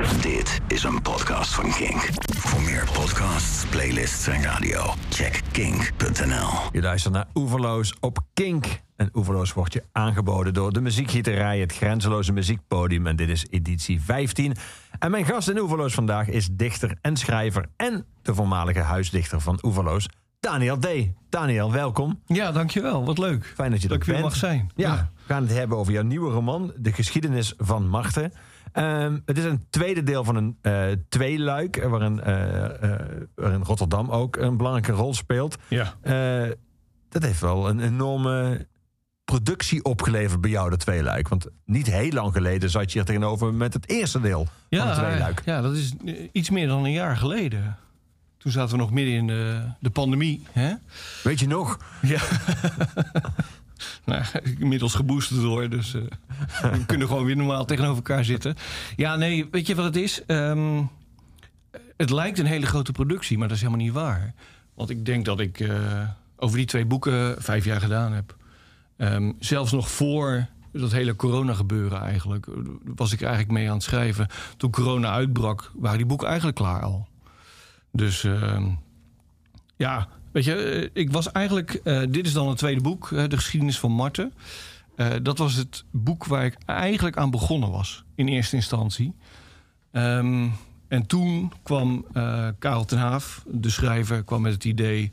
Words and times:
Dit 0.00 0.60
is 0.68 0.82
een 0.82 1.02
podcast 1.02 1.54
van 1.54 1.70
Kink. 1.72 2.08
Voor 2.36 2.62
meer 2.62 2.88
podcasts, 2.92 3.66
playlists 3.66 4.26
en 4.26 4.42
radio, 4.42 4.94
check 5.10 5.40
kink.nl. 5.52 6.48
Je 6.72 6.80
luistert 6.80 7.14
naar 7.14 7.26
Oeverloos 7.34 7.94
op 8.00 8.18
Kink. 8.34 8.66
En 8.96 9.10
Oeverloos 9.14 9.52
wordt 9.52 9.72
je 9.72 9.84
aangeboden 9.92 10.54
door 10.54 10.72
de 10.72 10.80
muziekgieterij, 10.80 11.58
het 11.60 11.72
grenzeloze 11.72 12.32
muziekpodium. 12.32 13.06
En 13.06 13.16
dit 13.16 13.28
is 13.28 13.46
editie 13.50 14.00
15. 14.00 14.56
En 14.98 15.10
mijn 15.10 15.24
gast 15.24 15.48
in 15.48 15.58
Oeverloos 15.58 15.94
vandaag 15.94 16.28
is 16.28 16.48
dichter 16.52 16.98
en 17.00 17.16
schrijver 17.16 17.64
en 17.76 18.04
de 18.22 18.34
voormalige 18.34 18.80
huisdichter 18.80 19.40
van 19.40 19.58
Oeverloos, 19.62 20.08
Daniel 20.40 20.78
D. 20.78 20.86
Daniel, 21.28 21.72
welkom. 21.72 22.20
Ja, 22.26 22.52
dankjewel. 22.52 23.04
Wat 23.04 23.18
leuk. 23.18 23.52
Fijn 23.54 23.70
dat 23.70 23.82
je 23.82 23.88
dat 23.88 23.96
er 23.96 24.02
ik 24.02 24.08
weer 24.08 24.20
bent. 24.20 24.28
mag 24.28 24.36
zijn. 24.38 24.70
Ja, 24.74 25.10
we 25.26 25.32
gaan 25.32 25.42
het 25.42 25.52
hebben 25.52 25.78
over 25.78 25.92
jouw 25.92 26.02
nieuwe 26.02 26.30
roman, 26.30 26.72
De 26.76 26.92
geschiedenis 26.92 27.54
van 27.56 27.88
Marten. 27.88 28.32
Ehm, 28.72 29.18
het 29.24 29.38
is 29.38 29.44
een 29.44 29.66
tweede 29.70 30.02
deel 30.02 30.24
van 30.24 30.36
een 30.36 30.58
eh 30.62 30.86
tweeluik, 31.08 31.76
eh, 31.76 31.90
waarin, 31.90 32.20
eh, 32.20 32.34
waarin 33.34 33.62
Rotterdam 33.62 34.10
ook 34.10 34.36
een 34.36 34.56
belangrijke 34.56 34.92
rol 34.92 35.14
speelt. 35.14 35.56
Ja. 35.68 35.94
Dat 37.08 37.22
heeft 37.22 37.40
wel 37.40 37.68
een 37.68 37.80
enorme 37.80 38.66
productie 39.24 39.84
opgeleverd 39.84 40.40
bij 40.40 40.50
jou, 40.50 40.70
de 40.70 40.76
tweeluik. 40.76 41.28
Want 41.28 41.46
niet 41.64 41.86
heel 41.86 42.10
lang 42.10 42.32
geleden 42.32 42.70
zat 42.70 42.92
je 42.92 42.98
hier 42.98 43.06
tegenover 43.06 43.54
met 43.54 43.74
het 43.74 43.88
eerste 43.88 44.20
deel 44.20 44.48
van 44.70 44.86
het 44.86 44.98
tweeluik. 44.98 45.42
ja, 45.44 45.60
dat 45.60 45.74
is 45.74 45.94
iets 46.32 46.50
meer 46.50 46.68
dan 46.68 46.84
een 46.84 46.92
jaar 46.92 47.16
geleden. 47.16 47.76
Toen 48.38 48.52
zaten 48.52 48.76
we 48.76 48.82
nog 48.82 48.90
midden 48.90 49.14
in 49.14 49.26
de, 49.26 49.62
de 49.80 49.90
pandemie. 49.90 50.42
Hè? 50.52 50.72
Weet 51.22 51.40
je 51.40 51.46
nog? 51.46 51.78
Ja. 52.02 52.20
nou, 54.04 54.24
inmiddels 54.58 54.94
geboosterd 54.94 55.40
door, 55.40 55.68
dus 55.68 55.94
eh, 55.94 56.02
we 56.72 56.86
kunnen 56.86 57.06
gewoon 57.06 57.24
weer 57.24 57.36
normaal 57.36 57.64
tegenover 57.64 57.96
elkaar 57.96 58.24
zitten. 58.24 58.54
Ja, 58.96 59.16
nee, 59.16 59.48
weet 59.50 59.66
je 59.66 59.74
wat 59.74 59.84
het 59.84 59.96
is? 59.96 60.24
Ehm, 60.26 60.82
het 61.96 62.10
lijkt 62.10 62.38
een 62.38 62.46
hele 62.46 62.66
grote 62.66 62.92
productie, 62.92 63.38
maar 63.38 63.48
dat 63.48 63.56
is 63.56 63.62
helemaal 63.62 63.84
niet 63.84 63.94
waar. 63.94 64.34
Want 64.74 64.90
ik 64.90 65.04
denk 65.04 65.24
dat 65.24 65.40
ik 65.40 65.60
eh, 65.60 66.08
over 66.36 66.56
die 66.56 66.66
twee 66.66 66.84
boeken 66.84 67.42
vijf 67.42 67.64
jaar 67.64 67.80
gedaan 67.80 68.12
heb. 68.12 68.36
Ehm, 68.96 69.32
zelfs 69.38 69.72
nog 69.72 69.90
voor 69.90 70.46
dat 70.72 70.92
hele 70.92 71.16
corona 71.16 71.54
gebeuren 71.54 72.00
eigenlijk, 72.00 72.46
eh, 72.46 72.54
was 72.94 73.12
ik 73.12 73.20
eigenlijk 73.22 73.52
mee 73.52 73.68
aan 73.68 73.74
het 73.74 73.82
schrijven. 73.82 74.26
Toen 74.56 74.70
corona 74.70 75.10
uitbrak, 75.10 75.70
waren 75.74 75.98
die 75.98 76.06
boeken 76.06 76.26
eigenlijk 76.26 76.56
klaar 76.56 76.82
al. 76.82 77.08
Dus 77.92 78.24
ehm, 78.24 78.68
ja, 79.76 80.08
weet 80.32 80.44
je, 80.44 80.54
eh, 80.54 80.88
ik 81.02 81.12
was 81.12 81.32
eigenlijk. 81.32 81.70
eh, 81.84 82.00
dit 82.08 82.26
is 82.26 82.32
dan 82.32 82.48
het 82.48 82.58
tweede 82.58 82.80
boek, 82.80 83.08
De 83.08 83.36
geschiedenis 83.36 83.78
van 83.78 83.92
Marten. 83.92 84.32
Eh, 84.96 85.06
dat 85.22 85.38
was 85.38 85.54
het 85.54 85.84
boek 85.90 86.24
waar 86.26 86.44
ik 86.44 86.56
eigenlijk 86.66 87.16
aan 87.16 87.30
begonnen 87.30 87.70
was, 87.70 88.04
in 88.14 88.28
eerste 88.28 88.56
instantie. 88.56 89.14
Ehm, 89.92 90.46
en 90.88 91.06
toen 91.06 91.52
kwam 91.62 92.04
Karel 92.58 92.84
ten 92.84 92.98
Haaf, 92.98 93.42
de 93.46 93.70
schrijver, 93.70 94.24
kwam 94.24 94.42
met 94.42 94.52
het 94.52 94.64
idee 94.64 95.12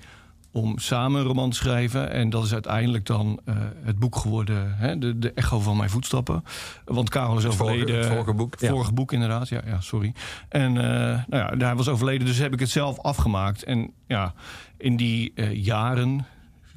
om 0.52 0.80
samen 0.80 1.22
een 1.22 1.28
roman 1.28 1.50
te 1.50 1.56
schrijven. 1.58 2.12
En 2.12 2.30
dat 2.30 2.44
is 2.46 2.54
uiteindelijk 2.54 3.06
dan 3.06 3.40
het 3.84 4.00
boek 4.00 4.16
geworden, 4.16 4.78
hè, 4.78 4.98
de, 4.98 5.20
de 5.20 5.32
echo 5.34 5.60
van 5.60 5.78
mijn 5.78 5.90
voetstappen. 5.90 6.44
Want 6.86 7.10
Karel 7.10 7.38
is 7.38 7.44
Het 7.44 7.56
vorige- 7.56 7.76
overleden. 7.78 8.04
het 8.04 8.14
vorige 8.14 8.34
boek. 8.34 8.54
Vorige 8.60 8.94
boek, 8.94 9.12
inderdaad. 9.12 9.50
Ja, 9.50 9.62
ja 9.66 9.82
sorry. 9.82 10.14
En 10.50 10.78
eh, 10.78 11.24
nou 11.28 11.58
ja, 11.58 11.66
hij 11.66 11.76
was 11.76 11.88
overleden, 11.88 12.28
dus 12.28 12.38
heb 12.38 12.54
ik 12.54 12.60
het 12.60 12.70
zelf 12.70 13.00
afgemaakt. 13.00 13.64
En 13.64 13.92
ja, 14.08 14.34
in 14.78 14.96
die 14.98 15.32
eh, 15.36 15.64
jaren, 15.66 16.26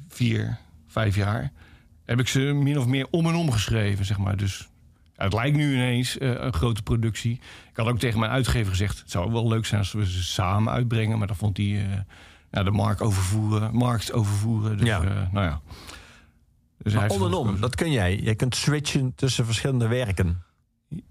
vier, 0.07 0.57
vijf 0.87 1.15
jaar, 1.15 1.51
heb 2.05 2.19
ik 2.19 2.27
ze 2.27 2.39
min 2.39 2.77
of 2.79 2.87
meer 2.87 3.07
om 3.09 3.27
en 3.27 3.35
om 3.35 3.51
geschreven, 3.51 4.05
zeg 4.05 4.17
maar. 4.17 4.37
Dus 4.37 4.69
ja, 5.17 5.23
het 5.23 5.33
lijkt 5.33 5.57
nu 5.57 5.73
ineens 5.73 6.17
eh, 6.17 6.29
een 6.29 6.53
grote 6.53 6.83
productie. 6.83 7.33
Ik 7.69 7.77
had 7.77 7.87
ook 7.87 7.99
tegen 7.99 8.19
mijn 8.19 8.31
uitgever 8.31 8.71
gezegd... 8.71 8.99
het 8.99 9.11
zou 9.11 9.31
wel 9.31 9.47
leuk 9.47 9.65
zijn 9.65 9.79
als 9.79 9.91
we 9.91 10.05
ze 10.11 10.23
samen 10.23 10.73
uitbrengen. 10.73 11.17
Maar 11.17 11.27
dan 11.27 11.35
vond 11.35 11.57
hij 11.57 11.65
eh, 11.65 11.99
ja, 12.51 12.63
de 12.63 12.71
markt 12.71 13.01
overvoeren, 13.01 13.75
markt 13.75 14.13
overvoeren. 14.13 14.77
Dus, 14.77 14.87
Ja. 14.87 15.29
nou 15.31 15.45
ja. 15.45 15.61
Dus 16.77 16.93
Maar 16.93 17.09
om 17.09 17.25
en 17.25 17.33
om, 17.33 17.59
dat 17.59 17.75
kun 17.75 17.91
jij. 17.91 18.19
Je 18.23 18.35
kunt 18.35 18.55
switchen 18.55 19.15
tussen 19.15 19.45
verschillende 19.45 19.87
werken. 19.87 20.43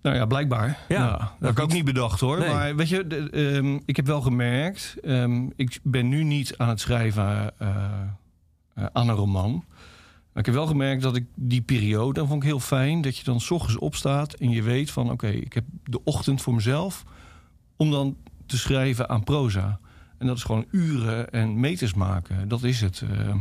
Nou 0.02 0.16
ja, 0.16 0.26
blijkbaar. 0.26 0.78
Ja, 0.88 0.96
Ja, 0.98 1.16
dat 1.18 1.30
heb 1.40 1.50
ik 1.50 1.58
ook 1.60 1.72
niet- 1.72 1.84
bedacht 1.84 2.20
hoor. 2.20 2.38
Nee. 2.38 2.48
Maar 2.48 2.76
weet 2.76 2.88
je, 2.88 3.06
de- 3.06 3.30
ehm, 3.30 3.78
ik 3.84 3.96
heb 3.96 4.06
wel 4.06 4.20
gemerkt... 4.20 4.96
ehm, 5.02 5.46
ik 5.56 5.78
ben 5.82 6.08
nu 6.08 6.24
niet 6.24 6.54
aan 6.56 6.68
het 6.68 6.80
schrijven 6.80 7.52
eh, 7.58 7.68
eh, 8.74 8.84
aan 8.92 9.08
een 9.08 9.14
roman. 9.14 9.64
Maar 10.32 10.38
ik 10.42 10.46
heb 10.46 10.54
wel 10.54 10.66
gemerkt 10.66 11.02
dat 11.02 11.16
ik 11.16 11.24
die 11.34 11.60
periode... 11.62 12.26
vond 12.26 12.42
ik 12.42 12.48
heel 12.48 12.60
fijn, 12.60 13.00
dat 13.00 13.16
je 13.16 13.24
dan 13.24 13.40
's 13.40 13.50
ochtends 13.50 13.78
opstaat... 13.78 14.32
en 14.34 14.50
je 14.50 14.62
weet 14.62 14.90
van, 14.90 15.10
oké, 15.10 15.26
ik 15.28 15.52
heb 15.52 15.64
de 15.84 16.04
ochtend 16.04 16.42
voor 16.42 16.54
mezelf... 16.54 17.04
om 17.76 17.90
dan 17.90 18.16
te 18.46 18.58
schrijven 18.58 19.08
aan 19.08 19.24
proza. 19.24 19.78
En 20.18 20.26
dat 20.26 20.36
is 20.36 20.42
gewoon 20.42 20.64
uren 20.70 21.30
en 21.30 21.60
meters 21.60 21.94
maken. 21.94 22.48
Dat 22.48 22.62
is 22.62 22.80
het. 22.80 23.02
eh. 23.10 23.34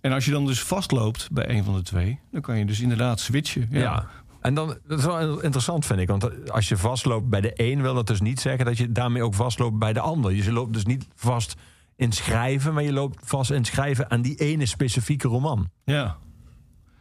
En 0.00 0.12
als 0.12 0.24
je 0.24 0.30
dan 0.30 0.46
dus 0.46 0.60
vastloopt 0.62 1.28
bij 1.32 1.48
een 1.50 1.64
van 1.64 1.74
de 1.74 1.82
twee... 1.82 2.18
dan 2.32 2.40
kan 2.40 2.58
je 2.58 2.64
dus 2.64 2.80
inderdaad 2.80 3.20
switchen. 3.20 3.66
Ja. 3.70 4.06
En 4.40 4.54
dan, 4.54 4.78
dat 4.86 4.98
is 4.98 5.04
wel 5.04 5.40
interessant, 5.42 5.86
vind 5.86 6.00
ik. 6.00 6.08
Want 6.08 6.50
als 6.50 6.68
je 6.68 6.76
vastloopt 6.76 7.28
bij 7.28 7.40
de 7.40 7.52
een, 7.54 7.82
wil 7.82 7.94
dat 7.94 8.06
dus 8.06 8.20
niet 8.20 8.40
zeggen 8.40 8.64
dat 8.64 8.76
je 8.76 8.92
daarmee 8.92 9.22
ook 9.22 9.34
vastloopt 9.34 9.78
bij 9.78 9.92
de 9.92 10.00
ander. 10.00 10.32
Je 10.34 10.52
loopt 10.52 10.72
dus 10.72 10.84
niet 10.84 11.06
vast 11.14 11.54
in 11.96 12.12
schrijven, 12.12 12.74
maar 12.74 12.82
je 12.82 12.92
loopt 12.92 13.18
vast 13.24 13.50
in 13.50 13.64
schrijven 13.64 14.10
aan 14.10 14.22
die 14.22 14.36
ene 14.36 14.66
specifieke 14.66 15.28
roman. 15.28 15.70
Ja. 15.84 16.16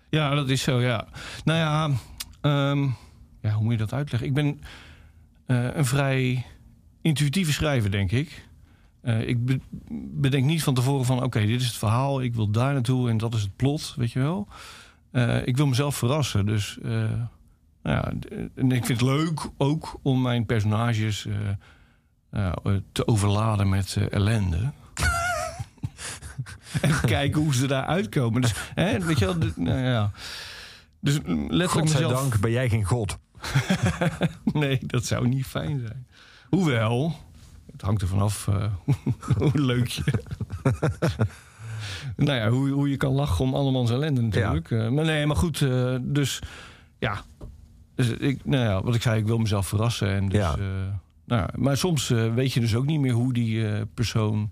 Ja, 0.09 0.35
dat 0.35 0.49
is 0.49 0.61
zo, 0.61 0.81
ja. 0.81 1.07
Nou 1.43 1.59
ja, 1.59 1.89
ehm, 2.41 2.83
ja 3.41 3.51
hoe 3.51 3.63
moet 3.63 3.71
je 3.71 3.77
dat 3.77 3.93
uitleggen? 3.93 4.27
Ik 4.29 4.33
ben 4.33 4.59
eh, 5.45 5.75
een 5.75 5.85
vrij 5.85 6.45
intuïtieve 7.01 7.51
schrijver, 7.51 7.91
denk 7.91 8.11
ik. 8.11 8.45
Eh, 9.01 9.27
ik 9.27 9.45
be- 9.45 9.59
bedenk 10.11 10.45
niet 10.45 10.63
van 10.63 10.73
tevoren 10.73 11.05
van... 11.05 11.23
oké, 11.23 11.39
dit 11.45 11.61
is 11.61 11.67
het 11.67 11.77
verhaal, 11.77 12.21
ik 12.21 12.35
wil 12.35 12.49
daar 12.51 12.73
naartoe 12.73 13.09
en 13.09 13.17
dat 13.17 13.33
is 13.33 13.41
het 13.41 13.55
plot, 13.55 13.93
weet 13.97 14.11
je 14.11 14.19
wel. 14.19 14.47
Eh, 15.11 15.47
ik 15.47 15.57
wil 15.57 15.67
mezelf 15.67 15.95
verrassen, 15.95 16.45
dus... 16.45 16.77
eh, 16.83 16.91
nou 17.83 17.95
ja, 17.95 18.13
en 18.55 18.71
ik 18.71 18.85
vind 18.85 18.99
het 18.99 19.09
leuk 19.09 19.49
ook 19.57 19.99
om 20.01 20.21
mijn 20.21 20.45
personages 20.45 21.27
eh, 22.29 22.51
te 22.91 23.07
overladen 23.07 23.69
met 23.69 23.97
ellende. 24.09 24.71
en 26.81 26.99
kijken 27.05 27.41
hoe 27.41 27.53
ze 27.53 27.67
daar 27.67 27.85
uitkomen. 27.85 28.41
Dus, 28.41 28.53
hè, 28.73 28.99
weet 28.99 29.19
je 29.19 29.25
wel, 29.25 29.35
nou 29.55 29.79
ja. 29.79 30.11
Dus 30.99 31.21
mm, 31.21 31.47
letterlijk 31.49 31.87
mezelf... 31.87 32.11
Godzijdank 32.11 32.39
ben 32.39 32.51
jij 32.51 32.69
geen 32.69 32.83
god. 32.83 33.17
Nee, 34.53 34.79
dat 34.81 35.05
zou 35.05 35.27
niet 35.27 35.45
fijn 35.45 35.79
zijn. 35.79 36.07
Hoewel, 36.49 37.15
het 37.71 37.81
hangt 37.81 38.01
er 38.01 38.07
vanaf 38.07 38.45
hoe 39.37 39.59
leuk 39.59 39.87
je... 39.87 40.03
nou 42.15 42.37
ja, 42.39 42.49
hoe, 42.49 42.69
hoe 42.69 42.89
je 42.89 42.97
kan 42.97 43.13
lachen 43.13 43.45
om 43.45 43.53
andermans 43.53 43.91
ellende 43.91 44.21
natuurlijk. 44.21 44.71
Eh, 44.71 44.89
maar 44.89 45.05
nee, 45.05 45.25
maar 45.25 45.35
goed, 45.35 45.61
eh, 45.61 45.95
dus 46.01 46.39
ja. 46.99 47.21
Dus 47.95 48.09
ik, 48.09 48.45
nou 48.45 48.63
ja, 48.63 48.83
wat 48.83 48.95
ik 48.95 49.01
zei, 49.01 49.19
ik 49.19 49.25
wil 49.25 49.37
mezelf 49.37 49.67
verrassen. 49.67 50.09
En 50.09 50.29
dus, 50.29 50.39
Ja. 50.39 50.51
eh, 50.51 50.57
nou 51.25 51.41
ja, 51.41 51.49
maar 51.55 51.77
soms 51.77 52.07
weet 52.09 52.53
je 52.53 52.59
dus 52.59 52.75
ook 52.75 52.85
niet 52.85 52.99
meer 52.99 53.13
hoe 53.13 53.33
die 53.33 53.85
persoon, 53.85 54.51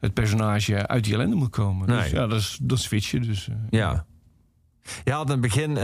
het 0.00 0.14
personage, 0.14 0.86
uit 0.86 1.04
die 1.04 1.14
ellende 1.14 1.36
moet 1.36 1.50
komen. 1.50 1.86
Dus 1.86 2.10
ja, 2.10 2.26
dat 2.26 2.38
is, 2.40 2.58
dat 2.62 2.78
switch 2.78 3.10
je 3.10 3.20
dus. 3.20 3.48
Ja. 3.70 4.04
Je 5.04 5.12
had 5.12 5.24
aan 5.24 5.30
het 5.30 5.40
begin 5.40 5.76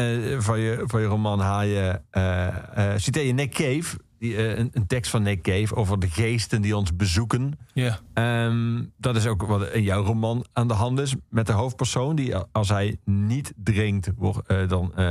van, 0.43 0.59
je, 0.61 0.83
van 0.87 1.01
je 1.01 1.07
roman 1.07 1.41
haal 1.41 1.63
je, 1.63 2.01
eh, 2.11 2.47
eh, 2.93 2.99
citeer 2.99 3.27
je 3.27 3.33
Nick 3.33 3.51
Cave, 3.51 3.99
die, 4.19 4.37
eh, 4.37 4.59
een, 4.59 4.71
een 4.73 4.87
tekst 4.87 5.11
van 5.11 5.23
Nick 5.23 5.43
Cave 5.43 5.75
over 5.75 5.99
de 5.99 6.11
geesten 6.11 6.63
die 6.63 6.77
ons 6.77 6.97
bezoeken. 6.97 7.59
ja. 7.73 8.01
Ehm, 8.15 8.83
dat 8.97 9.17
is 9.17 9.27
ook 9.27 9.43
wat 9.43 9.69
in 9.69 9.83
jouw 9.83 10.05
roman 10.05 10.47
aan 10.53 10.69
de 10.69 10.75
hand 10.75 10.99
is 10.99 11.15
met 11.29 11.47
de 11.47 11.53
hoofdpersoon 11.53 12.17
die 12.17 12.37
als 12.37 12.69
hij 12.69 12.97
niet 13.05 13.53
drinkt, 13.57 14.11
wordt, 14.17 14.49
eh, 14.49 14.69
dan 14.69 14.93
eh, 14.95 15.07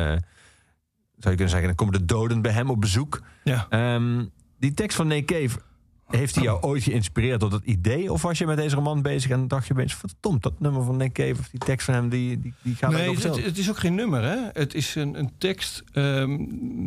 zou 1.17 1.33
je 1.33 1.35
kunnen 1.35 1.49
zeggen, 1.49 1.67
dan 1.67 1.75
komen 1.75 1.99
de 1.99 2.05
doden 2.05 2.41
bij 2.41 2.51
hem 2.51 2.69
op 2.69 2.81
bezoek. 2.81 3.21
Ja. 3.43 3.65
Ehm, 3.69 4.25
die 4.59 4.73
tekst 4.73 4.97
van 4.97 5.07
Nick 5.07 5.25
Cave, 5.25 5.59
heeft 6.07 6.35
hij 6.35 6.43
jou 6.43 6.61
ooit 6.61 6.83
geïnspireerd 6.83 7.39
door 7.39 7.49
dat 7.49 7.63
idee? 7.63 8.11
Of 8.11 8.21
was 8.21 8.37
je 8.37 8.45
met 8.45 8.57
deze 8.57 8.75
roman 8.75 9.01
bezig 9.01 9.31
en 9.31 9.47
dacht 9.47 9.67
je 9.67 9.73
opeens, 9.73 9.95
verdomd, 9.95 10.43
dat 10.43 10.59
nummer 10.59 10.83
van 10.83 10.97
Nick 10.97 11.13
Cave 11.13 11.39
of 11.39 11.49
die 11.49 11.59
tekst 11.59 11.85
van 11.85 11.93
hem, 11.93 12.09
die, 12.09 12.39
die, 12.39 12.53
die 12.61 12.75
gaat 12.75 12.91
Nee, 12.91 13.15
het, 13.15 13.43
het 13.45 13.57
is 13.57 13.69
ook 13.69 13.77
geen 13.77 13.95
nummer, 13.95 14.23
hè? 14.23 14.37
Het 14.53 14.73
is 14.73 14.95
een, 14.95 15.19
een 15.19 15.31
tekst 15.37 15.83
ehm, 15.91 16.37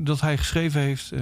dat 0.04 0.20
hij 0.20 0.36
geschreven 0.36 0.80
heeft 0.80 1.12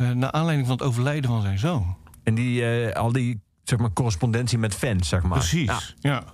eh, 0.00 0.10
naar 0.10 0.30
aanleiding 0.30 0.68
van 0.68 0.76
het 0.76 0.86
overlijden 0.86 1.30
van 1.30 1.42
zijn 1.42 1.58
zoon. 1.58 1.96
En 2.22 2.34
die, 2.34 2.64
eh, 2.64 2.96
al 2.96 3.12
die 3.12 3.40
zeg 3.62 3.78
maar, 3.78 3.92
correspondentie 3.92 4.58
met 4.58 4.74
fans, 4.74 5.08
zeg 5.08 5.22
maar. 5.22 5.38
Precies. 5.38 5.94
Ja. 5.98 6.10
Ja. 6.10 6.24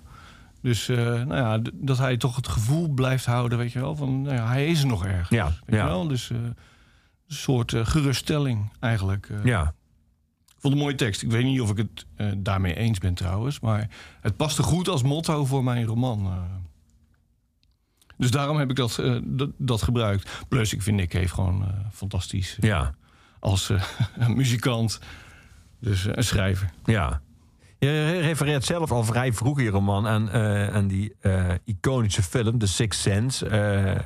Dus 0.62 0.88
eh, 0.88 0.96
nou 0.96 1.34
ja, 1.34 1.70
dat 1.74 1.98
hij 1.98 2.16
toch 2.16 2.36
het 2.36 2.48
gevoel 2.48 2.88
blijft 2.88 3.26
houden, 3.26 3.58
weet 3.58 3.72
je 3.72 3.80
wel, 3.80 3.96
van 3.96 4.22
nou 4.22 4.34
ja, 4.34 4.46
hij 4.46 4.66
is 4.66 4.80
er 4.80 4.86
nog 4.86 5.04
ergens. 5.04 5.28
Ja, 5.28 5.44
weet 5.44 5.54
ja. 5.66 5.76
je 5.76 5.84
wel? 5.84 6.08
Dus 6.08 6.30
een 6.30 6.54
soort 7.26 7.74
geruststelling 7.76 8.72
eigenlijk. 8.80 9.30
ja. 9.44 9.74
Ik 10.46 10.62
vond 10.62 10.74
het 10.74 10.82
een 10.82 10.88
mooie 10.88 10.94
tekst. 10.94 11.22
Ik 11.22 11.30
weet 11.30 11.44
niet 11.44 11.60
of 11.60 11.70
ik 11.70 11.76
het 11.76 12.06
daarmee 12.44 12.74
eens 12.74 12.98
ben 12.98 13.14
trouwens, 13.14 13.60
maar 13.60 13.88
het 14.20 14.36
paste 14.36 14.62
goed 14.62 14.88
als 14.88 15.02
motto 15.02 15.44
voor 15.44 15.64
mijn 15.64 15.84
roman. 15.84 16.48
Dus 18.16 18.30
daarom 18.30 18.56
heb 18.58 18.70
ik 18.70 18.76
dat, 18.76 19.02
dat, 19.22 19.50
dat 19.56 19.82
gebruikt. 19.82 20.44
Plus, 20.48 20.72
ik 20.72 20.82
vind 20.82 20.96
Nick 20.96 21.08
Cave 21.08 21.28
gewoon 21.28 21.64
fantastisch. 21.92 22.56
ja. 22.60 22.94
Als 23.46 23.70
eh, 23.70 24.28
muzikant. 24.40 25.00
Dus 25.80 26.04
een 26.04 26.24
schrijver. 26.24 26.70
Ja. 26.84 27.20
Je 27.78 28.18
refereert 28.20 28.64
zelf 28.64 28.92
al 28.92 29.04
vrij 29.04 29.32
vroeg 29.32 29.58
in 29.58 29.64
je 29.64 29.70
roman 29.70 30.06
aan, 30.06 30.30
aan 30.72 30.86
die 30.86 31.14
iconische 31.64 32.22
film, 32.22 32.58
The 32.58 32.66
Sixth 32.66 33.00
Sense. 33.00 33.46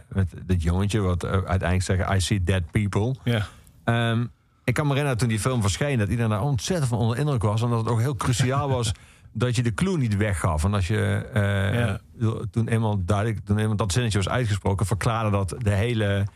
met 0.08 0.32
dat 0.46 0.62
jongetje 0.62 1.00
wat 1.00 1.25
uiteindelijk 1.25 1.82
zegt, 1.82 2.14
I 2.14 2.20
see 2.20 2.42
dead 2.42 2.70
people. 2.70 3.14
Ja. 3.25 3.46
Ehm, 3.84 4.25
ik 4.64 4.75
kan 4.75 4.84
me 4.84 4.90
herinneren 4.90 5.19
toen 5.19 5.28
die 5.28 5.40
film 5.40 5.60
verscheen... 5.60 5.98
dat 5.98 6.08
iedereen 6.08 6.31
daar 6.31 6.42
ontzettend 6.42 6.88
van 6.88 6.98
onder 6.98 7.19
indruk 7.19 7.42
was. 7.42 7.62
En 7.62 7.69
dat 7.69 7.78
het 7.78 7.88
ook 7.88 8.00
heel 8.00 8.16
cruciaal 8.16 8.69
was 8.69 8.92
dat 9.32 9.56
je 9.56 9.62
de 9.62 9.75
clue 9.75 9.98
niet 9.98 10.16
weggaf. 10.16 10.64
En 10.64 10.75
als 10.75 10.87
je 10.87 12.00
uh, 12.19 12.40
toen, 12.50 12.69
eenmaal 12.69 13.04
duidelijk, 13.04 13.44
toen 13.44 13.58
eenmaal 13.58 13.76
dat 13.76 13.92
zinnetje 13.92 14.19
was 14.19 14.28
uitgesproken... 14.28 14.87
verklaarde 14.87 15.31
dat 15.31 15.54
de 15.58 15.75
hele 15.75 16.26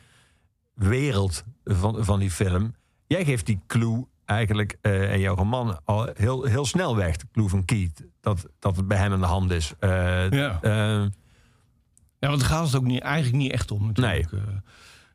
wereld 0.74 1.44
van, 1.64 2.04
van 2.04 2.18
die 2.18 2.30
film. 2.30 2.74
Jij 3.06 3.24
geeft 3.24 3.46
die 3.46 3.60
clue 3.66 4.06
eigenlijk 4.24 4.76
uh, 4.82 5.12
in 5.12 5.20
jouw 5.20 5.34
roman 5.34 5.80
al 5.84 6.08
heel, 6.14 6.44
heel 6.44 6.66
snel 6.66 6.96
weg. 6.96 7.16
De 7.16 7.26
clue 7.32 7.48
van 7.48 7.64
Keith. 7.64 8.02
Dat, 8.20 8.46
dat 8.58 8.76
het 8.76 8.88
bij 8.88 8.98
hem 8.98 9.12
in 9.12 9.20
de 9.20 9.26
hand 9.26 9.50
is. 9.50 9.74
Uh, 9.80 9.90
ja. 10.30 10.58
ja, 10.62 12.28
want 12.28 12.40
daar 12.40 12.48
gaat 12.48 12.66
het 12.66 12.76
ook 12.76 12.84
niet, 12.84 13.00
eigenlijk 13.00 13.42
niet 13.42 13.52
echt 13.52 13.70
om 13.70 13.86
natuurlijk. 13.86 14.30
Nee. 14.30 14.42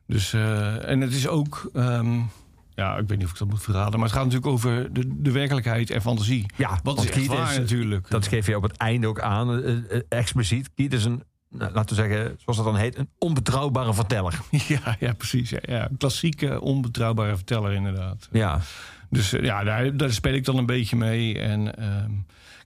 dus, 0.06 0.32
en 0.32 1.00
het 1.00 1.12
is 1.12 1.28
ook... 1.28 1.70
Um, 1.74 2.30
ja, 2.74 2.96
ik 2.96 3.08
weet 3.08 3.18
niet 3.18 3.26
of 3.26 3.32
ik 3.32 3.38
dat 3.38 3.48
moet 3.48 3.62
verraden. 3.62 3.92
Maar 3.92 4.08
het 4.08 4.16
gaat 4.16 4.24
natuurlijk 4.24 4.52
over 4.52 4.92
de, 4.92 5.22
de 5.22 5.30
werkelijkheid 5.30 5.90
en 5.90 6.02
fantasie. 6.02 6.46
Ja, 6.56 6.80
wat 6.82 7.04
is 7.04 7.10
echt 7.10 7.26
waar, 7.26 7.58
natuurlijk. 7.58 8.10
Dat 8.10 8.26
geef 8.26 8.46
je 8.46 8.56
op 8.56 8.62
het 8.62 8.76
einde 8.76 9.06
ook 9.06 9.20
aan, 9.20 9.62
expliciet. 10.08 10.70
Kiet 10.74 10.92
is 10.92 11.04
een, 11.04 11.22
nou, 11.50 11.72
laten 11.72 11.96
we 11.96 12.02
zeggen, 12.02 12.36
zoals 12.38 12.56
dat 12.56 12.66
dan 12.66 12.76
heet, 12.76 12.98
een 12.98 13.08
onbetrouwbare 13.18 13.94
verteller. 13.94 14.40
Ja, 14.68 14.96
ja 14.98 15.12
precies. 15.12 15.50
Ja, 15.50 15.58
ja. 15.62 15.88
Klassieke 15.98 16.60
onbetrouwbare 16.60 17.36
verteller, 17.36 17.72
inderdaad. 17.72 18.28
Ja. 18.32 18.60
Dus 19.08 19.30
ja, 19.30 19.64
daar, 19.64 19.96
daar 19.96 20.12
speel 20.12 20.34
ik 20.34 20.44
dan 20.44 20.56
een 20.56 20.66
beetje 20.66 20.96
mee. 20.96 21.38
En 21.38 21.76
ehm, 21.76 22.10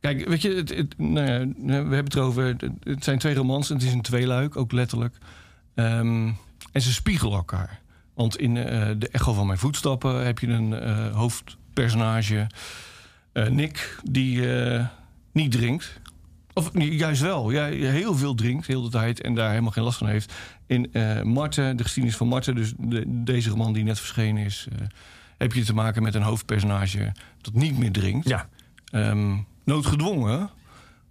kijk, 0.01 0.29
weet 0.29 0.43
je, 0.43 0.55
het, 0.55 0.77
het, 0.77 0.99
nou 0.99 1.27
ja, 1.27 1.47
we 1.67 1.73
hebben 1.73 2.05
het 2.05 2.15
erover. 2.15 2.57
Het 2.83 3.05
zijn 3.05 3.19
twee 3.19 3.35
romans 3.35 3.71
en 3.71 3.77
het 3.77 3.85
is 3.85 3.93
een 3.93 4.03
tweeluik, 4.03 4.57
ook 4.57 4.73
letterlijk. 4.73 5.17
Um, 5.75 6.37
en 6.73 6.81
ze 6.81 6.93
spiegelen 6.93 7.37
elkaar. 7.37 7.81
Want 8.15 8.39
in 8.39 8.57
uh, 8.57 8.91
de 8.99 9.09
echo 9.09 9.33
van 9.33 9.47
mijn 9.47 9.59
voetstappen 9.59 10.25
heb 10.25 10.39
je 10.39 10.47
een 10.47 10.73
uh, 10.73 11.15
hoofdpersonage, 11.15 12.47
uh, 13.33 13.47
Nick, 13.47 13.99
die 14.03 14.49
niet 15.33 15.53
drinkt. 15.53 16.01
Of 16.55 16.71
juist 16.75 17.21
wel, 17.21 17.51
ja, 17.51 17.65
heel 17.69 18.15
veel 18.15 18.35
drinkt, 18.35 18.67
heel 18.67 18.83
de 18.83 18.91
tijd 18.91 19.21
en 19.21 19.35
daar 19.35 19.49
helemaal 19.51 19.71
geen 19.71 19.85
last 19.85 19.99
van 19.99 20.07
heeft. 20.07 20.33
In 20.67 20.91
Marten, 21.23 21.77
de 21.77 21.83
geschiedenis 21.83 22.17
van 22.19 22.29
Marten, 22.29 22.55
dus 22.55 22.73
de, 22.79 23.05
deze 23.07 23.51
roman 23.51 23.73
die 23.73 23.85
net 23.85 24.01
verschenen 24.01 24.45
is, 24.45 24.69
heb 25.39 25.53
je 25.53 25.65
te 25.65 25.75
maken 25.75 26.03
met 26.03 26.15
een 26.15 26.23
hoofdpersonage 26.23 27.13
dat 27.41 27.55
niet 27.55 27.79
meer 27.79 27.93
drinkt. 27.93 28.29
Ja. 28.29 28.49
Um, 28.93 29.47
noodgedwongen, 29.65 30.51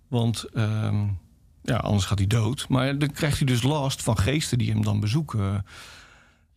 want 0.08 0.46
um, 0.54 1.18
ja, 1.64 1.76
anders 1.76 2.06
gaat 2.06 2.18
hij 2.18 2.28
dood. 2.28 2.66
Maar 2.70 2.98
dan 2.98 3.12
krijgt 3.12 3.38
hij 3.38 3.48
dus 3.48 3.64
last 3.64 4.04
van 4.04 4.18
geesten 4.18 4.58
die 4.58 4.72
hem 4.72 4.84
dan 4.84 5.00
bezoeken. 5.00 5.66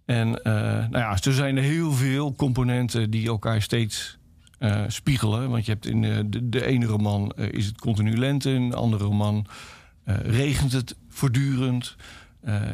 En 0.04 0.28
uh, 0.28 0.34
nou 0.44 0.98
ja, 0.98 1.10
er 1.10 1.32
zijn 1.32 1.56
heel 1.56 1.92
veel 1.92 2.34
componenten 2.34 3.10
die 3.10 3.26
elkaar 3.26 3.62
steeds 3.62 4.15
uh, 4.58 4.84
spiegelen. 4.86 5.50
Want 5.50 5.66
je 5.66 5.72
hebt 5.72 5.86
in 5.86 6.02
uh, 6.02 6.18
de, 6.26 6.48
de, 6.48 6.66
ene 6.66 6.86
roman 6.86 7.32
is 7.32 7.66
het 7.66 7.78
continu 7.78 8.16
lente, 8.16 8.50
in 8.50 8.70
de 8.70 8.76
andere 8.76 9.04
roman 9.04 9.46
regent 10.04 10.72
het 10.72 10.96
voortdurend. 11.08 11.96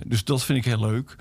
dus 0.06 0.24
dat 0.24 0.44
vind 0.44 0.58
ik 0.58 0.64
heel 0.64 0.80
leuk. 0.80 1.16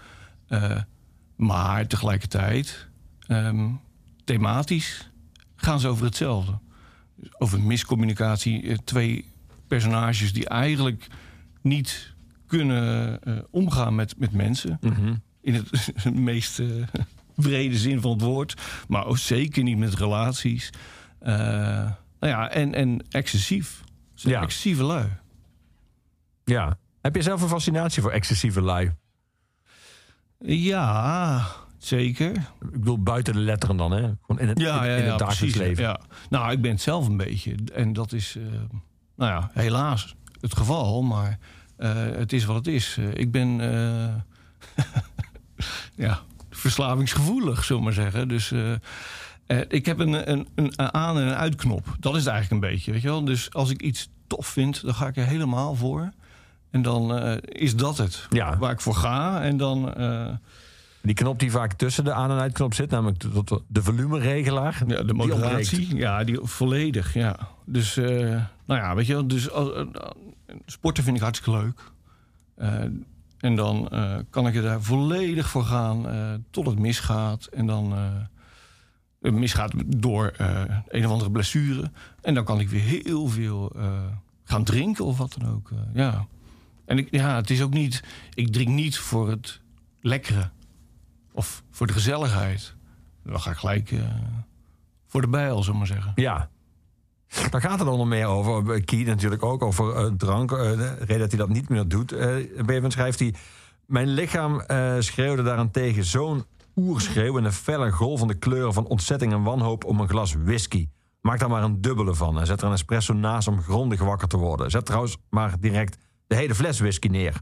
maar 1.36 1.88
tegelijkertijd, 1.88 2.88
um, 3.28 3.80
thematisch, 4.24 5.12
gaan 5.56 5.80
ze 5.80 5.88
over 5.88 6.06
hetzelfde. 6.06 6.60
Dus 7.16 7.40
over 7.40 7.62
miscommunicatie. 7.62 8.84
twee 8.84 9.25
personages 9.68 10.34
die 10.34 10.48
eigenlijk 10.48 11.08
niet 11.62 12.13
kunnen 12.46 13.19
omgaan 13.50 13.96
met, 13.96 14.18
met 14.18 14.31
mensen. 14.31 14.78
Mm 14.81 14.94
-hmm 14.94 15.22
in 15.42 15.54
het 15.54 16.16
meest 16.16 16.62
brede 17.36 17.78
zin 17.78 18.01
van 18.01 18.12
het 18.12 18.22
woord. 18.22 18.62
Maar 18.88 19.06
ook 19.06 19.18
zeker 19.18 19.63
niet 19.63 19.78
met 19.78 19.94
relaties. 19.94 20.69
Uh, 21.22 21.30
nou 22.19 22.30
ja, 22.33 22.50
en, 22.50 22.74
en 22.74 23.06
excessief. 23.10 23.83
Ja. 24.16 24.42
Excessieve 24.42 24.83
lui. 24.83 25.07
Ja. 26.44 26.78
Heb 27.01 27.16
je 27.16 27.22
zelf 27.22 27.42
een 27.42 27.48
fascinatie 27.48 28.01
voor 28.01 28.12
excessieve 28.12 28.62
lui? 28.62 28.92
Ja, 30.39 31.45
zeker. 31.78 32.31
Ik 32.62 32.72
bedoel, 32.72 33.04
buiten 33.04 33.34
de 33.34 33.39
letteren 33.39 33.77
dan, 33.77 33.92
hè? 33.92 34.01
Gewoon 34.01 34.39
in 34.39 34.48
het, 34.48 34.60
ja, 34.60 34.84
ja, 34.84 34.95
in 34.95 35.10
het 35.10 35.19
dagelijks 35.19 35.56
leven. 35.56 35.84
Ja. 35.84 36.00
Nou, 36.30 36.51
ik 36.51 36.62
ben 36.62 36.72
het 36.72 36.81
zelf 36.81 37.07
een 37.07 37.18
beetje. 37.18 37.56
En 37.74 37.94
dat 37.94 38.12
is, 38.12 38.36
uh, 38.36 38.44
nou 39.16 39.31
ja, 39.31 39.50
helaas 39.54 40.16
het 40.39 40.57
geval. 40.57 41.01
Maar 41.01 41.39
uh, 41.77 41.94
het 41.95 42.34
is 42.34 42.45
wat 42.45 42.56
het 42.56 42.68
is. 42.68 42.98
ik 43.13 43.31
ben 43.31 43.48
ja, 45.95 46.22
verslavingsgevoelig, 46.62 47.63
zullen 47.63 47.81
we 47.81 47.88
maar 47.88 47.98
zeggen. 48.04 48.28
Dus 48.28 48.52
uh, 48.52 48.72
ik 49.68 49.86
heb 49.86 50.00
een, 50.00 50.31
een, 50.31 50.48
een 50.56 50.80
aan- 50.94 51.18
en 51.18 51.28
een 51.28 51.34
uitknop. 51.36 51.96
Dat 52.00 52.16
is 52.16 52.19
het 52.24 52.31
eigenlijk 52.34 52.63
een 52.63 52.69
beetje, 52.72 52.92
weet 52.92 53.02
je 53.02 53.08
wel. 53.08 53.25
Dus 53.25 53.54
als 53.54 53.69
ik 53.69 53.81
iets 53.81 54.10
tof 54.28 54.48
vind, 54.48 54.81
dan 54.81 54.94
ga 54.94 55.08
ik 55.08 55.18
er 55.18 55.25
helemaal 55.25 55.75
voor. 55.75 56.12
En 56.72 56.81
dan 56.81 57.24
uh, 57.24 57.34
is 57.42 57.75
dat 57.75 57.98
het 57.98 58.25
ja. 58.30 58.58
waar 58.58 58.72
ik 58.72 58.81
voor 58.81 58.96
ga. 58.96 59.42
En 59.42 59.58
dan... 59.58 59.94
Die 61.04 61.16
knop 61.16 61.40
die 61.40 61.52
vaak 61.52 61.74
tussen 61.74 62.04
de 62.04 62.13
aan- 62.13 62.31
en 62.31 62.38
uitknop 62.40 62.74
zit, 62.74 62.90
namelijk 62.90 63.24
de, 63.68 63.81
volumeregelaar. 63.84 64.84
Ja, 64.88 65.04
de 65.04 65.13
moderatie. 65.13 65.88
Die 65.88 65.96
ja, 65.96 66.24
die 66.24 66.40
volledig, 66.42 67.13
ja. 67.13 67.38
Dus, 67.66 67.96
nou 67.96 68.46
ja, 68.66 68.96
weet 68.96 69.06
je 69.08 69.13
wel. 69.13 69.28
Dus 69.28 69.50
sporten 70.66 71.04
vind 71.04 71.16
ik 71.18 71.24
hartstikke 71.24 71.60
leuk. 71.60 71.81
En 73.42 73.56
dan 73.56 73.90
uh, 73.92 74.16
kan 74.30 74.48
ik 74.48 74.56
er 74.56 74.62
daar 74.62 74.82
volledig 74.82 75.50
voor 75.50 75.64
gaan 75.64 76.16
uh, 76.16 76.34
tot 76.50 76.66
het 76.66 76.80
misgaat. 76.80 77.46
En 77.46 77.66
dan 77.66 77.94
het 79.22 79.34
misgaat 79.34 79.74
door 79.86 80.34
een 80.88 81.06
of 81.06 81.12
andere 81.12 81.32
blessure. 81.32 81.92
En 82.22 82.34
dan 82.34 82.44
kan 82.44 82.60
ik 82.60 82.70
weer 82.70 83.04
heel 83.04 83.28
veel 83.28 83.76
gaan 84.44 84.64
drinken 84.64 85.06
of 85.06 85.18
wat 85.18 85.36
dan 85.40 85.52
ook. 85.52 85.72
ja. 85.94 86.28
En 86.86 86.98
ik, 86.98 87.08
ja, 87.12 87.36
het 87.36 87.50
is 87.50 87.62
ook 87.62 87.74
niet. 87.74 88.04
Ik 88.34 88.52
drink 88.52 88.70
niet 88.70 88.98
voor 88.98 89.30
het 89.30 89.62
lekkere 90.02 90.50
of 91.32 91.64
voor 91.72 91.88
de 91.88 91.94
gezelligheid. 91.94 92.76
Dan 93.24 93.42
ga 93.42 93.52
ik 93.52 93.58
gelijk 93.58 93.94
voor 95.08 95.22
de 95.22 95.28
bijl, 95.28 95.64
zullen 95.64 95.78
maar 95.78 95.88
zeggen. 95.88 96.12
Ja, 96.15 96.50
daar 97.50 97.62
gaat 97.62 97.80
het 97.80 97.88
nog 97.88 98.06
meer 98.06 98.26
over. 98.26 98.84
Key 98.84 99.04
natuurlijk 99.04 99.44
ook 99.44 99.64
over 99.64 100.06
uh, 100.06 100.12
drank. 100.18 100.52
Uh, 100.52 100.58
de 100.58 100.96
reden 101.00 101.20
dat 101.20 101.30
hij 101.30 101.40
dat 101.40 101.50
niet 101.50 101.70
meer 101.70 101.88
doet. 101.88 102.14
Uh, 102.14 102.86
schrijft 102.88 103.20
hij... 103.20 103.34
Mijn 103.86 104.08
lichaam 104.08 104.64
uh, 104.68 104.96
schreeuwde 105.00 105.44
daarentegen 105.44 106.04
zo'n 106.04 106.46
oerschreeuw... 106.76 107.38
in 107.38 107.44
een 107.44 107.54
felle 107.54 107.92
golvende 107.92 108.34
kleuren 108.34 108.74
van 108.74 108.88
ontzetting 108.88 109.34
en 109.34 109.44
wanhoop... 109.44 109.84
om 109.84 110.00
een 110.00 110.10
glas 110.10 110.36
whisky. 110.44 110.88
Maak 111.22 111.40
daar 111.40 111.50
maar 111.50 111.64
een 111.64 111.82
dubbele 111.82 112.16
van 112.16 112.40
en 112.40 112.46
zet 112.46 112.62
er 112.62 112.68
een 112.68 112.74
espresso 112.74 113.14
naast 113.14 113.48
om 113.48 113.62
grondig 113.62 114.00
wakker 114.00 114.28
te 114.28 114.38
worden. 114.38 114.72
Zet 114.72 114.86
trouwens 114.86 115.18
maar 115.30 115.60
direct 115.60 115.98
de 116.28 116.36
hele 116.36 116.56
fles 116.56 116.80
whisky 116.80 117.08
neer. 117.08 117.42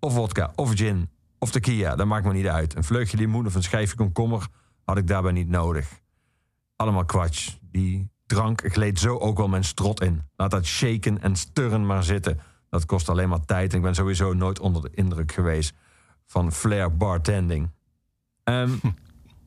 Of 0.00 0.14
vodka, 0.14 0.52
of 0.54 0.74
gin, 0.74 1.10
of 1.38 1.50
tequila, 1.50 1.96
dat 1.96 2.06
maakt 2.06 2.26
me 2.26 2.32
niet 2.32 2.46
uit. 2.46 2.76
Een 2.76 2.84
vleugje 2.84 3.16
limoen 3.16 3.46
of 3.46 3.54
een 3.54 3.62
schijfje 3.62 3.96
komkommer 3.96 4.46
had 4.84 4.96
ik 4.96 5.06
daarbij 5.06 5.32
niet 5.32 5.48
nodig. 5.48 6.00
Allemaal 6.76 7.04
kwatsch. 7.04 7.56
Die 7.60 8.10
drank 8.26 8.62
gleed 8.72 8.98
zo 8.98 9.18
ook 9.18 9.36
wel 9.36 9.48
mijn 9.48 9.64
strot 9.64 10.02
in. 10.02 10.22
Laat 10.36 10.50
dat 10.50 10.64
shaken 10.64 11.22
en 11.22 11.36
sturren 11.36 11.86
maar 11.86 12.04
zitten. 12.04 12.40
Dat 12.70 12.86
kost 12.86 13.08
alleen 13.08 13.28
maar 13.28 13.44
tijd 13.44 13.70
en 13.70 13.76
ik 13.76 13.82
ben 13.82 13.94
sowieso 13.94 14.32
nooit 14.32 14.58
onder 14.58 14.82
de 14.82 14.90
indruk 14.94 15.32
geweest 15.32 15.74
van 16.26 16.52
flair 16.52 16.96
bartending. 16.96 17.70
Um, 18.44 18.80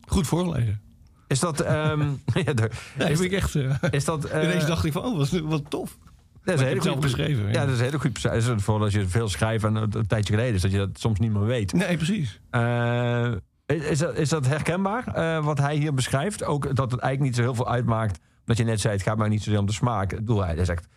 Goed 0.07 0.27
voorlezen. 0.27 0.81
Is 1.27 1.39
dat... 1.39 1.59
Um, 1.59 2.21
ja, 2.45 2.53
nee, 2.97 3.11
is, 3.11 3.19
ik 3.19 3.31
echt... 3.31 3.55
Uh, 3.55 3.75
is 3.91 4.05
dat 4.05 4.25
uh, 4.25 4.43
ineens 4.43 4.65
dacht 4.65 4.85
ik 4.85 4.91
van, 4.91 5.03
oh, 5.03 5.17
wat, 5.17 5.29
wat 5.29 5.69
tof. 5.69 5.97
Dat 6.43 6.59
is 6.59 6.65
heel 6.65 6.93
goed 6.93 6.99
beschreven. 6.99 7.51
Ja. 7.51 7.65
dat 7.65 7.75
is 7.75 7.79
heel 7.79 7.99
goed 7.99 8.13
beschreven. 8.13 8.59
Vooral 8.59 8.83
als 8.83 8.93
je 8.93 9.07
veel 9.07 9.29
schrijft 9.29 9.63
en 9.63 9.75
een 9.75 10.07
tijdje 10.07 10.33
geleden 10.33 10.55
is 10.55 10.61
dat 10.61 10.71
je 10.71 10.77
dat 10.77 10.99
soms 10.99 11.19
niet 11.19 11.31
meer 11.31 11.45
weet. 11.45 11.73
Nee, 11.73 11.97
precies. 11.97 12.39
Uh, 12.51 13.31
is, 13.65 13.99
dat, 13.99 14.15
is 14.15 14.29
dat 14.29 14.47
herkenbaar, 14.47 15.43
wat 15.43 15.57
hij 15.57 15.75
hier 15.75 15.93
beschrijft? 15.93 16.43
Ook 16.43 16.75
dat 16.75 16.91
het 16.91 16.99
eigenlijk 16.99 17.19
niet 17.19 17.35
zo 17.35 17.41
heel 17.41 17.55
veel 17.55 17.69
uitmaakt 17.69 18.19
dat 18.49 18.57
je 18.57 18.63
net 18.63 18.79
zei, 18.79 18.93
het 18.93 19.03
gaat 19.03 19.17
maar 19.17 19.29
niet 19.29 19.43
zozeer 19.43 19.59
om 19.59 19.65
de 19.65 19.71
smaak. 19.71 20.11
Ik 20.11 20.17
bedoel, 20.17 20.45
hij 20.45 20.65
zegt, 20.65 20.87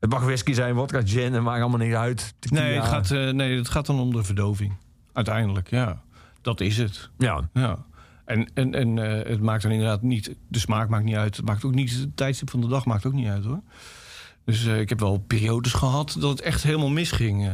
het 0.00 0.10
mag 0.10 0.24
whisky 0.24 0.52
zijn, 0.52 0.74
vodka, 0.74 1.02
gin, 1.04 1.32
het 1.32 1.42
maakt 1.42 1.60
allemaal 1.60 1.86
niet 1.86 1.94
uit. 1.94 2.34
Nee 2.50 2.74
het, 2.74 2.84
gaat, 2.84 3.10
uh, 3.10 3.30
nee, 3.30 3.56
het 3.56 3.68
gaat 3.68 3.86
dan 3.86 4.00
om 4.00 4.12
de 4.12 4.24
verdoving. 4.24 4.76
Uiteindelijk, 5.12 5.70
ja. 5.70 6.02
Dat 6.40 6.60
is 6.60 6.76
het. 6.76 7.10
Ja. 7.18 7.48
ja. 7.52 7.84
En, 8.24 8.50
en, 8.54 8.74
en 8.74 8.96
uh, 8.96 9.24
het 9.24 9.40
maakt 9.40 9.62
dan 9.62 9.72
inderdaad 9.72 10.02
niet... 10.02 10.36
De 10.48 10.58
smaak 10.58 10.88
maakt 10.88 11.04
niet 11.04 11.16
uit. 11.16 11.36
Het 11.36 11.46
maakt 11.46 11.64
ook 11.64 11.74
niet... 11.74 11.90
Het 11.90 12.16
tijdstip 12.16 12.50
van 12.50 12.60
de 12.60 12.68
dag 12.68 12.84
maakt 12.84 13.06
ook 13.06 13.12
niet 13.12 13.28
uit, 13.28 13.44
hoor. 13.44 13.60
Dus 14.44 14.64
uh, 14.64 14.80
ik 14.80 14.88
heb 14.88 15.00
wel 15.00 15.18
periodes 15.18 15.72
gehad 15.72 16.16
dat 16.18 16.30
het 16.30 16.40
echt 16.40 16.62
helemaal 16.62 16.90
misging. 16.90 17.50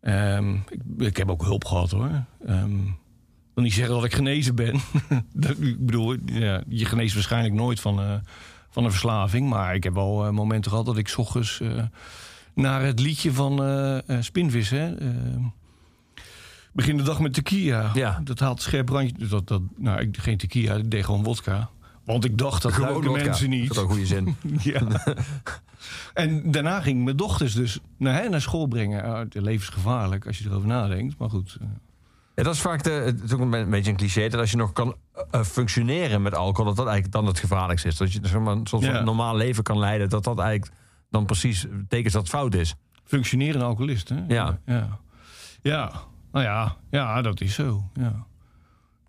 Um, 0.00 0.64
ik, 0.68 0.80
ik, 0.98 1.16
heb 1.16 1.30
ook 1.30 1.42
hulp 1.42 1.64
gehad, 1.64 1.90
hoor. 1.90 2.24
Um, 2.48 2.98
wil 3.54 3.64
niet 3.64 3.72
zeggen 3.72 3.94
dat 3.94 4.04
ik 4.04 4.14
genezen 4.14 4.54
ben. 4.54 4.80
Dat- 5.32 5.58
ik 5.60 5.86
bedoel, 5.86 6.16
ja, 6.24 6.62
je 6.68 6.84
geneest 6.84 7.14
waarschijnlijk 7.14 7.54
nooit 7.54 7.80
van, 7.80 8.00
eh, 8.00 8.14
van 8.70 8.84
een 8.84 8.90
verslaving. 8.90 9.48
Maar 9.48 9.74
ik 9.74 9.84
heb 9.84 9.94
wel 9.94 10.24
eh, 10.26 10.30
momenten 10.32 10.70
gehad 10.70 10.86
dat 10.86 10.96
ik 10.96 11.08
's 11.08 11.16
ochtends 11.16 11.60
eh, 11.60 11.82
naar 12.54 12.82
het 12.82 13.00
liedje 13.00 13.32
van 13.32 14.02
Spinvis... 14.20 14.70
Hè, 14.70 14.94
begin 16.72 16.96
de 16.96 17.02
dag 17.02 17.20
met 17.20 17.34
tequila. 17.34 17.90
Ja. 17.94 18.20
Dat 18.24 18.38
haalt 18.38 18.62
scherp 18.62 18.88
randje. 18.88 19.26
Dat, 19.26 19.48
dat, 19.48 19.62
nou, 19.76 20.00
ik, 20.00 20.16
geen 20.16 20.36
tequila, 20.36 20.74
ik 20.74 20.90
deed 20.90 21.04
gewoon 21.04 21.22
wodka. 21.22 21.70
Want 22.04 22.24
ik 22.24 22.38
dacht 22.38 22.62
dat 22.62 22.76
wodka. 22.76 23.10
mensen 23.10 23.50
Dat 23.50 23.58
niet. 23.58 23.70
is 23.70 23.78
ook 23.78 23.84
een 23.84 23.90
goede 23.90 24.06
zin. 24.06 24.36
Ja. 24.72 24.82
en 26.14 26.50
daarna 26.50 26.80
ging 26.80 27.04
mijn 27.04 27.16
dochters 27.16 27.54
dus 27.54 27.78
naar, 27.96 28.22
hè, 28.22 28.28
naar 28.28 28.40
school 28.40 28.66
brengen. 28.66 29.18
Het 29.18 29.34
levensgevaarlijk 29.34 30.26
als 30.26 30.38
je 30.38 30.44
erover 30.48 30.68
nadenkt. 30.68 31.18
Maar 31.18 31.30
goed. 31.30 31.56
Eh, 32.34 32.36
Ja, 32.36 32.42
dat 32.42 32.54
is 32.54 32.60
vaak 32.60 32.82
de, 32.82 33.14
een 33.28 33.70
beetje 33.70 33.90
een 33.90 33.96
cliché 33.96 34.28
dat 34.28 34.40
als 34.40 34.50
je 34.50 34.56
nog 34.56 34.72
kan 34.72 34.96
eh, 35.30 35.42
functioneren 35.42 36.22
met 36.22 36.34
alcohol, 36.34 36.64
dat 36.64 36.76
dat 36.76 36.86
eigenlijk 36.86 37.14
dan 37.14 37.26
het 37.26 37.38
gevaarlijkste 37.38 37.88
is. 37.88 37.96
Dat 37.96 38.12
je 38.12 38.18
zeg 38.22 38.40
maar, 38.40 38.52
een 38.56 38.66
soort 38.66 38.84
van 38.84 38.94
Ja. 38.94 39.02
normaal 39.02 39.36
leven 39.36 39.62
kan 39.62 39.78
leiden, 39.78 40.08
dat 40.08 40.24
dat 40.24 40.38
eigenlijk 40.38 40.72
dan 41.10 41.26
precies 41.26 41.66
betekent 41.70 42.12
dat 42.12 42.22
het 42.22 42.30
fout 42.30 42.54
is. 42.54 42.74
functionerende 43.04 43.64
alcoholist, 43.64 44.08
hè? 44.08 44.16
Ja. 44.28 44.58
Ja. 44.66 44.98
Ja. 45.62 45.92
Nou 46.32 46.44
ja, 46.44 46.76
ja, 46.90 47.22
dat 47.22 47.40
is 47.40 47.54
zo. 47.54 47.84
Ja. 47.94 48.26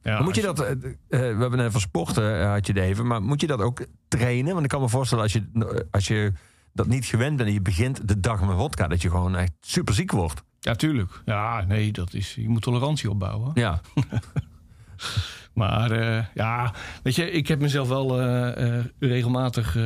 Ja, 0.01 0.13
Maar 0.13 0.23
moet 0.23 0.35
je 0.35 0.47
als 0.47 0.57
dat, 0.57 0.67
eh, 0.67 0.71
eh, 0.71 0.95
we 1.09 1.17
hebben 1.41 1.57
net 1.57 1.71
van 1.71 1.81
sporten 1.81 2.39
eh, 2.41 2.49
had 2.51 2.67
je 2.67 2.73
het 2.73 2.81
even, 2.81 3.07
maar 3.07 3.21
moet 3.21 3.41
je 3.41 3.47
dat 3.47 3.59
ook 3.61 3.85
trainen? 4.07 4.51
Want 4.53 4.63
ik 4.63 4.69
kan 4.69 4.81
me 4.81 4.89
voorstellen 4.89 5.23
als 5.23 5.33
je, 5.33 5.43
eh, 5.53 5.79
als 5.91 6.07
je 6.07 6.33
dat 6.73 6.87
niet 6.87 7.05
gewend 7.05 7.37
bent 7.37 7.47
en 7.49 7.53
je 7.55 7.61
begint 7.61 8.07
de 8.07 8.19
dag 8.19 8.41
met 8.45 8.55
vodka, 8.57 8.87
dat 8.87 9.01
je 9.01 9.09
gewoon 9.09 9.35
echt 9.35 9.51
super 9.61 9.93
ziek 9.93 10.11
wordt. 10.11 10.43
Ja, 10.63 10.75
tuurlijk. 10.75 11.21
Ja, 11.25 11.65
nee, 11.67 11.91
dat 11.91 12.13
is. 12.13 12.35
Je 12.35 12.49
moet 12.49 12.61
tolerantie 12.61 13.09
opbouwen. 13.09 13.51
Ja, 13.53 13.81
Maar 15.53 15.91
eh, 15.91 16.25
ja, 16.33 16.73
weet 17.03 17.15
je, 17.15 17.31
ik 17.31 17.47
heb 17.47 17.59
mezelf 17.59 17.87
wel 17.87 18.21
eh, 18.21 18.77
eh, 18.77 18.85
regelmatig 18.99 19.77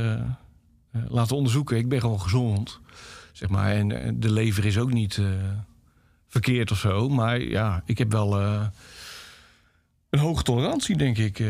laten 1.07 1.35
onderzoeken. 1.35 1.77
Ik 1.77 1.89
ben 1.89 2.01
gewoon 2.01 2.21
gezond, 2.21 2.79
zeg 3.31 3.49
maar. 3.49 3.71
En 3.71 4.15
de 4.19 4.31
lever 4.31 4.65
is 4.65 4.77
ook 4.77 4.93
niet 4.93 5.21
verkeerd 6.27 6.71
of 6.71 6.77
zo. 6.77 7.09
Maar 7.09 7.41
ja, 7.41 7.81
ik 7.85 7.97
heb 7.97 8.11
wel 8.11 8.41
een 10.09 10.19
hoge 10.19 10.43
tolerantie, 10.43 10.97
denk 10.97 11.17
ik. 11.17 11.43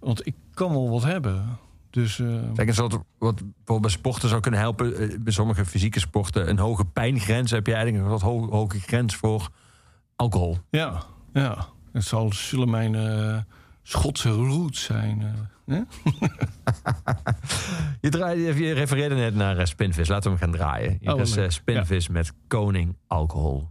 want 0.00 0.26
ik 0.26 0.34
kan 0.54 0.70
wel 0.70 0.90
wat 0.90 1.04
hebben. 1.04 1.58
Dus 1.94 2.18
eh, 2.18 2.26
Kijk, 2.54 2.74
wat 2.74 2.88
bijvoorbeeld 3.18 3.80
bij 3.80 3.90
sporten 3.90 4.28
zou 4.28 4.40
kunnen 4.40 4.60
helpen, 4.60 4.96
eh, 4.96 5.18
bij 5.20 5.32
sommige 5.32 5.64
fysieke 5.64 6.00
sporten, 6.00 6.48
een 6.48 6.58
hoge 6.58 6.84
pijngrens 6.84 7.50
heb 7.50 7.66
je 7.66 7.74
eigenlijk 7.74 8.04
een 8.04 8.10
wat 8.10 8.20
ho- 8.20 8.50
hoge 8.50 8.80
grens 8.80 9.14
voor 9.16 9.48
alcohol. 10.16 10.58
ja, 10.70 11.02
ja. 11.32 11.66
Het 11.92 12.04
zal, 12.04 12.32
zullen 12.32 12.70
mijn 12.70 12.94
eh, 12.94 13.36
Schotse 13.82 14.30
roots 14.30 14.82
zijn. 14.82 15.22
Je, 18.00 18.08
draait, 18.08 18.38
je 18.58 18.72
refereerde 18.72 19.14
net 19.14 19.34
naar 19.34 19.66
Spinvis. 19.66 20.08
Laten 20.08 20.32
we 20.32 20.38
hem 20.38 20.48
gaan 20.48 20.58
draaien. 20.58 20.96
Hier 21.00 21.14
Oh, 21.14 21.20
is 21.20 21.36
eh, 21.36 21.48
Spinvis 21.48 22.08
met 22.08 22.32
Koning 22.48 22.96
Alcohol. 23.06 23.68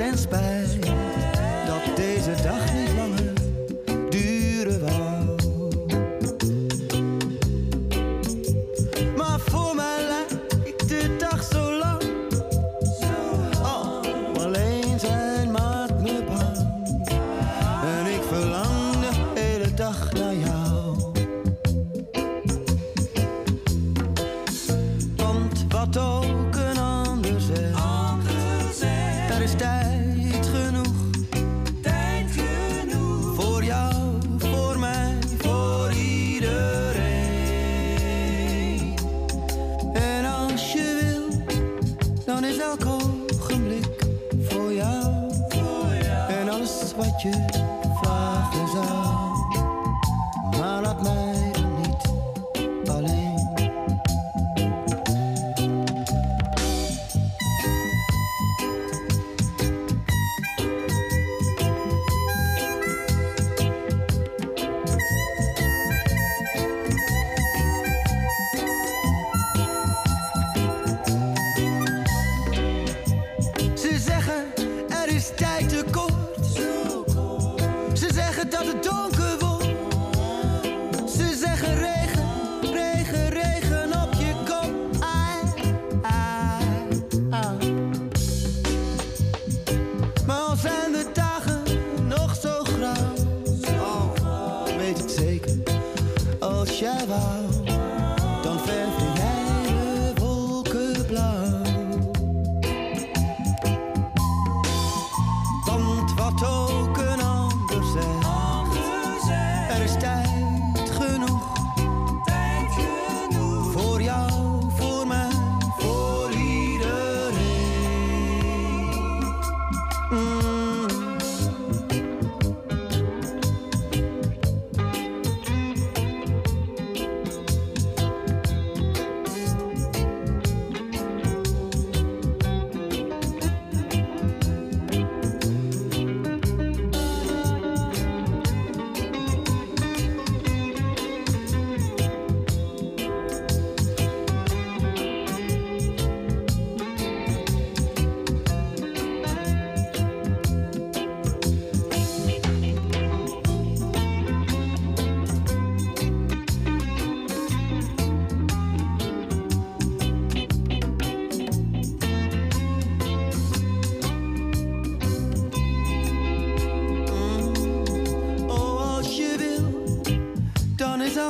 Dance 0.00 0.24
by. 0.24 0.59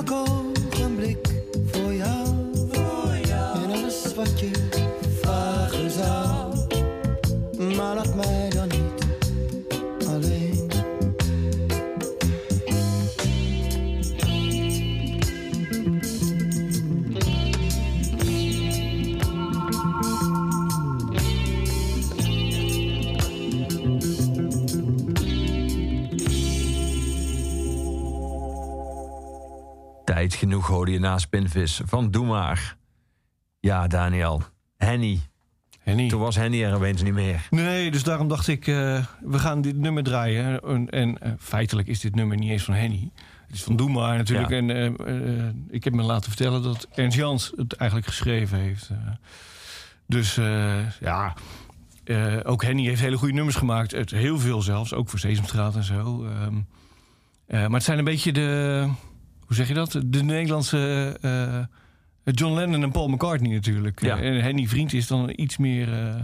Dan 0.00 0.29
genoeg 30.60 30.76
hoorde 30.76 30.92
je 30.92 30.98
na 30.98 31.18
Spinvis 31.18 31.80
van 31.84 32.10
Doe 32.10 32.26
Maar. 32.26 32.76
Ja, 33.60 33.86
Daniel. 33.86 34.42
Henny. 34.76 35.20
Henny. 35.78 36.08
Toen 36.08 36.20
was 36.20 36.36
Henny 36.36 36.64
er 36.64 36.74
opeens 36.74 37.02
niet 37.02 37.12
meer. 37.12 37.46
Nee, 37.50 37.90
dus 37.90 38.02
daarom 38.02 38.28
dacht 38.28 38.48
ik, 38.48 38.66
eh, 38.66 39.04
we 39.20 39.38
gaan 39.38 39.60
dit 39.60 39.76
nummer 39.76 40.02
draaien. 40.02 40.60
En, 40.60 40.88
en 40.90 41.18
eh, 41.18 41.32
feitelijk 41.38 41.88
is 41.88 42.00
dit 42.00 42.14
nummer 42.14 42.36
niet 42.36 42.50
eens 42.50 42.62
van 42.62 42.74
Henny. 42.74 43.10
Het 43.46 43.54
is 43.54 43.62
van 43.62 43.76
Doe 43.76 43.90
Maar 43.90 44.16
natuurlijk. 44.16 44.50
Ja. 44.50 44.56
En 44.56 44.96
eh, 44.96 45.74
ik 45.74 45.84
heb 45.84 45.92
me 45.92 46.02
laten 46.02 46.30
vertellen 46.30 46.62
dat 46.62 46.88
Ernst 46.94 47.16
Jans 47.16 47.52
het 47.56 47.72
eigenlijk 47.72 48.10
geschreven 48.10 48.58
heeft. 48.58 48.90
dus 50.06 50.34
ja, 51.00 51.34
ook 52.42 52.62
Henny 52.62 52.84
heeft 52.84 53.00
hele 53.00 53.16
goede 53.16 53.34
nummers 53.34 53.56
gemaakt. 53.56 53.90
Het, 53.90 54.10
heel 54.10 54.38
veel 54.38 54.62
zelfs, 54.62 54.94
ook 54.94 55.08
voor 55.08 55.18
Sesamstraat 55.18 55.76
en 55.76 55.84
zo. 55.84 56.24
Ehm, 56.24 56.56
eh, 57.50 57.60
maar 57.60 57.70
het 57.70 57.82
zijn 57.82 57.98
een 57.98 58.04
beetje 58.04 58.32
de, 58.32 58.88
hoe 59.50 59.58
zeg 59.58 59.68
je 59.68 59.74
dat? 59.74 60.00
De 60.06 60.22
Nederlandse 60.22 61.16
eh, 61.20 62.32
John 62.34 62.54
Lennon 62.54 62.82
en 62.82 62.90
Paul 62.90 63.08
McCartney 63.08 63.52
natuurlijk. 63.52 64.00
Ja. 64.02 64.18
En 64.18 64.42
Henny 64.42 64.66
Vriend 64.66 64.92
is 64.92 65.06
dan 65.06 65.32
iets 65.36 65.56
meer, 65.56 65.92
eh, 65.92 66.14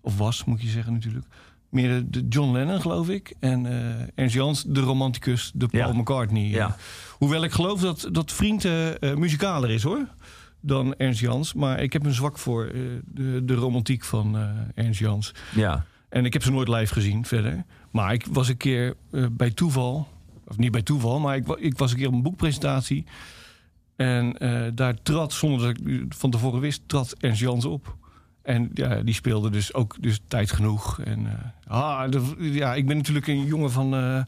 of 0.00 0.16
was 0.18 0.44
moet 0.44 0.62
je 0.62 0.68
zeggen 0.68 0.92
natuurlijk... 0.92 1.26
meer 1.70 2.04
de- 2.10 2.26
John 2.28 2.52
Lennon, 2.52 2.80
geloof 2.80 3.08
ik. 3.08 3.34
En 3.40 3.66
eh 3.66 4.06
Ernst 4.14 4.34
Jans, 4.34 4.64
de 4.64 4.80
romanticus, 4.80 5.50
de 5.54 5.66
Paul 5.66 5.92
Ja. 5.92 5.98
McCartney. 6.00 6.42
Ja. 6.48 6.76
Hoewel 7.18 7.44
ik 7.44 7.52
geloof 7.52 7.80
dat, 7.80 8.08
dat 8.12 8.32
Vriend 8.32 8.64
eh, 8.64 9.02
eh, 9.02 9.16
muzikaler 9.16 9.70
is, 9.70 9.82
hoor. 9.82 10.08
Dan 10.60 10.94
Ernst 10.96 11.20
Jans. 11.20 11.54
Maar 11.54 11.82
ik 11.82 11.92
heb 11.92 12.04
een 12.04 12.14
zwak 12.14 12.38
voor 12.38 12.64
eh, 12.64 12.80
de, 13.04 13.44
de 13.44 13.54
romantiek 13.54 14.04
van 14.04 14.36
eh, 14.36 14.84
Ernst 14.84 15.00
Jans. 15.00 15.32
Ja. 15.54 15.84
En 16.08 16.24
ik 16.24 16.32
heb 16.32 16.42
ze 16.42 16.50
nooit 16.52 16.68
live 16.68 16.92
gezien 16.92 17.24
verder. 17.24 17.64
Maar 17.90 18.12
ik 18.12 18.26
was 18.30 18.48
een 18.48 18.56
keer 18.56 18.94
eh, 19.12 19.24
bij 19.32 19.50
toeval... 19.50 20.08
of 20.46 20.56
niet 20.56 20.70
bij 20.70 20.82
toeval, 20.82 21.18
maar 21.20 21.36
ik, 21.36 21.48
ik 21.48 21.78
was 21.78 21.90
een 21.90 21.96
keer 21.96 22.06
op 22.06 22.12
een 22.12 22.22
boekpresentatie... 22.22 23.04
En 23.96 24.38
eh, 24.38 24.70
daar 24.74 25.02
trad, 25.02 25.32
zonder 25.32 25.60
dat 25.66 25.76
ik 25.86 26.04
van 26.08 26.30
tevoren 26.30 26.60
wist, 26.60 26.82
trad 26.86 27.14
Ernst 27.18 27.40
Jans 27.40 27.64
op. 27.64 27.96
En 28.42 28.70
ja, 28.74 29.00
die 29.02 29.14
speelde 29.14 29.50
dus 29.50 29.74
ook 29.74 29.96
dus 30.00 30.20
tijd 30.28 30.52
genoeg. 30.52 31.00
En, 31.00 31.26
eh, 31.66 31.72
ah, 31.72 32.10
de- 32.10 32.34
ja, 32.38 32.74
ik 32.74 32.86
ben 32.86 32.96
natuurlijk 32.96 33.26
een 33.26 33.44
jongen 33.44 33.70
van, 33.72 33.94
eh, 33.94 34.20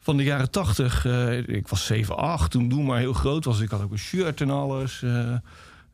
van 0.00 0.16
de 0.16 0.22
jaren 0.22 0.50
tachtig. 0.50 1.04
Ik 1.46 1.68
was 1.68 1.86
7, 1.86 2.16
8 2.16 2.50
toen 2.50 2.68
Doe 2.68 2.82
maar 2.82 2.98
heel 2.98 3.12
groot 3.12 3.44
was. 3.44 3.60
Ik 3.60 3.70
had 3.70 3.82
ook 3.82 3.92
een 3.92 3.98
shirt 3.98 4.40
en 4.40 4.50
alles. 4.50 5.04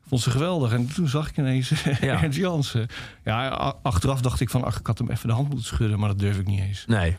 vond 0.07 0.21
ze 0.21 0.31
geweldig. 0.31 0.71
En 0.73 0.87
toen 0.93 1.07
zag 1.07 1.29
ik 1.29 1.37
ineens 1.37 1.69
Ja. 2.01 2.21
Ernst 2.21 2.37
Jans. 2.39 2.73
eh. 2.75 2.81
Ja, 3.23 3.47
achteraf 3.83 4.21
dacht 4.21 4.39
ik 4.39 4.49
van, 4.49 4.63
ach, 4.63 4.79
ik 4.79 4.87
had 4.87 4.97
hem 4.97 5.09
even 5.09 5.27
de 5.27 5.33
hand 5.33 5.47
moeten 5.47 5.65
schudden. 5.65 5.99
Maar 5.99 6.09
dat 6.09 6.19
durf 6.19 6.37
ik 6.39 6.47
niet 6.47 6.59
eens. 6.61 6.85
Nee. 6.87 7.17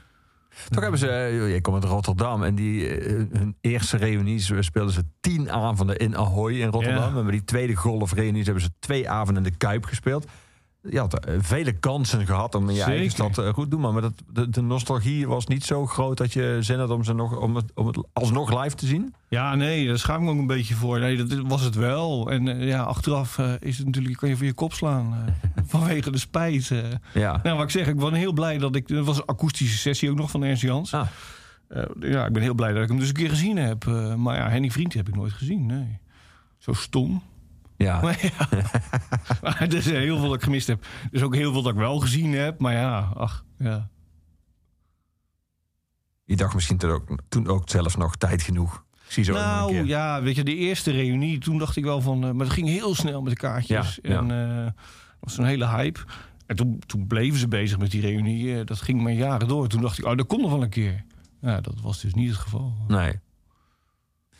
Toch 0.68 0.82
hebben 0.82 1.00
ze, 1.00 1.08
eh, 1.08 1.52
je 1.52 1.60
komt 1.60 1.82
uit 1.82 1.92
Rotterdam 1.92 2.42
en 2.42 2.54
die, 2.54 2.88
eh, 2.88 3.12
hun 3.32 3.56
eerste 3.60 3.96
reunies 3.96 4.52
speelden 4.58 4.92
ze 4.94 5.02
tien 5.20 5.50
avonden 5.50 5.96
in 5.96 6.16
Ahoy 6.16 6.52
in 6.60 6.70
Rotterdam. 6.70 7.12
Ja. 7.12 7.18
En 7.18 7.22
bij 7.22 7.32
die 7.32 7.44
tweede 7.44 7.74
golfreunies 7.74 8.44
hebben 8.44 8.62
ze 8.62 8.70
twee 8.78 9.10
avonden 9.10 9.44
in 9.44 9.50
de 9.50 9.56
Kuip 9.56 9.84
gespeeld. 9.84 10.26
Je 10.90 10.98
had 10.98 11.24
eh, 11.24 11.34
vele 11.38 11.72
kansen 11.72 12.26
gehad 12.26 12.54
om 12.54 12.68
in 12.68 12.74
je 12.74 12.80
Zeker. 12.80 12.92
eigen 12.92 13.10
stad 13.10 13.38
eh, 13.38 13.52
goed 13.52 13.64
te 13.64 13.70
doen. 13.70 13.92
Maar 13.92 14.02
dat, 14.02 14.12
de, 14.32 14.48
de 14.48 14.62
nostalgie 14.62 15.28
was 15.28 15.46
niet 15.46 15.64
zo 15.64 15.86
groot 15.86 16.16
dat 16.16 16.32
je 16.32 16.58
zin 16.60 16.78
had 16.78 16.90
om, 16.90 17.04
ze 17.04 17.12
nog, 17.12 17.36
om, 17.36 17.56
het, 17.56 17.64
om 17.74 17.86
het 17.86 17.98
alsnog 18.12 18.62
live 18.62 18.76
te 18.76 18.86
zien. 18.86 19.14
Ja, 19.28 19.54
nee, 19.54 19.86
daar 19.86 19.98
schaam 19.98 20.16
ik 20.16 20.22
me 20.22 20.30
ook 20.30 20.38
een 20.38 20.46
beetje 20.46 20.74
voor. 20.74 20.98
Nee, 20.98 21.24
dat 21.24 21.40
was 21.46 21.62
het 21.62 21.74
wel. 21.74 22.30
En 22.30 22.48
eh, 22.48 22.66
ja, 22.68 22.82
achteraf 22.82 23.38
is 23.60 23.76
het 23.76 23.86
natuurlijk, 23.86 24.16
kan 24.16 24.28
je 24.28 24.36
voor 24.36 24.46
je 24.46 24.52
kop 24.52 24.72
slaan. 24.72 25.36
vanwege 25.66 26.10
de 26.10 26.18
spijt. 26.18 26.72
Ja. 27.12 27.40
Nou, 27.42 27.56
wat 27.56 27.64
ik 27.64 27.70
zeg, 27.70 27.86
ik 27.86 27.96
ben 27.96 28.12
heel 28.12 28.32
blij 28.32 28.58
dat 28.58 28.76
ik... 28.76 28.88
Het 28.88 29.04
was 29.04 29.16
een 29.16 29.26
akoestische 29.26 29.78
sessie 29.78 30.10
ook 30.10 30.16
nog 30.16 30.30
van 30.30 30.42
Ernst 30.44 30.62
Jans. 30.62 30.94
Ah. 30.94 31.06
Ja, 32.00 32.26
ik 32.26 32.32
ben 32.32 32.42
heel 32.42 32.54
blij 32.54 32.72
dat 32.72 32.82
ik 32.82 32.88
hem 32.88 32.98
dus 32.98 33.08
een 33.08 33.14
keer 33.14 33.28
gezien 33.28 33.56
heb. 33.56 33.84
Maar 34.16 34.36
ja, 34.36 34.48
Henny 34.48 34.70
Vriend 34.70 34.94
heb 34.94 35.08
ik 35.08 35.16
nooit 35.16 35.32
gezien, 35.32 35.66
nee. 35.66 35.98
Zo 36.58 36.72
stom. 36.72 37.22
Ja. 37.76 38.00
Maar 38.02 38.18
ja, 38.22 38.48
maar 39.42 39.60
er 39.60 39.74
is 39.74 39.84
heel 39.90 40.16
veel 40.18 40.26
dat 40.26 40.34
ik 40.34 40.42
gemist 40.42 40.66
heb. 40.66 40.82
Er 40.84 41.08
is 41.10 41.22
ook 41.22 41.34
heel 41.34 41.52
veel 41.52 41.62
dat 41.62 41.72
ik 41.72 41.78
wel 41.78 41.98
gezien 41.98 42.32
heb. 42.32 42.60
Maar 42.60 42.72
ja, 42.72 42.98
ach, 43.14 43.44
ja. 43.58 43.88
Je 46.24 46.36
dacht 46.36 46.54
misschien 46.54 46.76
toen 46.78 46.90
ook, 46.90 47.08
toen 47.28 47.46
ook 47.48 47.70
zelfs 47.70 47.96
nog 47.96 48.16
tijd 48.16 48.42
genoeg. 48.42 48.84
Ik 49.06 49.12
zie 49.12 49.24
zo 49.24 49.32
een 49.34 49.40
Nou 49.40 49.70
keer. 49.70 49.84
ja, 49.84 50.22
weet 50.22 50.36
je, 50.36 50.42
de 50.44 50.54
eerste 50.54 50.90
reunie, 50.90 51.38
toen 51.38 51.58
dacht 51.58 51.76
ik 51.76 51.84
wel 51.84 52.00
van... 52.00 52.24
eh, 52.24 52.30
maar 52.30 52.44
het 52.46 52.54
ging 52.54 52.68
heel 52.68 52.94
snel 52.94 53.22
met 53.22 53.32
de 53.32 53.38
kaartjes. 53.38 53.98
Ja, 54.02 54.12
ja. 54.12 54.18
En 54.18 54.30
eh, 54.30 54.64
het 54.64 54.74
was 55.20 55.38
een 55.38 55.44
hele 55.44 55.66
hype. 55.68 56.00
En 56.00 56.06
En 56.46 56.56
toen, 56.56 56.78
toen 56.86 57.06
bleven 57.06 57.38
ze 57.38 57.48
bezig 57.48 57.78
met 57.78 57.90
die 57.90 58.00
reunie. 58.00 58.58
eh, 58.58 58.66
dat 58.66 58.80
ging 58.80 59.02
maar 59.02 59.12
jaren 59.12 59.48
door. 59.48 59.68
Toen 59.68 59.80
dacht 59.80 59.98
ik, 59.98 60.04
oh, 60.04 60.16
dat 60.16 60.26
komt 60.26 60.40
nog 60.42 60.50
wel 60.50 60.62
een 60.62 60.68
keer. 60.68 61.04
Ja, 61.40 61.60
dat 61.60 61.80
was 61.80 62.00
dus 62.00 62.14
niet 62.14 62.28
het 62.28 62.38
geval. 62.38 62.74
Nee. 62.88 63.12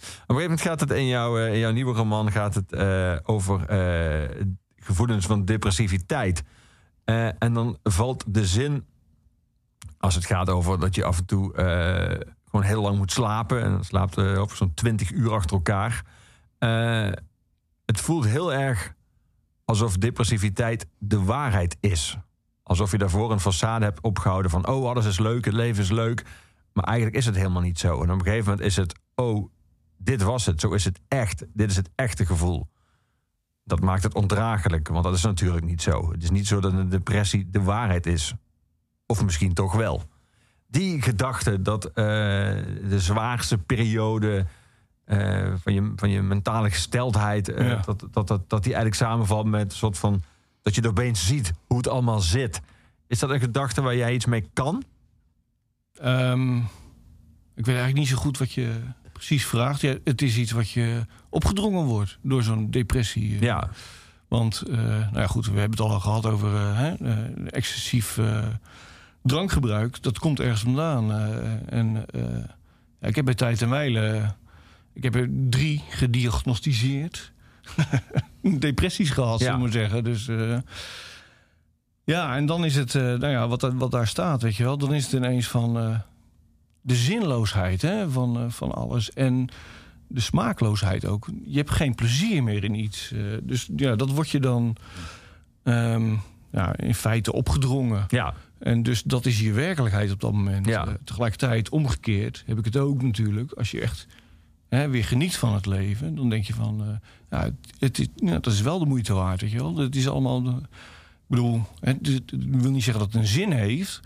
Op 0.04 0.30
een 0.30 0.36
gegeven 0.36 0.42
moment 0.42 0.60
gaat 0.60 0.80
het 0.80 0.90
in, 0.90 1.06
jouw 1.06 1.38
eh, 1.38 1.52
in 1.52 1.58
jouw 1.58 1.72
nieuwe 1.72 1.94
roman 1.94 2.32
gaat 2.32 2.54
het, 2.54 2.72
eh, 2.72 3.16
over 3.22 3.66
eh, 3.66 4.46
gevoelens 4.76 5.26
van 5.26 5.44
depressiviteit. 5.44 6.42
En 7.38 7.52
dan 7.52 7.78
valt 7.82 8.24
de 8.26 8.46
zin, 8.46 8.86
als 9.98 10.14
het 10.14 10.26
gaat 10.26 10.50
over 10.50 10.80
dat 10.80 10.94
je 10.94 11.04
af 11.04 11.18
en 11.18 11.24
toe 11.24 11.52
gewoon 12.54 12.68
heel 12.68 12.82
lang 12.82 12.98
moet 12.98 13.12
slapen. 13.12 13.62
En 13.62 13.70
dan 13.70 13.84
slaapt 13.84 14.18
eh, 14.18 14.40
over 14.40 14.56
zo'n 14.56 14.74
20 14.74 15.10
uur 15.12 15.32
achter 15.32 15.56
elkaar. 15.56 16.04
Het 17.84 18.00
voelt 18.00 18.24
heel 18.24 18.52
erg 18.52 18.94
alsof 19.64 19.96
depressiviteit 19.96 20.86
de 20.98 21.22
waarheid 21.22 21.76
is. 21.80 22.18
Alsof 22.62 22.90
je 22.90 22.98
daarvoor 22.98 23.32
een 23.32 23.40
façade 23.40 23.82
hebt 23.82 24.00
opgehouden 24.00 24.50
van... 24.50 24.68
oh, 24.68 24.88
alles 24.88 25.06
is 25.06 25.18
leuk, 25.18 25.44
het 25.44 25.54
leven 25.54 25.82
is 25.82 25.90
leuk. 25.90 26.24
Maar 26.72 26.84
eigenlijk 26.84 27.16
is 27.16 27.26
het 27.26 27.36
helemaal 27.36 27.62
niet 27.62 27.78
zo. 27.78 28.02
En 28.02 28.10
op 28.10 28.18
een 28.18 28.24
gegeven 28.24 28.44
moment 28.44 28.66
is 28.66 28.76
het... 28.76 28.94
oh, 29.14 29.50
dit 29.96 30.22
was 30.22 30.46
het, 30.46 30.60
zo 30.60 30.72
is 30.72 30.84
het 30.84 31.00
echt. 31.08 31.44
Dit 31.52 31.70
is 31.70 31.76
het 31.76 31.90
echte 31.94 32.26
gevoel. 32.26 32.68
Dat 33.64 33.80
maakt 33.80 34.02
het 34.02 34.14
ondraaglijk, 34.14 34.88
want 34.88 35.04
dat 35.04 35.14
is 35.14 35.22
natuurlijk 35.22 35.64
niet 35.64 35.82
zo. 35.82 36.12
Het 36.12 36.22
is 36.22 36.30
niet 36.30 36.46
zo 36.46 36.60
dat 36.60 36.72
een 36.72 36.88
depressie 36.88 37.50
de 37.50 37.62
waarheid 37.62 38.06
is. 38.06 38.34
Of 39.06 39.24
misschien 39.24 39.54
toch 39.54 39.72
wel. 39.74 40.02
Die 40.66 41.02
gedachte 41.02 41.62
dat 41.62 41.84
eh, 41.86 41.94
de 41.94 42.96
zwaarste 42.96 43.58
periode 43.58 44.46
eh, 45.04 45.52
van, 45.56 45.74
je, 45.74 45.92
van 45.96 46.10
je 46.10 46.22
mentale 46.22 46.70
gesteldheid... 46.70 47.48
eh, 47.48 47.68
Ja. 47.68 47.82
dat, 47.84 48.06
dat, 48.10 48.26
dat, 48.28 48.50
dat 48.50 48.62
die 48.62 48.74
eigenlijk 48.74 48.94
samenvalt 48.94 49.46
met 49.46 49.70
een 49.70 49.76
soort 49.76 49.98
van... 49.98 50.22
dat 50.62 50.74
je 50.74 50.88
opeens 50.88 51.26
ziet 51.26 51.52
hoe 51.66 51.76
het 51.76 51.88
allemaal 51.88 52.20
zit. 52.20 52.60
Is 53.06 53.18
dat 53.18 53.30
een 53.30 53.40
gedachte 53.40 53.82
waar 53.82 53.96
jij 53.96 54.14
iets 54.14 54.26
mee 54.26 54.50
kan? 54.52 54.82
Ehm, 55.94 56.56
ik 57.54 57.66
weet 57.66 57.76
eigenlijk 57.76 57.96
niet 57.96 58.08
zo 58.08 58.16
goed 58.16 58.38
wat 58.38 58.52
je 58.52 58.80
precies 59.26 59.46
vraagt. 59.46 59.80
Ja, 59.80 59.94
het 60.04 60.22
is 60.22 60.36
iets 60.36 60.50
wat 60.52 60.70
je 60.70 61.06
opgedrongen 61.28 61.84
wordt 61.84 62.18
door 62.22 62.42
zo'n 62.42 62.70
depressie. 62.70 63.34
eh. 63.34 63.40
Ja, 63.40 63.68
Want, 64.28 64.62
eh, 64.70 64.76
nou 64.78 65.18
ja, 65.18 65.26
goed, 65.26 65.46
we 65.46 65.58
hebben 65.60 65.78
het 65.78 65.90
al 65.90 66.00
gehad 66.00 66.26
over 66.26 66.54
eh, 66.54 66.78
hè, 66.78 66.94
excessief 67.46 68.18
drankgebruik. 69.22 70.02
Dat 70.02 70.18
komt 70.18 70.40
ergens 70.40 70.60
vandaan. 70.62 71.12
en 71.68 72.04
ja, 73.00 73.08
ik 73.08 73.16
heb 73.16 73.24
bij 73.24 73.34
Tijd 73.34 73.62
en 73.62 73.68
Weilen... 73.70 74.36
ik 74.94 75.02
heb 75.02 75.14
er 75.14 75.28
drie 75.50 75.82
gediagnosticeerd. 75.88 77.32
Depressies 78.58 79.10
gehad, 79.10 79.38
Ja. 79.38 79.44
zullen 79.44 79.54
we 79.54 79.62
maar 79.62 79.72
zeggen. 79.72 80.04
Dus... 80.04 80.28
ja, 82.04 82.36
en 82.36 82.46
dan 82.46 82.64
is 82.64 82.74
het, 82.76 82.94
nou 82.94 83.26
ja, 83.28 83.48
wat, 83.48 83.72
wat 83.74 83.90
daar 83.90 84.06
staat, 84.08 84.42
weet 84.42 84.56
je 84.56 84.64
wel, 84.64 84.78
dan 84.78 84.94
is 84.94 85.04
het 85.04 85.12
ineens 85.12 85.46
van 85.48 86.02
de 86.86 86.94
zinloosheid 86.94 87.82
hè, 87.82 88.10
van, 88.10 88.36
eh, 88.38 88.44
van 88.48 88.72
alles. 88.72 89.12
En 89.12 89.48
de 90.06 90.20
smaakloosheid 90.20 91.06
ook. 91.06 91.28
Je 91.44 91.56
hebt 91.56 91.70
geen 91.70 91.94
plezier 91.94 92.42
meer 92.42 92.64
in 92.64 92.74
iets. 92.74 93.12
eh, 93.12 93.20
dus 93.42 93.68
ja, 93.76 93.96
dat 93.96 94.10
wordt 94.10 94.30
je 94.30 94.40
dan 94.40 94.76
ehm, 95.62 96.14
ja, 96.52 96.76
in 96.76 96.94
feite 96.94 97.32
opgedrongen. 97.32 98.04
ja, 98.08 98.34
En 98.58 98.82
dus 98.82 99.02
dat 99.02 99.26
is 99.26 99.40
je 99.40 99.52
werkelijkheid 99.52 100.10
op 100.12 100.20
dat 100.20 100.32
moment. 100.32 100.66
Ja. 100.66 100.86
Eh, 100.86 100.92
tegelijkertijd, 101.04 101.68
omgekeerd, 101.68 102.42
heb 102.46 102.58
ik 102.58 102.64
het 102.64 102.76
ook 102.76 103.02
natuurlijk. 103.02 103.52
Als 103.52 103.70
je 103.70 103.80
echt 103.80 104.06
hè, 104.68 104.88
weer 104.88 105.04
geniet 105.04 105.36
van 105.36 105.54
het 105.54 105.66
leven, 105.66 106.14
dan 106.14 106.28
denk 106.30 106.44
je 106.44 106.54
van... 106.54 107.00
ja, 107.30 107.50
het, 107.78 108.08
ja, 108.16 108.32
dat 108.38 108.52
is 108.52 108.60
wel 108.60 108.78
de 108.78 108.86
moeite 108.86 109.12
waard, 109.14 109.40
weet 109.40 109.50
je 109.50 109.56
wel. 109.58 109.76
Het 109.76 109.96
is 109.96 110.08
allemaal... 110.08 110.42
de- 110.42 110.50
ik 111.26 111.30
bedoel, 111.30 111.62
hè, 111.80 111.92
het, 111.92 112.06
het 112.06 112.44
wil 112.60 112.70
niet 112.70 112.82
zeggen 112.84 113.02
dat 113.04 113.12
het 113.12 113.22
een 113.22 113.28
zin 113.28 113.52
heeft... 113.52 114.00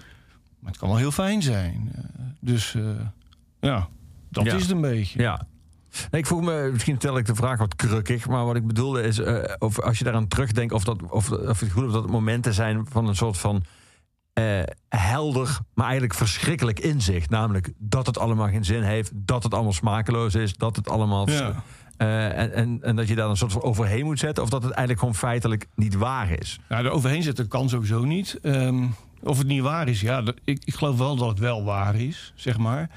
maar 0.58 0.70
het 0.70 0.80
kan 0.80 0.88
wel 0.88 0.98
heel 0.98 1.10
fijn 1.10 1.42
zijn. 1.42 1.92
Eh, 1.94 2.02
dus 2.40 2.74
eh, 2.74 2.82
ja, 3.60 3.88
dat 4.28 4.44
Ja. 4.44 4.54
is 4.54 4.62
het 4.62 4.70
een 4.70 4.80
beetje. 4.80 5.20
Ja. 5.22 5.46
Nee, 6.10 6.20
ik 6.20 6.26
vroeg 6.26 6.40
me, 6.42 6.70
misschien 6.72 6.96
stel 6.96 7.18
ik 7.18 7.26
de 7.26 7.34
vraag 7.34 7.58
wat 7.58 7.76
krukkig, 7.76 8.28
maar 8.28 8.44
wat 8.44 8.56
ik 8.56 8.66
bedoelde 8.66 9.02
is, 9.02 9.18
eh, 9.18 9.54
of 9.58 9.80
als 9.80 9.98
je 9.98 10.04
daaraan 10.04 10.28
terugdenkt, 10.28 10.72
of, 10.72 10.84
dat, 10.84 11.02
of, 11.02 11.30
of 11.30 11.60
het 11.60 11.70
goed 11.70 11.84
of 11.86 11.92
dat 11.92 12.02
het 12.02 12.12
momenten 12.12 12.54
zijn 12.54 12.86
van 12.90 13.08
een 13.08 13.16
soort 13.16 13.38
van 13.38 13.62
helder, 14.88 15.58
maar 15.74 15.84
eigenlijk 15.84 16.14
verschrikkelijk 16.14 16.80
inzicht. 16.80 17.30
Namelijk 17.30 17.72
dat 17.78 18.06
het 18.06 18.18
allemaal 18.18 18.48
geen 18.48 18.64
zin 18.64 18.82
heeft, 18.82 19.10
dat 19.14 19.42
het 19.42 19.54
allemaal 19.54 19.72
smakeloos 19.72 20.34
is, 20.34 20.54
dat 20.54 20.76
het 20.76 20.88
allemaal. 20.88 21.30
Ja. 21.30 21.62
Eh, 21.98 22.56
en, 22.56 22.82
en, 22.82 22.96
dat 22.96 23.08
je 23.08 23.14
daar 23.14 23.28
een 23.28 23.36
soort 23.36 23.52
van 23.52 23.62
overheen 23.62 24.04
moet 24.04 24.18
zetten, 24.18 24.42
of 24.42 24.50
dat 24.50 24.62
het 24.62 24.70
eigenlijk 24.70 24.98
gewoon 24.98 25.14
feitelijk 25.14 25.66
niet 25.74 25.94
waar 25.94 26.30
is. 26.30 26.58
Nou, 26.68 26.84
er 26.84 26.90
overheen 26.90 27.22
zetten 27.22 27.48
kan 27.48 27.68
sowieso 27.68 28.04
niet. 28.04 28.38
Ehm, 28.42 28.84
of 29.22 29.38
het 29.38 29.46
niet 29.46 29.62
waar 29.62 29.88
is, 29.88 30.00
ja, 30.00 30.22
ik, 30.44 30.64
ik 30.64 30.74
geloof 30.74 30.98
wel 30.98 31.16
dat 31.16 31.28
het 31.28 31.38
wel 31.38 31.64
waar 31.64 31.94
is, 31.94 32.32
zeg 32.34 32.58
maar. 32.58 32.90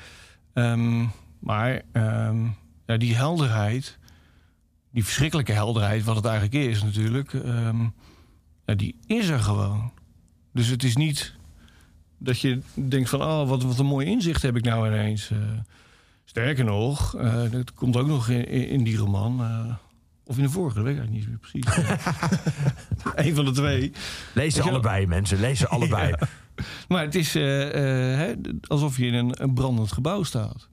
Ehm, 0.53 1.05
maar 1.39 1.81
ehm, 1.91 2.45
ja, 2.85 2.97
die 2.97 3.15
helderheid, 3.15 3.97
die 4.91 5.03
verschrikkelijke 5.03 5.53
helderheid, 5.53 6.03
wat 6.03 6.15
het 6.15 6.25
eigenlijk 6.25 6.65
is 6.65 6.83
natuurlijk, 6.83 7.31
ja, 8.65 8.75
die 8.75 8.95
is 9.05 9.27
er 9.27 9.39
gewoon. 9.39 9.91
Dus 10.53 10.67
het 10.67 10.83
is 10.83 10.95
niet 10.95 11.35
dat 12.17 12.39
je 12.39 12.59
denkt 12.73 13.09
van, 13.09 13.21
oh, 13.21 13.47
wat, 13.49 13.63
wat 13.63 13.79
een 13.79 13.85
mooi 13.85 14.07
inzicht 14.07 14.41
heb 14.41 14.55
ik 14.55 14.63
nou 14.63 14.87
ineens. 14.87 15.31
Eh, 15.31 15.37
sterker 16.25 16.65
nog, 16.65 17.15
eh, 17.15 17.51
dat 17.51 17.73
komt 17.73 17.97
ook 17.97 18.07
nog 18.07 18.29
in, 18.29 18.45
in 18.47 18.83
die 18.83 18.97
roman. 18.97 19.41
eh, 19.41 19.75
of 20.23 20.37
in 20.37 20.43
de 20.43 20.49
vorige, 20.49 20.75
dat 20.75 20.83
weet 20.83 20.93
ik 20.95 20.99
eigenlijk 20.99 21.27
niet 21.27 21.63
meer 21.63 21.63
precies. 21.63 21.95
Eén 23.25 23.35
van 23.35 23.45
de 23.45 23.51
twee. 23.51 23.91
Lees 24.33 24.53
ze 24.55 24.61
allebei, 24.61 25.07
mensen. 25.07 25.39
Lees 25.39 25.59
ze 25.59 25.67
allebei. 25.67 26.13
Maar 26.87 27.03
het 27.03 27.15
is 27.15 27.35
eh, 27.35 27.43
hè, 27.43 28.33
alsof 28.67 28.97
je 28.97 29.05
in 29.05 29.13
een, 29.13 29.43
een 29.43 29.53
brandend 29.53 29.91
gebouw 29.91 30.23
staat. 30.23 30.69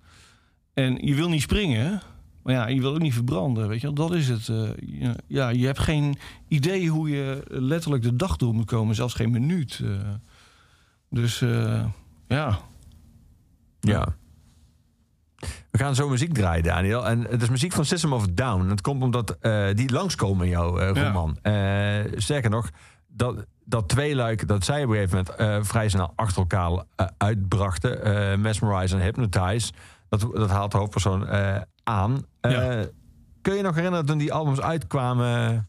En 0.75 1.07
je 1.07 1.15
wil 1.15 1.29
niet 1.29 1.43
springen, 1.43 2.01
maar 2.43 2.55
ja, 2.55 2.67
je 2.67 2.81
wil 2.81 2.93
ook 2.95 3.01
niet 3.01 3.15
verbranden. 3.15 3.69
Weet 3.69 3.81
je, 3.81 3.93
dat 3.93 4.15
is 4.15 4.29
het. 4.29 4.47
je- 4.47 5.17
ja, 5.27 5.49
je 5.49 5.67
hebt 5.67 5.79
geen 5.79 6.19
idee 6.49 6.89
hoe 6.89 7.11
je 7.11 7.43
letterlijk 7.49 8.03
de 8.03 8.17
dag 8.17 8.37
door 8.37 8.55
moet 8.55 8.67
komen, 8.67 8.95
zelfs 8.95 9.15
geen 9.15 9.31
minuut. 9.31 9.83
dus 11.11 11.39
ja. 12.29 12.61
Ja. 13.81 14.17
We 15.79 15.85
gaan 15.85 15.95
zo 15.95 16.09
muziek 16.09 16.35
draaien, 16.35 16.63
Daniel. 16.63 17.07
En 17.07 17.21
het 17.21 17.43
is 17.43 17.49
muziek 17.49 17.73
van 17.73 17.85
System 17.85 18.13
of 18.13 18.27
Down. 18.27 18.69
Dat 18.69 18.81
komt 18.81 19.03
omdat 19.03 19.37
eh, 19.41 19.67
die 19.75 19.93
langskomen 19.93 20.45
in 20.45 20.51
jouw 20.51 20.79
eh, 20.79 20.95
Ja. 20.95 21.07
roman. 21.07 21.39
Eh, 21.43 22.13
sterker 22.17 22.51
nog, 22.51 22.71
dat, 23.07 23.47
dat 23.65 23.89
tweeluik 23.89 24.49
dat 24.49 24.65
zij 24.65 24.85
op 24.85 24.91
een 24.91 24.97
gegeven 24.97 25.27
moment 25.39 25.67
vrij 25.67 25.89
snel 25.89 26.13
achter 26.17 26.39
elkaar 26.39 26.85
uitbrachten. 27.17 28.41
Mesmerize 28.41 28.97
en 28.97 29.03
Hypnotize. 29.03 29.73
Dat, 30.09 30.21
dat 30.21 30.51
haalt 30.51 30.73
de 30.73 30.79
hoofdpersoon 30.79 31.27
aan. 31.83 32.23
Ja. 32.41 32.85
Kun 33.43 33.55
je 33.55 33.63
nog 33.63 33.75
herinneren 33.75 34.07
toen 34.07 34.19
die 34.19 34.33
albums 34.33 34.61
uitkwamen... 34.61 35.69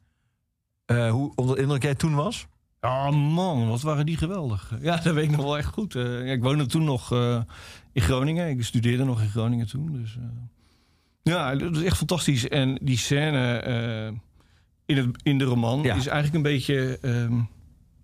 hoe 0.88 1.32
onder 1.36 1.56
de 1.56 1.62
indruk 1.62 1.84
jij 1.84 1.96
toen 1.96 2.16
was? 2.16 2.48
Oh 2.82 3.10
man, 3.10 3.68
wat 3.68 3.82
waren 3.82 4.06
die 4.06 4.18
geweldig. 4.18 4.74
Ja, 4.82 4.96
dat 4.98 5.14
weet 5.14 5.24
ik 5.24 5.32
nog 5.32 5.44
wel 5.46 5.58
echt 5.58 5.74
goed. 5.74 5.96
Eh, 5.96 6.04
ja, 6.04 6.32
ik 6.34 6.42
woonde 6.44 6.66
toen 6.66 6.84
nog 6.84 7.12
eh, 7.12 7.42
in 7.92 8.02
Groningen. 8.02 8.50
Ik 8.50 8.64
studeerde 8.64 9.04
nog 9.04 9.22
in 9.22 9.30
Groningen 9.30 9.68
toen. 9.68 9.94
Dus, 9.94 10.16
eh, 10.18 10.24
ja, 11.22 11.56
dat 11.56 11.76
is 11.76 11.84
echt 11.84 11.98
fantastisch. 11.98 12.48
En 12.48 12.78
die 12.82 12.98
scène 12.98 14.14
in, 14.86 14.98
het, 14.98 15.08
in 15.24 15.38
de 15.38 15.44
roman 15.44 15.82
Ja. 15.82 15.96
is 15.96 16.08
eigenlijk 16.08 16.36
een 16.36 16.52
beetje... 16.52 16.98
ehm, 17.02 17.34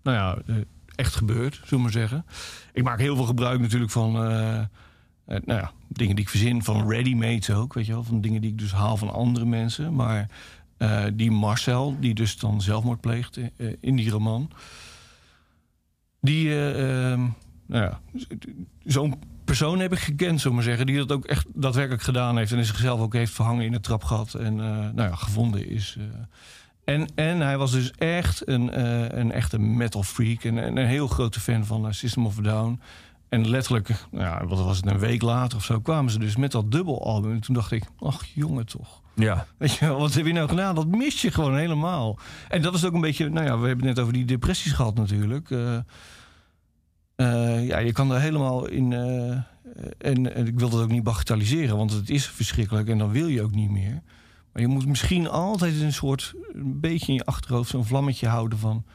nou 0.04 0.38
ja, 0.48 0.56
echt 0.96 1.16
gebeurd, 1.16 1.54
zullen 1.54 1.70
we 1.70 1.78
maar 1.78 1.92
zeggen. 1.92 2.26
Ik 2.74 2.84
maak 2.84 3.00
heel 3.00 3.16
veel 3.16 3.26
gebruik 3.26 3.60
natuurlijk 3.60 3.92
van... 3.92 4.12
nou 4.12 4.68
ja, 5.46 5.72
dingen 5.88 6.16
die 6.16 6.24
ik 6.26 6.30
verzin 6.30 6.64
van 6.64 6.90
ready-mades 6.90 7.52
ook, 7.52 7.74
weet 7.74 7.86
je 7.86 7.92
wel. 7.92 8.04
Van 8.04 8.22
dingen 8.22 8.42
die 8.42 8.52
ik 8.52 8.58
dus 8.58 8.72
haal 8.72 8.98
van 8.98 9.14
andere 9.14 9.46
mensen. 9.46 9.94
Maar 9.94 10.30
eh, 10.78 11.04
die 11.14 11.32
Marcel, 11.32 11.96
die 12.00 12.14
dus 12.14 12.40
dan 12.40 12.62
zelfmoord 12.62 13.02
pleegt 13.02 13.38
eh, 13.38 13.68
in 13.80 13.96
die 13.96 14.10
roman... 14.10 14.52
Die, 16.26 16.50
eh, 16.50 17.12
ehm, 17.12 17.20
nou 17.66 17.84
ja, 17.84 18.00
zo'n 18.84 19.16
persoon 19.44 19.80
heb 19.80 19.94
ik 19.94 20.00
gekend, 20.00 20.44
we 20.44 20.50
maar 20.50 20.64
zeggen... 20.64 20.86
die 20.86 20.98
dat 20.98 21.12
ook 21.12 21.26
echt 21.26 21.46
daadwerkelijk 21.54 22.04
gedaan 22.04 22.38
heeft... 22.38 22.52
en 22.52 22.66
zichzelf 22.66 23.00
ook 23.00 23.14
heeft 23.14 23.34
verhangen 23.34 23.66
in 23.66 23.74
het 23.74 23.84
trapgat 23.84 24.34
en 24.34 24.60
eh, 24.60 24.68
nou 24.68 25.10
ja, 25.10 25.16
gevonden 25.16 25.70
is... 25.70 25.98
En, 26.84 27.08
en 27.16 27.40
hij 27.40 27.58
was 27.58 27.72
dus 27.72 27.92
echt 27.92 28.48
een, 28.48 28.80
een 29.20 29.32
echte 29.32 29.60
metal 29.60 30.04
freak. 30.04 30.44
En, 30.44 30.58
en 30.58 30.78
een 30.78 30.88
heel 30.88 31.08
grote 31.08 31.40
fan 31.40 31.66
van 31.66 31.94
System 31.94 32.26
of 32.26 32.40
a 32.40 32.42
Down. 32.42 32.80
En 33.30 33.50
letterlijk, 33.50 34.06
nou 34.12 34.24
ja, 34.24 34.46
wat 34.46 34.60
was 34.60 34.78
het, 34.78 34.86
een 34.86 35.00
week 35.00 35.22
later 35.22 35.58
of 35.58 35.64
zo... 35.64 35.80
kwamen 35.80 36.12
ze 36.12 36.20
dus 36.20 36.36
met 36.36 36.52
dat 36.52 36.72
dubbelalbum. 36.72 37.32
En 37.32 37.40
toen 37.40 37.56
dacht 37.56 37.72
ik, 37.72 37.84
ach 38.00 38.26
jongen 38.26 38.66
toch. 38.66 39.02
Ja. 39.16 39.46
Weet 39.58 39.74
je, 39.74 39.88
wat 39.88 40.14
heb 40.14 40.26
je 40.26 40.34
nou 40.34 40.50
gedaan? 40.50 40.76
Dat 40.76 40.88
mis 40.88 41.22
je 41.22 41.32
gewoon 41.32 41.58
helemaal. 41.58 42.20
En 42.50 42.62
dat 42.62 42.74
is 42.74 42.86
ook 42.86 42.94
een 42.94 43.02
beetje, 43.02 43.30
nou 43.30 43.46
ja, 43.46 43.60
we 43.60 43.68
hebben 43.68 43.86
net 43.86 44.00
over 44.00 44.14
die 44.14 44.26
depressies 44.26 44.72
gehad 44.72 44.96
natuurlijk. 44.96 45.52
Eh, 45.52 45.78
eh, 47.16 47.68
ja, 47.68 47.78
je 47.78 47.92
kan 47.92 48.12
er 48.12 48.20
helemaal 48.20 48.68
in. 48.68 48.94
eh, 48.94 49.38
en, 49.98 50.48
ik 50.48 50.60
wil 50.60 50.70
dat 50.70 50.82
ook 50.82 50.92
niet 50.92 51.04
bagatelliseren, 51.04 51.78
want 51.78 51.92
het 51.92 52.10
is 52.10 52.28
verschrikkelijk 52.28 52.88
en 52.90 52.98
dan 52.98 53.12
wil 53.12 53.28
je 53.28 53.42
ook 53.42 53.56
niet 53.56 53.70
meer. 53.70 54.02
Maar 54.52 54.62
je 54.62 54.68
moet 54.68 54.86
misschien 54.86 55.30
altijd 55.30 55.82
een 55.82 55.94
soort, 55.94 56.34
een 56.54 56.80
beetje 56.80 57.08
in 57.08 57.14
je 57.14 57.26
achterhoofd 57.26 57.70
zo'n 57.70 57.86
vlammetje 57.86 58.28
houden 58.28 58.58
van. 58.58 58.86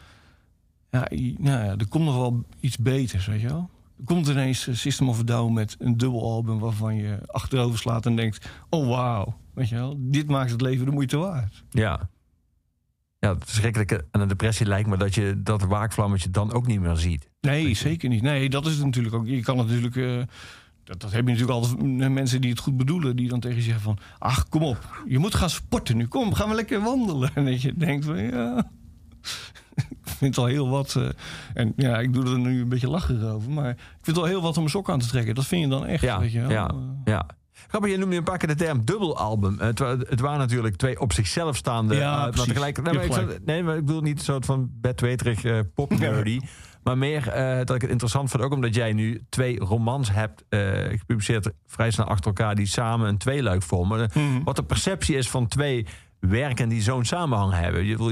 Ja, 0.91 1.09
nou 1.39 1.65
ja, 1.65 1.77
er 1.77 1.89
komt 1.89 2.05
nog 2.05 2.17
wel 2.17 2.45
iets 2.61 2.77
beters, 2.77 3.27
weet 3.27 3.41
je 3.41 3.49
wel. 3.49 3.71
Er 3.99 4.05
komt 4.05 4.29
ineens 4.29 4.69
System 4.73 5.09
of 5.09 5.21
a 5.21 5.23
Down 5.23 5.53
met 5.53 5.77
een 5.79 5.97
dubbelalbum... 5.97 6.59
waarvan 6.59 6.95
je 6.95 7.19
achterover 7.27 7.79
slaat 7.79 8.07
en 8.07 8.17
denkt... 8.17 8.49
oh, 8.71 8.89
wauw, 8.89 9.37
weet 9.61 9.69
je 9.69 9.75
wel. 9.75 9.97
Dit 9.99 10.29
maakt 10.29 10.51
het 10.51 10.61
leven 10.61 10.85
de 10.87 10.91
moeite 10.93 11.17
waard. 11.17 11.65
Ja. 11.71 12.09
Ja, 13.19 13.35
het 13.35 13.45
verschrikkelijke 13.45 14.07
aan 14.11 14.21
een 14.21 14.29
depressie 14.29 14.67
lijkt 14.67 14.89
me 14.89 14.97
dat 14.97 15.15
je 15.15 15.41
dat 15.43 15.63
waakvlammetje 15.63 16.31
dan 16.31 16.53
ook 16.53 16.67
niet 16.67 16.81
meer 16.81 16.97
ziet. 16.97 17.29
Nee, 17.41 17.75
zeker 17.75 18.09
niet. 18.09 18.23
Nee, 18.23 18.51
dat 18.51 18.67
is 18.67 18.75
het 18.77 18.85
natuurlijk 18.85 19.15
ook. 19.15 19.27
Je 19.27 19.41
kan 19.43 19.57
natuurlijk... 19.57 19.97
eh, 19.97 20.17
dat, 20.85 21.01
dat 21.01 21.13
heb 21.13 21.27
je 21.27 21.33
natuurlijk 21.33 21.59
altijd 21.59 21.79
eh, 21.81 22.09
mensen 22.09 22.41
die 22.41 22.51
het 22.51 22.59
goed 22.59 22.77
bedoelen... 22.77 23.17
die 23.17 23.29
dan 23.29 23.41
tegen 23.41 23.57
je 23.57 23.63
zeggen 23.63 23.83
van... 23.83 23.99
ach, 24.19 24.49
kom 24.49 24.63
op, 24.63 25.03
je 25.07 25.19
moet 25.19 25.35
gaan 25.35 25.51
sporten 25.51 25.97
nu. 25.97 26.07
Kom, 26.07 26.33
gaan 26.35 26.49
we 26.49 26.55
lekker 26.55 26.81
wandelen. 26.83 27.31
En 27.35 27.45
dat 27.45 27.63
je 27.63 27.75
denkt 27.75 28.05
van, 28.05 28.19
ja... 28.19 28.59
ik 29.77 29.87
vind 30.03 30.35
het 30.35 30.39
al 30.45 30.51
heel 30.51 30.69
wat... 30.69 30.97
eh, 30.97 31.09
en 31.55 31.73
ja, 31.77 31.99
ik 31.99 32.13
doe 32.13 32.25
er 32.25 32.39
nu 32.39 32.61
een 32.61 32.69
beetje 32.69 32.91
lachen 32.91 33.23
over... 33.31 33.51
maar 33.51 33.71
ik 33.71 33.79
vind 34.03 34.17
het 34.17 34.25
al 34.25 34.25
heel 34.25 34.43
wat 34.43 34.55
om 34.55 34.59
mijn 34.63 34.71
sok 34.71 34.91
aan 34.91 34.99
te 34.99 35.09
trekken. 35.09 35.35
Dat 35.35 35.47
vind 35.47 35.63
je 35.63 35.69
dan 35.69 35.87
echt, 35.87 36.03
Ja, 36.03 36.21
weet 36.21 36.33
je 36.33 36.41
wel. 36.41 36.51
ja, 36.51 36.69
Eh, 36.69 36.77
ja. 37.05 37.27
Grappig, 37.69 37.91
je 37.91 37.97
noemde 37.97 38.17
een 38.17 38.23
paar 38.23 38.39
keer 38.39 38.49
de 38.49 38.55
term 38.55 38.85
dubbelalbum. 38.85 39.59
Het, 39.59 39.79
wa- 39.79 39.97
het 39.99 40.21
waren 40.21 40.39
natuurlijk 40.39 40.77
twee 40.77 41.01
op 41.01 41.13
zichzelf 41.13 41.57
staande... 41.57 41.95
Ja, 41.95 42.27
eh, 42.27 42.33
tegelijk, 42.33 42.83
nee, 42.83 42.95
maar 42.95 43.05
ik, 43.05 43.13
zou- 43.13 43.39
nee, 43.45 43.63
maar 43.63 43.77
ik 43.77 43.85
bedoel 43.85 44.01
niet 44.01 44.19
een 44.19 44.25
soort 44.25 44.45
van 44.45 44.71
bedweterig 44.73 45.45
eh 45.45 45.59
pop-nerdy. 45.75 46.41
Maar 46.83 46.99
meer 46.99 47.29
eh, 47.29 47.57
dat 47.57 47.75
ik 47.75 47.81
het 47.81 47.91
interessant 47.91 48.31
vind, 48.31 48.43
ook 48.43 48.53
omdat 48.53 48.75
jij 48.75 48.93
nu 48.93 49.21
twee 49.29 49.59
romans 49.59 50.13
hebt 50.13 50.45
eh, 50.49 50.61
gepubliceerd... 50.99 51.51
vrij 51.67 51.91
snel 51.91 52.07
achter 52.07 52.27
elkaar, 52.27 52.55
die 52.55 52.67
samen 52.67 53.09
een 53.09 53.19
tweeluik 53.19 53.63
vormen. 53.63 54.11
Mhm. 54.15 54.43
Wat 54.45 54.57
de 54.57 54.63
perceptie 54.65 55.17
is 55.17 55.29
van 55.31 55.47
twee 55.49 55.87
werken 56.21 56.69
die 56.69 56.83
zo'n 56.83 57.05
samenhang 57.05 57.53
hebben. 57.55 57.85
Je, 57.85 57.97
wil, 57.97 58.11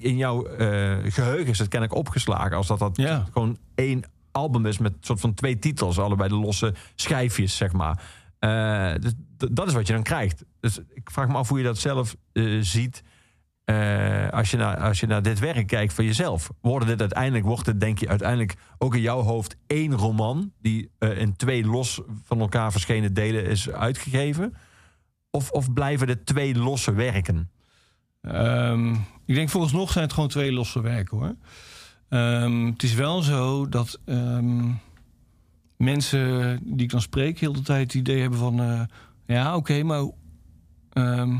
in 0.00 0.16
jouw 0.16 0.44
eh, 0.46 0.96
geheugen 1.12 1.46
is 1.50 1.58
het 1.58 1.68
kennelijk 1.68 1.98
opgeslagen... 1.98 2.56
als 2.56 2.66
dat 2.66 2.78
dat 2.78 2.96
Ja. 2.96 3.24
gewoon 3.32 3.56
één 3.74 4.02
album 4.32 4.66
is 4.66 4.78
met 4.78 4.92
soort 5.00 5.20
van 5.20 5.34
twee 5.34 5.58
titels. 5.58 5.98
Allebei 5.98 6.28
de 6.28 6.34
losse 6.34 6.74
schijfjes, 6.94 7.56
zeg 7.56 7.72
maar. 7.72 8.02
Eh, 8.42 8.92
dus 9.00 9.12
dat 9.52 9.66
is 9.66 9.74
wat 9.74 9.86
je 9.86 9.92
dan 9.92 10.02
krijgt. 10.02 10.44
Dus 10.60 10.78
ik 10.94 11.10
vraag 11.10 11.28
me 11.28 11.34
af 11.34 11.48
hoe 11.48 11.58
je 11.58 11.64
dat 11.64 11.78
zelf 11.78 12.16
eh, 12.32 12.58
ziet... 12.60 13.02
eh, 13.64 14.28
als, 14.28 14.50
je 14.50 14.56
naar, 14.56 14.76
als 14.76 15.00
je 15.00 15.06
naar 15.06 15.22
dit 15.22 15.38
werk 15.38 15.66
kijkt 15.66 15.92
van 15.92 16.04
jezelf. 16.04 16.50
Worden 16.60 16.88
dit 16.88 17.00
uiteindelijk, 17.00 17.44
wordt 17.44 17.66
het 17.66 17.80
denk 17.80 17.98
je 17.98 18.08
uiteindelijk 18.08 18.54
ook 18.78 18.94
in 18.94 19.00
jouw 19.00 19.20
hoofd 19.20 19.56
één 19.66 19.94
roman... 19.94 20.52
die 20.60 20.90
in 20.98 21.36
twee 21.36 21.64
los 21.64 22.00
van 22.24 22.40
elkaar 22.40 22.72
verschenen 22.72 23.14
delen 23.14 23.46
is 23.46 23.70
uitgegeven? 23.70 24.54
Of, 25.30 25.50
of 25.50 25.72
blijven 25.72 26.08
er 26.08 26.24
twee 26.24 26.54
losse 26.54 26.92
werken? 26.92 27.50
Ehm, 28.20 28.92
ik 29.26 29.34
denk 29.34 29.48
volgens 29.48 29.72
nog 29.72 29.92
zijn 29.92 30.04
het 30.04 30.12
gewoon 30.12 30.28
twee 30.28 30.52
losse 30.52 30.80
werken 30.80 31.18
hoor. 31.18 31.34
Ehm, 32.08 32.66
het 32.66 32.82
is 32.82 32.94
wel 32.94 33.22
zo 33.22 33.68
dat 33.68 34.00
ehm, 34.04 34.70
mensen 35.82 36.58
die 36.64 36.84
ik 36.84 36.90
dan 36.90 37.00
spreek 37.00 37.38
heel 37.38 37.52
de 37.52 37.62
tijd 37.62 37.82
het 37.82 37.94
idee 37.94 38.20
hebben 38.20 38.38
van... 38.38 38.60
eh, 38.60 38.80
ja, 39.26 39.56
oké, 39.56 39.82
maar... 39.82 40.10
ehm, 40.92 41.30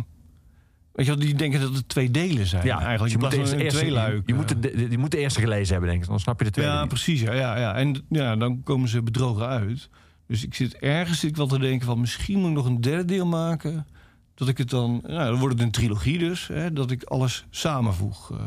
weet 0.93 1.07
je 1.07 1.13
wel, 1.13 1.21
die 1.21 1.35
denken 1.35 1.61
dat 1.61 1.75
het 1.75 1.89
twee 1.89 2.11
delen 2.11 2.47
zijn 2.47 2.69
eigenlijk. 2.69 3.13
je 3.13 3.15
In 3.15 3.21
moet 3.21 3.31
de 3.31 3.37
plaats 3.37 3.53
eerste, 3.53 3.79
van 3.79 3.87
een 3.87 3.95
eerste, 3.95 4.17
je, 4.17 4.23
je, 4.27 4.35
moet 4.35 4.49
de, 4.49 4.59
de- 4.61 4.91
je 4.91 4.99
moet 4.99 5.11
de 5.11 5.19
eerste 5.19 5.41
gelezen 5.41 5.73
hebben, 5.73 5.91
denk 5.91 6.03
ik. 6.03 6.09
Dan 6.09 6.21
snap 6.21 6.39
je 6.39 6.45
de 6.45 6.51
tweede 6.51 6.73
Ja, 6.73 6.81
niet. 6.81 6.89
precies. 6.89 7.21
Ja, 7.21 7.33
ja, 7.33 7.59
ja. 7.59 7.75
En 7.75 8.05
ja, 8.09 8.37
dan 8.37 8.63
komen 8.63 8.89
ze 8.89 9.03
bedrogen 9.03 9.47
uit. 9.47 9.89
Dus 10.27 10.45
ik 10.45 10.55
zit 10.55 10.75
ergens 10.77 11.21
zit 11.21 11.31
ik 11.31 11.37
wel 11.37 11.47
te 11.47 11.59
denken 11.59 11.87
van... 11.87 12.01
misschien 12.01 12.39
moet 12.39 12.49
ik 12.49 12.55
nog 12.57 12.67
een 12.67 12.81
derde 12.81 13.05
deel 13.05 13.27
maken. 13.27 13.87
Dat 14.35 14.49
ik 14.49 14.59
het 14.59 14.71
dan... 14.71 15.01
Nou, 15.07 15.31
dan 15.31 15.39
wordt 15.39 15.55
het 15.55 15.63
een 15.65 15.71
trilogie 15.71 16.19
dus. 16.19 16.47
Hè, 16.49 16.73
dat 16.73 16.91
ik 16.91 17.03
alles 17.03 17.45
samenvoeg. 17.51 18.31
eh. 18.33 18.39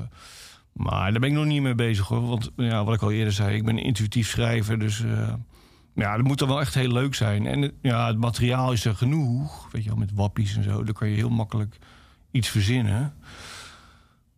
maar 0.72 1.12
daar 1.12 1.20
ben 1.20 1.30
ik 1.30 1.36
nog 1.36 1.46
niet 1.46 1.62
mee 1.62 1.76
bezig 1.76 2.08
hoor. 2.08 2.28
Want 2.28 2.52
ja, 2.56 2.84
wat 2.84 2.94
ik 2.96 3.02
al 3.02 3.12
eerder 3.12 3.34
zei, 3.34 3.56
ik 3.56 3.66
ben 3.66 3.78
een 3.78 3.84
intuïtief 3.84 4.28
schrijver. 4.30 4.80
Dus 4.80 5.04
eh, 5.04 5.34
ja, 5.96 6.16
dat 6.16 6.26
moet 6.26 6.40
dan 6.40 6.48
wel 6.48 6.60
echt 6.60 6.74
heel 6.74 6.92
leuk 6.92 7.16
zijn. 7.16 7.48
En 7.48 7.62
het- 7.62 7.74
ja, 7.82 8.08
het 8.08 8.18
materiaal 8.18 8.72
is 8.72 8.86
er 8.86 8.96
genoeg. 8.96 9.72
Weet 9.72 9.84
je 9.84 9.90
wel, 9.90 9.98
met 9.98 10.14
wappies 10.14 10.56
en 10.56 10.64
zo. 10.64 10.84
Dan 10.84 10.94
kan 10.94 11.08
je 11.10 11.16
heel 11.16 11.30
makkelijk 11.30 11.78
iets 12.32 12.50
verzinnen. 12.50 13.14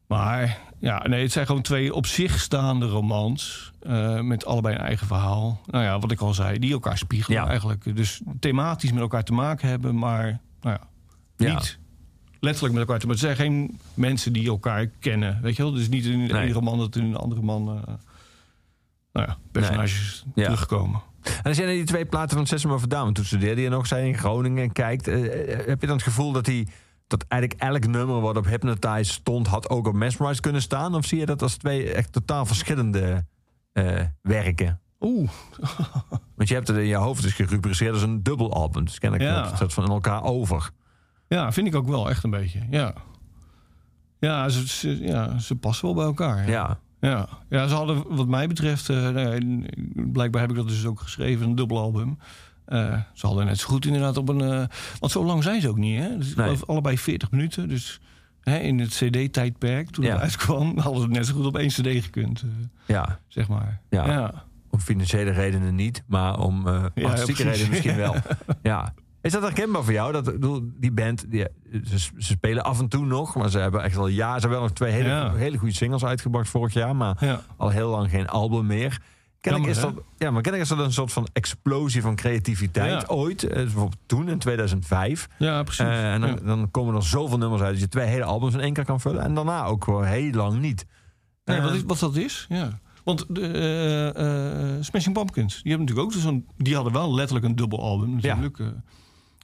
Maar 0.08 0.60
ja, 0.80 1.08
nee, 1.08 1.22
het 1.22 1.32
zijn 1.32 1.46
gewoon 1.46 1.62
twee 1.62 1.94
op 1.94 2.06
zich 2.06 2.40
staande 2.40 2.86
romans. 2.88 3.66
eh, 3.82 4.20
met 4.22 4.46
allebei 4.46 4.76
een 4.76 4.82
eigen 4.82 5.08
verhaal. 5.08 5.62
Nou 5.66 5.84
ja, 5.84 6.00
wat 6.00 6.12
ik 6.12 6.20
al 6.20 6.34
zei, 6.34 6.60
die 6.60 6.72
elkaar 6.74 6.98
spiegelen 6.98 7.42
Ja. 7.42 7.48
eigenlijk. 7.48 7.96
Dus 7.96 8.22
thematisch 8.40 8.92
met 8.92 9.02
elkaar 9.02 9.24
te 9.24 9.34
maken 9.34 9.70
hebben, 9.70 9.98
maar 9.98 10.40
nou 10.62 10.78
ja, 10.80 10.88
Ja. 11.38 11.54
niet 11.54 11.80
letterlijk 12.40 12.74
met 12.74 12.84
elkaar 12.84 13.00
te 13.00 13.08
maken. 13.08 13.22
Het 13.26 13.38
zijn 13.38 13.48
geen 13.50 13.80
mensen 13.94 14.34
die 14.34 14.48
elkaar 14.48 14.86
kennen. 14.88 15.42
Weet 15.42 15.56
je 15.56 15.64
wel? 15.64 15.72
Dus 15.72 15.90
niet 15.90 16.06
in 16.06 16.28
de 16.28 16.34
Nee. 16.34 16.44
ene 16.44 16.54
roman 16.54 16.78
dat 16.78 16.96
in 16.96 17.04
een 17.04 17.16
andere 17.16 17.42
man. 17.42 17.68
eh, 17.68 17.94
nou 19.14 19.28
ja, 19.28 19.38
personages 19.52 20.24
terugkomen. 20.36 21.02
En 21.44 21.54
jij 21.54 21.66
naar 21.66 21.74
die 21.76 21.84
twee 21.84 22.06
platen 22.06 22.38
van 22.38 22.46
System 22.48 22.72
of 22.72 22.86
Down... 22.88 23.12
toen 23.12 23.26
studeerde 23.26 23.62
je 23.62 23.70
nog, 23.70 23.88
zei 23.88 24.08
in 24.08 24.18
Groningen 24.18 24.64
en 24.64 24.72
kijkt... 24.72 25.08
eh, 25.08 25.52
eh, 25.60 25.66
heb 25.68 25.82
je 25.82 25.88
dan 25.88 25.96
het 25.96 26.06
gevoel 26.06 26.32
dat, 26.32 26.46
die, 26.46 26.68
dat 27.08 27.26
eigenlijk 27.28 27.62
elk 27.62 27.88
nummer 27.88 28.22
wat 28.22 28.38
op 28.38 28.46
Hypnotize 28.46 29.12
stond... 29.12 29.48
had 29.48 29.70
ook 29.70 29.88
op 29.88 29.94
Mesmerize 29.94 30.42
kunnen 30.42 30.62
staan? 30.62 30.96
Of 30.96 31.06
zie 31.06 31.20
je 31.20 31.26
dat 31.26 31.42
als 31.42 31.58
twee 31.58 31.92
echt 31.94 32.12
totaal 32.12 32.46
verschillende 32.46 33.26
eh, 33.74 34.02
werken? 34.22 34.80
Oeh, 35.00 35.30
Want 36.36 36.50
je 36.50 36.56
hebt 36.56 36.68
het 36.68 36.78
in 36.78 36.86
je 36.86 36.96
hoofd 36.96 37.22
dus 37.22 37.34
gerubriceerd 37.34 37.94
als 37.94 38.02
een 38.02 38.24
dubbelalbum. 38.24 38.86
Dus 38.86 39.00
ken 39.00 39.14
ik 39.14 39.22
Ja. 39.22 39.52
dat 39.60 39.74
van 39.74 39.90
elkaar 39.90 40.24
over. 40.24 40.70
ja, 41.28 41.52
vind 41.52 41.68
ik 41.68 41.76
ook 41.76 41.88
wel 41.88 42.10
echt 42.10 42.24
een 42.24 42.30
beetje. 42.30 42.60
Ja, 42.70 42.94
ja, 44.20 44.50
ze, 44.50 44.68
ze- 44.68 45.04
ja, 45.04 45.40
ze 45.40 45.56
passen 45.56 45.86
wel 45.86 45.96
bij 45.96 46.06
elkaar. 46.06 46.38
Ja, 46.46 46.52
Ja, 46.52 46.80
ja 47.50 47.68
ze 47.68 47.74
hadden 47.76 48.16
wat 48.16 48.28
mij 48.28 48.48
betreft, 48.48 48.90
eh, 48.90 48.96
nou 49.10 49.20
ja, 49.20 49.40
blijkbaar 49.96 50.42
heb 50.42 50.50
ik 50.50 50.56
dat 50.56 50.68
dus 50.68 50.86
ook 50.86 51.00
geschreven, 51.00 51.46
een 51.48 51.56
dubbelalbum. 51.56 52.18
Eh 52.66 53.00
ze 53.14 53.26
hadden 53.28 53.46
net 53.46 53.60
zo 53.60 53.68
goed 53.68 53.86
inderdaad 53.86 54.18
op 54.18 54.30
een... 54.30 54.42
eh, 54.42 54.64
want 55.00 55.12
zo 55.12 55.26
lang 55.26 55.44
zijn 55.44 55.62
ze 55.62 55.70
ook 55.70 55.78
niet, 55.78 56.00
hè? 56.00 56.18
Dus 56.18 56.36
Nee. 56.36 56.58
allebei 56.66 56.98
40 56.98 57.32
minuten. 57.32 57.70
Dus 57.70 58.00
hè, 58.42 58.58
in 58.58 58.80
het 58.80 58.90
cd-tijdperk, 58.90 59.90
toen 59.90 60.06
Ja. 60.06 60.12
het 60.14 60.22
uitkwam... 60.22 60.78
hadden 60.80 61.02
ze 61.02 61.08
net 61.08 61.26
zo 61.26 61.34
goed 61.34 61.46
op 61.46 61.58
één 61.58 61.68
cd 61.68 61.88
gekund, 62.04 62.44
ja. 62.86 63.20
zeg 63.28 63.48
maar. 63.48 63.82
Ja. 63.90 64.06
ja. 64.08 64.44
Om 64.70 64.80
financiële 64.80 65.32
redenen 65.32 65.76
niet, 65.76 66.04
maar 66.08 66.40
om 66.40 66.68
Ja, 66.68 66.92
artistieke 67.04 67.44
redenen 67.44 67.70
misschien 67.70 67.96
wel. 67.96 68.16
ja. 68.64 68.94
Is 69.28 69.34
dat 69.34 69.42
herkenbaar 69.42 69.84
voor 69.84 69.94
jou? 69.94 70.12
Dat, 70.12 70.24
bedoel, 70.24 70.62
die 70.80 70.92
band, 70.92 71.32
die, 71.32 71.48
ze, 71.86 71.98
ze 72.00 72.12
spelen 72.18 72.64
af 72.64 72.80
en 72.80 72.88
toe 72.88 73.06
nog, 73.06 73.36
maar 73.36 73.50
ze 73.50 73.60
hebben 73.60 73.84
echt 73.84 73.98
al 73.98 74.08
ja, 74.08 74.34
ze 74.34 74.40
hebben 74.40 74.50
wel 74.60 74.62
nog 74.62 74.72
twee 74.72 74.92
hele, 74.92 75.10
Ja. 75.10 75.34
hele 75.34 75.58
goede 75.58 75.74
singles 75.74 76.06
uitgebracht 76.06 76.50
vorig 76.50 76.74
jaar, 76.74 76.96
maar 76.96 77.18
Ja. 77.26 77.42
al 77.58 77.70
heel 77.70 77.90
lang 77.90 78.10
geen 78.10 78.28
album 78.28 78.66
meer. 78.66 78.90
Ken 79.42 79.52
ik 79.56 79.58
Jammer, 79.58 79.70
is 79.70 79.80
dat, 79.82 79.94
ja, 80.18 80.32
maar 80.32 80.42
ken 80.42 80.54
ik 80.54 80.60
is 80.62 80.68
dat 80.68 80.80
een 80.80 80.94
soort 80.94 81.12
van 81.14 81.28
explosie 81.34 82.02
van 82.02 82.16
creativiteit 82.16 83.02
Ja. 83.02 83.08
ooit, 83.08 83.44
eh, 83.44 83.54
bijvoorbeeld 83.56 83.98
toen 84.06 84.30
in 84.30 84.40
2005. 84.40 85.28
ja, 85.38 85.64
precies. 85.64 85.86
Eh, 85.86 86.14
en 86.14 86.22
dan, 86.22 86.30
Ja. 86.30 86.36
dan 86.36 86.72
komen 86.72 86.96
er 86.96 87.04
zoveel 87.04 87.38
nummers 87.38 87.62
uit 87.62 87.72
dat 87.72 87.80
je 87.82 87.88
twee 87.88 88.08
hele 88.08 88.24
albums 88.24 88.54
in 88.54 88.60
één 88.60 88.74
keer 88.74 88.86
kan 88.86 89.00
vullen. 89.00 89.24
En 89.24 89.34
daarna 89.34 89.64
ook 89.66 89.86
heel 90.06 90.32
lang 90.32 90.60
niet. 90.60 90.86
Nee, 91.46 91.58
Eh, 91.58 91.64
wat, 91.64 91.74
is, 91.74 91.84
wat 91.88 92.00
dat 92.00 92.16
is, 92.16 92.46
ja. 92.50 92.80
Want 93.04 93.26
de 93.30 94.78
Smashing 94.82 95.14
Pumpkins, 95.16 95.62
die 95.62 95.72
hebben 95.72 95.88
natuurlijk 95.88 96.16
ook 96.16 96.22
zo'n... 96.24 96.46
Die 96.58 96.76
hadden 96.76 96.94
wel 96.94 97.14
letterlijk 97.14 97.46
een 97.46 97.56
dubbelalbum 97.56 98.16
natuurlijk. 98.16 98.60
eh. 98.60 98.68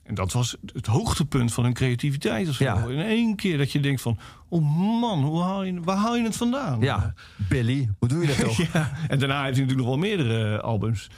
En 0.04 0.16
dat 0.16 0.32
was 0.32 0.56
het 0.74 0.86
hoogtepunt 0.86 1.54
van 1.54 1.64
hun 1.64 1.74
creativiteit. 1.74 2.50
Of. 2.50 2.60
Ja. 2.60 2.86
In 2.88 3.00
één 3.00 3.36
keer 3.36 3.58
dat 3.58 3.72
je 3.72 3.80
denkt 3.80 4.02
van... 4.02 4.18
Oh 4.50 5.00
man, 5.02 5.24
hoe 5.24 5.42
haal 5.42 5.64
je, 5.64 5.80
waar 5.82 5.98
haal 5.98 6.16
je 6.16 6.24
het 6.24 6.38
vandaan? 6.38 6.82
Ja, 6.82 7.14
Billy, 7.36 7.90
hoe 8.00 8.10
doe 8.10 8.22
je 8.22 8.28
dat 8.28 8.40
toch? 8.46 8.74
Ja, 8.74 8.92
En 9.08 9.20
daarna 9.20 9.44
heeft 9.44 9.58
hij 9.58 9.66
natuurlijk 9.66 9.78
nog 9.78 9.88
wel 9.88 9.98
meerdere 9.98 10.58
eh, 10.58 10.64
albums. 10.64 11.10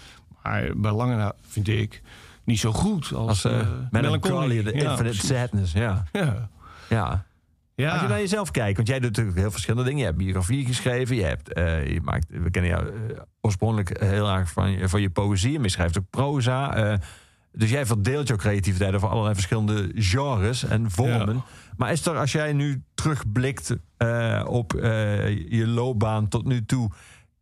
Maar 0.43 0.71
bij 0.75 0.91
lange 0.91 1.15
na 1.15 1.33
vind 1.47 1.67
ik 1.67 2.01
niet 2.43 2.59
zo 2.59 2.71
goed 2.71 3.13
als, 3.13 3.27
Als 3.27 3.45
uh, 3.45 3.59
eh, 3.59 3.67
Melancholy, 3.91 4.55
Ja, 4.55 4.71
Infinite 4.71 4.95
precies. 4.95 5.27
Sadness. 5.27 5.73
Ja. 5.73 6.03
Ja. 6.11 6.49
ja. 6.89 7.25
Ja. 7.75 7.91
Als 7.91 8.01
je 8.01 8.07
naar 8.07 8.19
jezelf 8.19 8.51
kijkt, 8.51 8.75
want 8.75 8.87
jij 8.87 8.99
doet 8.99 9.09
natuurlijk 9.09 9.37
heel 9.37 9.51
verschillende 9.51 9.83
dingen. 9.83 9.99
Je 9.99 10.05
hebt 10.05 10.17
biografie 10.17 10.65
geschreven, 10.65 11.15
je 11.15 11.23
hebt, 11.23 11.49
je 11.89 11.99
maakt, 12.03 12.25
we 12.29 12.51
kennen 12.51 12.71
jou 12.71 12.93
oorspronkelijk 13.41 14.03
heel 14.03 14.29
erg 14.29 14.51
van 14.51 14.71
je, 14.71 14.89
van 14.89 15.01
je 15.01 15.09
poëzie, 15.09 15.53
maar 15.53 15.63
je 15.63 15.69
schrijft 15.69 15.97
ook 15.97 16.09
proza. 16.09 16.97
Dus 17.55 17.69
jij 17.69 17.85
verdeelt 17.85 18.27
jouw 18.27 18.37
creativiteit 18.37 18.93
over 18.95 19.09
allerlei 19.09 19.33
verschillende 19.33 19.91
genres 19.95 20.63
en 20.63 20.91
vormen. 20.91 21.35
Ja. 21.35 21.43
Maar 21.77 21.91
is 21.91 22.05
er, 22.05 22.17
als 22.17 22.31
jij 22.31 22.53
nu 22.53 22.83
terugblikt 22.93 23.75
eh, 23.97 24.43
op 24.47 24.73
eh, 24.73 25.49
je 25.51 25.67
loopbaan 25.67 26.27
tot 26.27 26.45
nu 26.45 26.65
toe, 26.65 26.89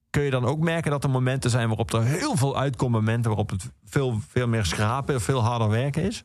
kun 0.09 0.23
je 0.23 0.29
dan 0.29 0.45
ook 0.45 0.59
merken 0.59 0.91
dat 0.91 1.03
er 1.03 1.09
momenten 1.09 1.49
zijn 1.49 1.67
waarop 1.67 1.93
er 1.93 2.03
heel 2.03 2.37
veel 2.37 2.57
uitkomt, 2.57 2.91
momenten 2.91 3.29
waarop 3.29 3.49
het 3.49 3.71
veel, 3.85 4.19
veel 4.27 4.47
meer 4.47 4.65
schrapen, 4.65 5.21
veel 5.21 5.43
harder 5.43 5.69
werken 5.69 6.03
is? 6.03 6.23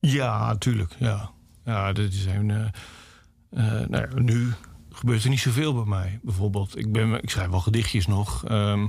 Ja, 0.00 0.56
tuurlijk. 0.56 0.94
Ja, 0.98 1.30
ja 1.64 1.92
dit 1.92 2.14
zijn. 2.14 2.50
eh, 2.50 2.64
eh, 3.50 3.88
nou 3.88 4.08
ja, 4.10 4.20
nu 4.20 4.52
gebeurt 4.92 5.22
er 5.24 5.30
niet 5.30 5.40
zoveel 5.40 5.74
bij 5.74 5.84
mij. 5.84 6.20
Bijvoorbeeld, 6.22 6.78
ik, 6.78 6.92
ben, 6.92 7.22
ik 7.22 7.30
schrijf 7.30 7.48
wel 7.48 7.60
gedichtjes 7.60 8.06
nog. 8.06 8.44
ehm, 8.44 8.86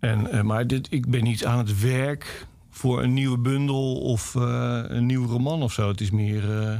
en, 0.00 0.30
eh, 0.30 0.42
maar 0.42 0.66
dit, 0.66 0.86
ik 0.90 1.10
ben 1.10 1.22
niet 1.22 1.44
aan 1.44 1.58
het 1.58 1.80
werk 1.80 2.46
voor 2.70 3.02
een 3.02 3.12
nieuwe 3.12 3.38
bundel 3.38 4.00
of 4.00 4.34
eh, 4.34 4.82
een 4.86 5.06
nieuwe 5.06 5.28
roman 5.28 5.62
of 5.62 5.72
zo. 5.72 5.88
Het 5.88 6.00
is 6.00 6.10
meer. 6.10 6.62
eh, 6.62 6.78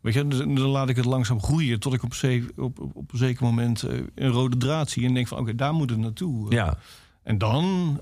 Weet 0.00 0.14
je, 0.14 0.28
dan 0.28 0.54
dan 0.54 0.68
laat 0.68 0.88
ik 0.88 0.96
het 0.96 1.04
langzaam 1.04 1.42
groeien 1.42 1.80
tot 1.80 1.92
ik 1.94 2.02
op, 2.02 2.12
op, 2.56 2.78
op, 2.94 3.12
een 3.12 3.18
zeker 3.18 3.44
moment 3.44 3.82
een 4.14 4.28
rode 4.30 4.56
draad 4.56 4.90
zie 4.90 5.06
en 5.06 5.14
denk 5.14 5.28
van 5.28 5.38
oké, 5.38 5.54
daar 5.54 5.74
moet 5.74 5.90
het 5.90 5.98
naartoe. 5.98 6.54
Ja. 6.54 6.78
En 7.22 7.38
dan, 7.38 8.00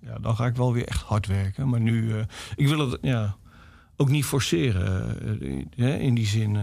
ja, 0.00 0.18
dan 0.20 0.36
ga 0.36 0.46
ik 0.46 0.56
wel 0.56 0.72
weer 0.72 0.86
echt 0.86 1.02
hard 1.02 1.26
werken. 1.26 1.68
Maar 1.68 1.80
nu, 1.80 2.12
ik 2.56 2.68
wil 2.68 2.90
het 2.90 2.98
ja, 3.02 3.36
ook 3.96 4.08
niet 4.08 4.24
forceren. 4.24 5.18
in 5.76 6.14
die 6.14 6.26
zin 6.26 6.58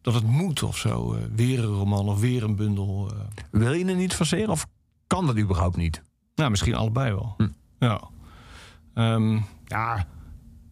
dat 0.00 0.14
het 0.14 0.24
moet 0.24 0.62
of 0.62 0.76
zo. 0.76 1.16
weer 1.34 1.58
een 1.58 1.64
roman 1.64 2.08
of 2.08 2.20
weer 2.20 2.42
een 2.42 2.56
bundel. 2.56 3.10
Wil 3.50 3.72
je 3.72 3.84
het 3.84 3.96
niet 3.96 4.14
forceren 4.14 4.48
of 4.50 4.66
kan 5.06 5.26
dat 5.26 5.38
überhaupt 5.38 5.76
niet? 5.76 6.02
Nou, 6.42 6.50
misschien 6.50 6.74
allebei 6.74 7.12
wel. 7.12 7.34
Hm. 7.36 7.48
Ja. 7.78 8.00
Ehm, 8.94 9.38
ja. 9.66 10.06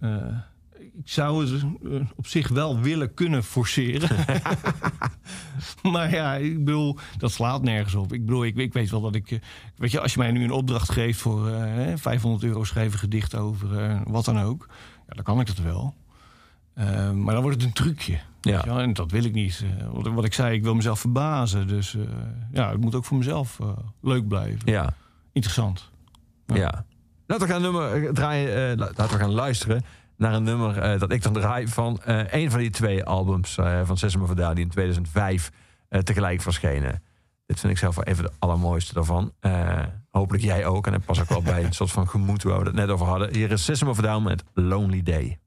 eh, 0.00 0.37
ik 0.76 1.09
zou 1.09 1.46
het 1.46 1.62
eh, 1.85 2.00
op 2.16 2.26
zich 2.26 2.48
wel 2.48 2.80
willen 2.80 3.14
kunnen 3.14 3.44
forceren. 3.44 4.16
maar 5.92 6.11
ja, 6.11 6.35
ik 6.35 6.64
bedoel, 6.64 6.98
dat 7.18 7.33
slaat 7.33 7.62
nergens 7.62 7.94
op. 7.94 8.12
Ik 8.12 8.24
bedoel, 8.26 8.44
ik, 8.44 8.56
ik 8.56 8.72
weet 8.72 8.90
wel 8.90 9.00
dat 9.00 9.14
ik... 9.14 9.30
eh, 9.30 9.38
Weet 9.76 9.90
je, 9.90 10.00
als 10.00 10.12
je 10.12 10.18
mij 10.18 10.30
nu 10.33 10.44
een 10.44 10.50
opdracht 10.50 10.90
geeft 10.92 11.20
voor 11.20 11.48
eh, 11.48 11.54
hè, 11.61 11.98
500 11.98 12.44
euro 12.44 12.64
schrijven 12.64 12.98
gedicht 12.98 13.35
over 13.35 14.00
wat 14.11 14.24
dan 14.24 14.40
ook... 14.40 14.68
Ja, 15.09 15.14
dan 15.14 15.24
kan 15.24 15.40
ik 15.40 15.46
dat 15.46 15.59
wel. 15.59 15.94
Eh, 16.74 17.11
maar 17.12 17.35
dan 17.35 17.42
wordt 17.42 17.56
het 17.56 17.66
een 17.66 17.72
trucje. 17.85 18.18
Ja. 18.40 18.64
en 18.64 18.92
dat 18.92 19.11
wil 19.11 19.24
ik 19.24 19.33
niet. 19.33 19.64
Wat, 19.92 20.06
wat 20.06 20.24
ik 20.24 20.33
zei, 20.33 20.54
ik 20.56 20.62
wil 20.62 20.74
mezelf 20.74 21.00
verbazen. 21.00 21.68
Dus 21.68 21.96
ja, 22.52 22.70
het 22.70 22.80
moet 22.80 22.94
ook 22.94 23.04
voor 23.04 23.16
mezelf 23.18 23.59
leuk 24.00 24.28
blijven. 24.28 24.61
Ja. 24.64 24.94
Interessant. 25.40 25.90
Ja. 26.46 26.85
Laten 27.26 27.46
we 27.46 27.53
gaan 27.53 27.62
nummer 27.62 28.05
eh, 28.05 28.12
draaien. 28.12 28.48
eh, 28.70 28.76
la- 28.79 28.90
laten 28.96 29.09
we 29.16 29.22
gaan 29.22 29.31
luisteren 29.33 29.83
naar 30.16 30.33
een 30.35 30.42
nummer 30.42 30.79
eh, 30.79 31.00
dat 31.00 31.12
ik 31.12 31.22
dan 31.22 31.33
draai 31.33 31.68
van 31.68 32.00
eh, 32.05 32.33
een 32.33 32.50
van 32.50 32.61
die 32.61 32.70
twee 32.70 33.05
albums 33.05 33.55
van 33.85 33.96
Sesame 33.98 34.24
of 34.24 34.35
die 34.35 34.64
in 34.64 34.68
2005 34.68 35.50
eh, 35.88 36.00
tegelijk 36.00 36.40
verschenen. 36.42 37.03
Dit 37.46 37.61
vind 37.61 37.72
ik 37.72 37.79
zelf 37.79 37.94
wel 37.94 38.05
even 38.05 38.24
de 38.24 38.31
allermooiste 38.38 38.94
daarvan. 38.94 39.33
Hopelijk 40.11 40.44
jij 40.44 40.66
ook. 40.66 40.87
En 40.87 40.92
het 40.92 41.05
past 41.05 41.20
ook 41.20 41.29
wel 41.29 41.42
bij 41.42 41.64
een 41.64 41.72
soort 41.81 41.90
van 41.90 42.09
gemoed 42.09 42.42
waar 42.42 42.59
we 42.59 42.64
het 42.66 42.74
net 42.74 42.88
over 42.88 43.07
hadden. 43.07 43.35
Hier 43.35 43.50
is 43.50 43.64
Sesame 43.64 44.03
Down 44.03 44.22
met 44.24 44.44
Lonely 44.55 45.03
Day. 45.03 45.38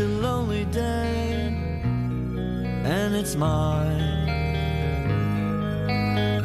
Such 0.00 0.08
a 0.08 0.12
lonely 0.12 0.64
day 0.64 1.52
and 2.84 3.14
it's 3.14 3.36
mine. 3.36 4.28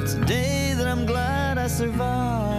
It's 0.02 0.16
a 0.16 0.26
day 0.26 0.74
that 0.76 0.86
I'm 0.86 1.06
glad 1.06 1.58
I 1.58 1.68
survived. 1.68 2.55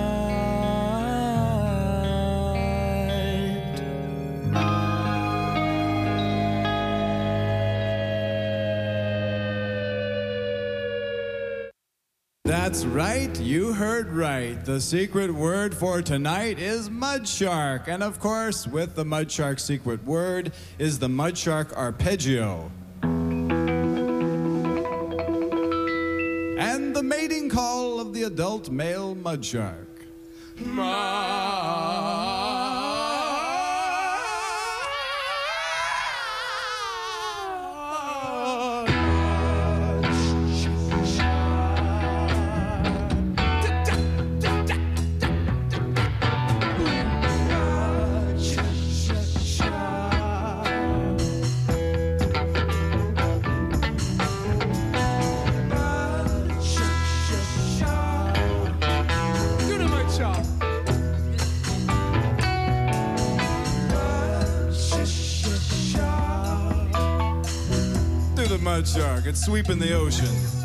That's 12.67 12.85
right, 12.85 13.31
you 13.41 13.73
heard 13.73 14.09
right. 14.09 14.57
The 14.64 14.81
secret 14.81 15.33
word 15.33 15.73
for 15.73 16.03
tonight 16.03 16.59
is 16.59 16.91
mud 16.91 17.29
shark. 17.29 17.87
And 17.87 18.03
of 18.03 18.19
course, 18.19 18.67
with 18.67 18.97
the 18.97 19.05
mud 19.05 19.31
shark 19.31 19.61
secret 19.61 20.05
word 20.05 20.51
is 20.77 20.99
the 20.99 21.09
mud 21.09 21.39
shark 21.39 21.73
arpeggio. 21.77 22.73
And 23.05 23.47
the 26.97 27.05
mating 27.05 27.51
call 27.51 28.01
of 28.01 28.12
the 28.12 28.25
adult 28.25 28.69
male 28.69 29.14
mud 29.14 29.45
shark. 29.45 30.05
mud 30.59 32.36
It's 69.29 69.45
sweeping 69.45 69.81
the 69.81 69.93
ocean. 69.93 70.56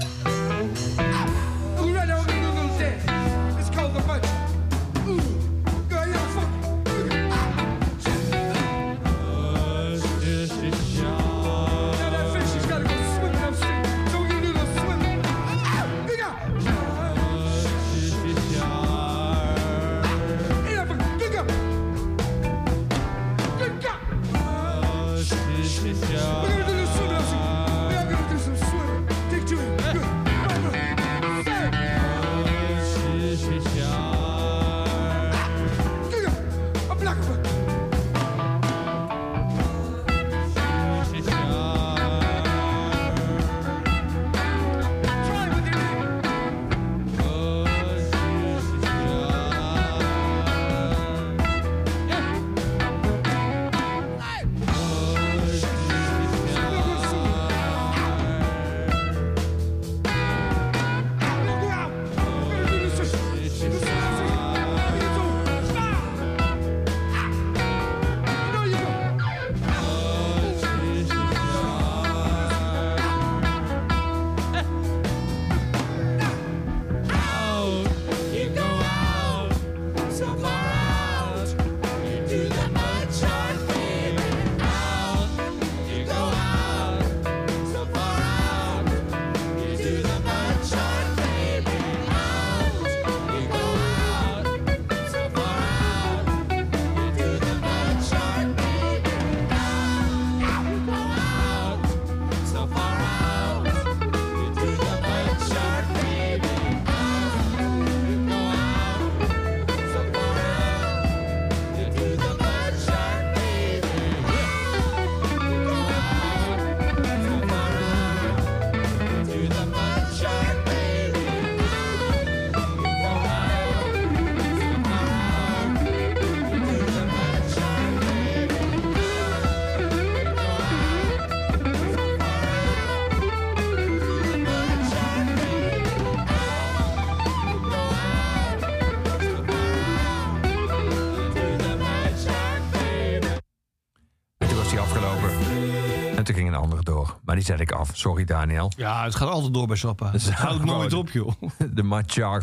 Zet 147.52 147.60
ik 147.60 147.72
af. 147.72 147.90
Sorry, 147.94 148.24
Daniel. 148.26 148.72
Ja, 148.78 149.04
het 149.04 149.16
gaat 149.16 149.30
altijd 149.30 149.54
door 149.54 149.68
bij 149.68 149.76
Zappa. 149.76 150.12
Het 150.12 150.32
houdt 150.34 150.64
nooit 150.66 150.94
op, 150.94 151.10
joh. 151.10 151.32
De 151.74 151.84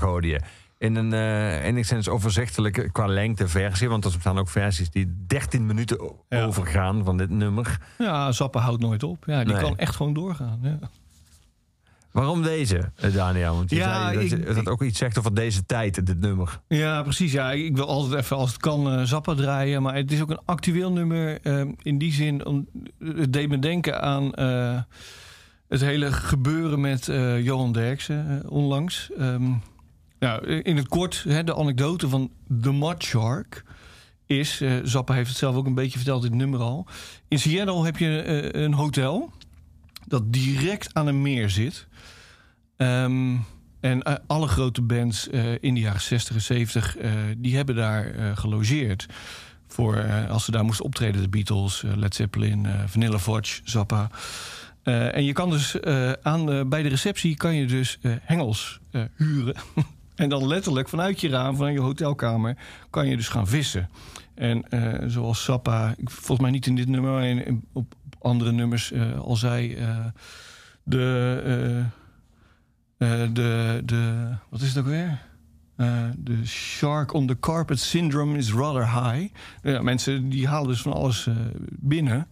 hoorde 0.00 0.26
je. 0.28 0.40
In 0.78 0.96
een 0.96 1.12
eh, 1.12 1.64
enigszins 1.64 2.08
overzichtelijke 2.08 2.90
qua 2.90 3.06
lengte 3.06 3.48
versie. 3.48 3.88
Want 3.88 4.04
er 4.04 4.10
staan 4.10 4.38
ook 4.38 4.48
versies 4.48 4.90
die 4.90 5.24
13 5.26 5.66
minuten 5.66 6.12
Ja. 6.28 6.44
overgaan 6.44 7.04
van 7.04 7.16
dit 7.16 7.30
nummer. 7.30 7.78
Ja, 7.98 8.32
Zappa 8.32 8.60
houdt 8.60 8.80
nooit 8.80 9.02
op. 9.02 9.24
Ja, 9.26 9.44
die 9.44 9.52
Nee. 9.52 9.62
kan 9.62 9.76
echt 9.78 9.96
gewoon 9.96 10.12
doorgaan. 10.14 10.58
Ja. 10.62 10.78
Waarom 12.12 12.42
deze, 12.42 12.90
eh, 12.96 13.14
Daniel? 13.14 13.54
Want 13.54 13.70
je 13.70 13.76
Ja, 13.76 14.02
zei 14.12 14.18
dat, 14.20 14.30
je- 14.30 14.36
ik- 14.48 14.54
dat 14.54 14.68
ook 14.68 14.82
iets 14.82 14.98
zegt 14.98 15.18
over 15.18 15.34
deze 15.34 15.66
tijd, 15.66 16.06
dit 16.06 16.20
nummer. 16.20 16.60
Ja, 16.68 17.02
precies. 17.02 17.32
Ja, 17.32 17.50
ik 17.52 17.76
wil 17.76 17.86
altijd 17.88 18.22
even 18.22 18.36
als 18.36 18.50
het 18.52 18.60
kan 18.60 18.90
eh, 18.92 19.02
Zappa 19.02 19.34
draaien. 19.34 19.82
Maar 19.82 19.94
het 19.94 20.12
is 20.12 20.20
ook 20.22 20.30
een 20.30 20.40
actueel 20.44 20.92
nummer. 20.92 21.40
eh, 21.42 21.64
in 21.82 21.98
die 21.98 22.12
zin, 22.12 22.46
om, 22.46 22.68
het 22.98 23.32
deed 23.32 23.48
me 23.48 23.58
denken 23.58 24.02
aan 24.02 24.24
het 25.68 25.80
hele 25.80 26.12
gebeuren 26.12 26.80
met 26.80 27.04
Johan 27.42 27.72
Derksen 27.72 28.42
onlangs. 28.48 29.10
Ehm, 29.18 29.50
nou, 30.18 30.46
in 30.46 30.76
het 30.76 30.88
kort, 30.88 31.24
hè, 31.28 31.44
de 31.44 31.56
anekdote 31.56 32.08
van 32.08 32.30
The 32.62 32.72
Mud 32.72 33.02
Shark 33.04 33.64
is... 34.26 34.62
Zappa 34.82 35.14
heeft 35.14 35.28
het 35.28 35.38
zelf 35.38 35.56
ook 35.56 35.66
een 35.66 35.74
beetje 35.74 35.98
verteld 35.98 36.24
in 36.24 36.30
het 36.30 36.38
nummer 36.40 36.60
al. 36.60 36.86
In 37.28 37.38
Seattle 37.38 37.84
heb 37.84 37.96
je 37.96 38.48
een 38.56 38.72
hotel 38.74 39.32
dat 40.06 40.32
direct 40.32 40.94
aan 40.94 41.06
een 41.06 41.22
meer 41.22 41.50
zit... 41.50 41.86
Ehm, 42.78 43.36
en 43.80 44.02
eh, 44.02 44.14
alle 44.26 44.46
grote 44.46 44.82
bands 44.82 45.28
eh, 45.28 45.52
in 45.60 45.74
de 45.74 45.80
jaren 45.80 46.00
60 46.00 46.34
en 46.34 46.42
70, 46.42 46.96
eh, 46.96 47.12
die 47.36 47.56
hebben 47.56 47.74
daar 47.74 48.36
gelogeerd. 48.36 49.06
Voor 49.66 50.26
als 50.28 50.44
ze 50.44 50.50
daar 50.50 50.64
moesten 50.64 50.84
optreden, 50.84 51.22
de 51.22 51.28
Beatles, 51.28 51.82
Led 51.96 52.14
Zeppelin, 52.14 52.66
Vanilla 52.86 53.18
Fudge, 53.18 53.60
Zappa. 53.64 54.10
En 54.82 55.24
je 55.24 55.32
kan 55.32 55.50
dus 55.50 55.82
aan 56.22 56.68
bij 56.68 56.82
de 56.82 56.88
receptie 56.88 57.36
kan 57.36 57.54
je 57.54 57.66
dus 57.66 57.98
hengels 58.22 58.80
huren. 59.16 59.54
en 60.14 60.28
dan 60.28 60.46
letterlijk 60.46 60.88
vanuit 60.88 61.20
je 61.20 61.28
raam, 61.28 61.56
van 61.56 61.72
je 61.72 61.80
hotelkamer, 61.80 62.56
kan 62.90 63.08
je 63.08 63.16
dus 63.16 63.28
gaan 63.28 63.46
vissen. 63.46 63.90
En 64.34 64.64
zoals 65.06 65.44
Zappa, 65.44 65.94
volgens 66.04 66.40
mij 66.40 66.50
niet 66.50 66.66
in 66.66 66.74
dit 66.74 66.88
nummer, 66.88 67.10
maar 67.10 67.26
in, 67.26 67.64
op, 67.72 67.94
andere 68.18 68.52
nummers 68.52 68.92
al 69.18 69.36
zei, 69.36 69.78
de, 70.82 71.84
de, 72.98 73.82
de, 73.84 74.28
wat 74.48 74.60
is 74.60 74.68
het 74.68 74.78
ook 74.78 74.90
weer? 74.90 75.18
Eh, 75.76 76.04
De 76.16 76.46
shark 76.46 77.12
on 77.12 77.26
the 77.26 77.38
carpet 77.40 77.78
syndrome 77.80 78.38
is 78.38 78.52
rather 78.52 78.92
high. 78.92 79.34
Ja, 79.62 79.82
mensen 79.82 80.28
die 80.28 80.46
halen 80.48 80.68
dus 80.68 80.82
van 80.82 80.92
alles 80.92 81.26
eh, 81.26 81.34
binnen. 81.68 82.26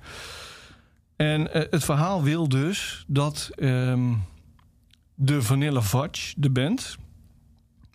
En 1.16 1.52
eh, 1.52 1.62
het 1.70 1.84
verhaal 1.84 2.22
wil 2.22 2.48
dus 2.48 3.04
dat 3.06 3.50
ehm, 3.54 4.12
de 5.14 5.42
Vanilla 5.42 5.82
Fudge, 5.82 6.34
de 6.36 6.50
band... 6.50 6.96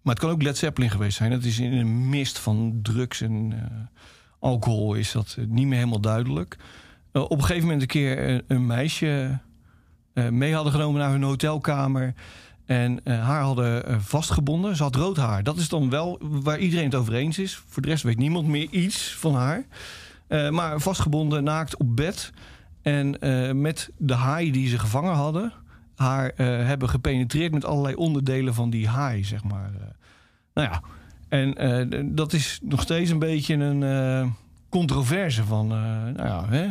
maar 0.04 0.14
het 0.14 0.24
kan 0.24 0.32
ook 0.32 0.42
Led 0.44 0.58
Zeppelin 0.58 0.90
geweest 0.90 1.18
zijn. 1.18 1.32
Het 1.32 1.46
is 1.46 1.60
in 1.60 1.74
een 1.74 2.10
mist 2.10 2.40
van 2.40 2.80
drugs 2.82 3.22
en 3.22 3.54
eh, 3.54 3.78
alcohol 4.40 4.94
is 4.94 5.12
dat 5.12 5.36
eh, 5.40 5.46
niet 5.48 5.68
meer 5.68 5.78
helemaal 5.78 6.00
duidelijk. 6.02 6.58
Eh, 7.12 7.22
op 7.22 7.32
een 7.32 7.42
gegeven 7.42 7.64
moment 7.64 7.82
een 7.82 7.88
keer 7.88 8.30
een, 8.30 8.44
een 8.48 8.66
meisje 8.66 9.40
eh, 10.14 10.30
mee 10.30 10.54
hadden 10.54 10.72
genomen 10.74 11.02
naar 11.02 11.12
hun 11.12 11.24
hotelkamer... 11.24 12.14
En 12.72 13.00
eh, 13.04 13.24
haar 13.24 13.42
hadden 13.42 13.86
eh, 13.86 13.96
vastgebonden. 14.00 14.76
Ze 14.76 14.84
had 14.84 14.96
rood 14.96 15.18
haar. 15.18 15.44
Dat 15.44 15.58
is 15.58 15.70
dan 15.70 15.90
wel 15.90 16.20
waar 16.22 16.60
iedereen 16.60 16.86
het 16.86 16.96
over 16.96 17.14
eens 17.14 17.40
is. 17.40 17.64
Voor 17.68 17.82
de 17.82 17.88
rest 17.88 18.04
weet 18.04 18.18
niemand 18.18 18.48
meer 18.48 18.68
iets 18.70 19.16
van 19.16 19.36
haar. 19.36 19.66
Eh, 20.28 20.50
maar 20.50 20.80
vastgebonden, 20.80 21.44
naakt 21.44 21.78
op 21.78 21.96
bed. 21.96 22.32
En 22.82 23.18
met 23.62 23.92
de 23.98 24.14
haai 24.14 24.52
die 24.52 24.68
ze 24.68 24.80
gevangen 24.80 25.14
hadden... 25.14 25.54
haar 25.96 26.32
hebben 26.36 26.90
gepenetreerd 26.90 27.54
met 27.54 27.66
allerlei 27.66 27.96
onderdelen 27.96 28.54
van 28.54 28.70
die 28.70 28.88
haai, 28.88 29.24
zeg 29.24 29.44
maar. 29.44 29.72
Nou 30.54 30.70
ja, 30.70 30.82
en 31.30 32.16
dat 32.16 32.34
is 32.34 32.60
nog 32.64 32.82
steeds 32.82 33.10
een 33.10 33.20
beetje 33.20 33.56
een 33.56 34.34
controverse 34.70 35.44
van... 35.44 35.68
nou 35.68 36.28
ja, 36.28 36.46
hè? 36.50 36.68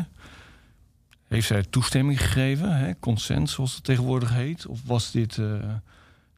Heeft 1.31 1.47
zij 1.47 1.63
toestemming 1.71 2.21
gegeven? 2.21 2.77
Hè? 2.77 2.99
Consent, 2.99 3.51
zoals 3.51 3.75
het 3.75 3.85
tegenwoordig 3.85 4.33
heet? 4.35 4.67
Of 4.67 4.81
was 4.85 5.11
dit 5.11 5.39
eh, 5.39 5.53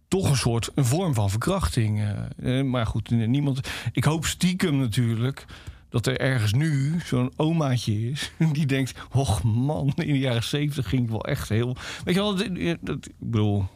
toch 0.09 0.31
een 0.31 0.37
soort 0.37 0.71
een 0.75 0.85
vorm 0.85 1.15
van 1.15 1.31
verkrachting? 1.31 2.01
eh? 2.01 2.59
Eh, 2.59 2.67
maar 2.67 2.87
goed, 2.87 3.11
niemand. 3.11 3.61
Ik 3.93 4.05
hoop 4.05 4.27
stiekem 4.27 4.77
natuurlijk 4.77 5.45
dat 5.89 6.07
er 6.07 6.21
ergens 6.21 6.53
nu 6.53 7.01
zo'n 7.05 7.33
omaatje 7.37 8.11
is 8.11 8.33
die 8.53 8.67
denkt: 8.67 8.95
och 9.11 9.43
man, 9.43 9.93
in 9.97 10.13
de 10.13 10.19
jaren 10.19 10.45
zeventig 10.45 10.89
ging 10.89 11.03
ik 11.03 11.11
wel 11.11 11.25
echt 11.25 11.49
heel. 11.49 11.77
Weet 12.05 12.15
je 12.15 12.21
wel, 12.21 12.35
dat, 12.81 13.07
ik 13.07 13.13
bedoel, 13.19 13.67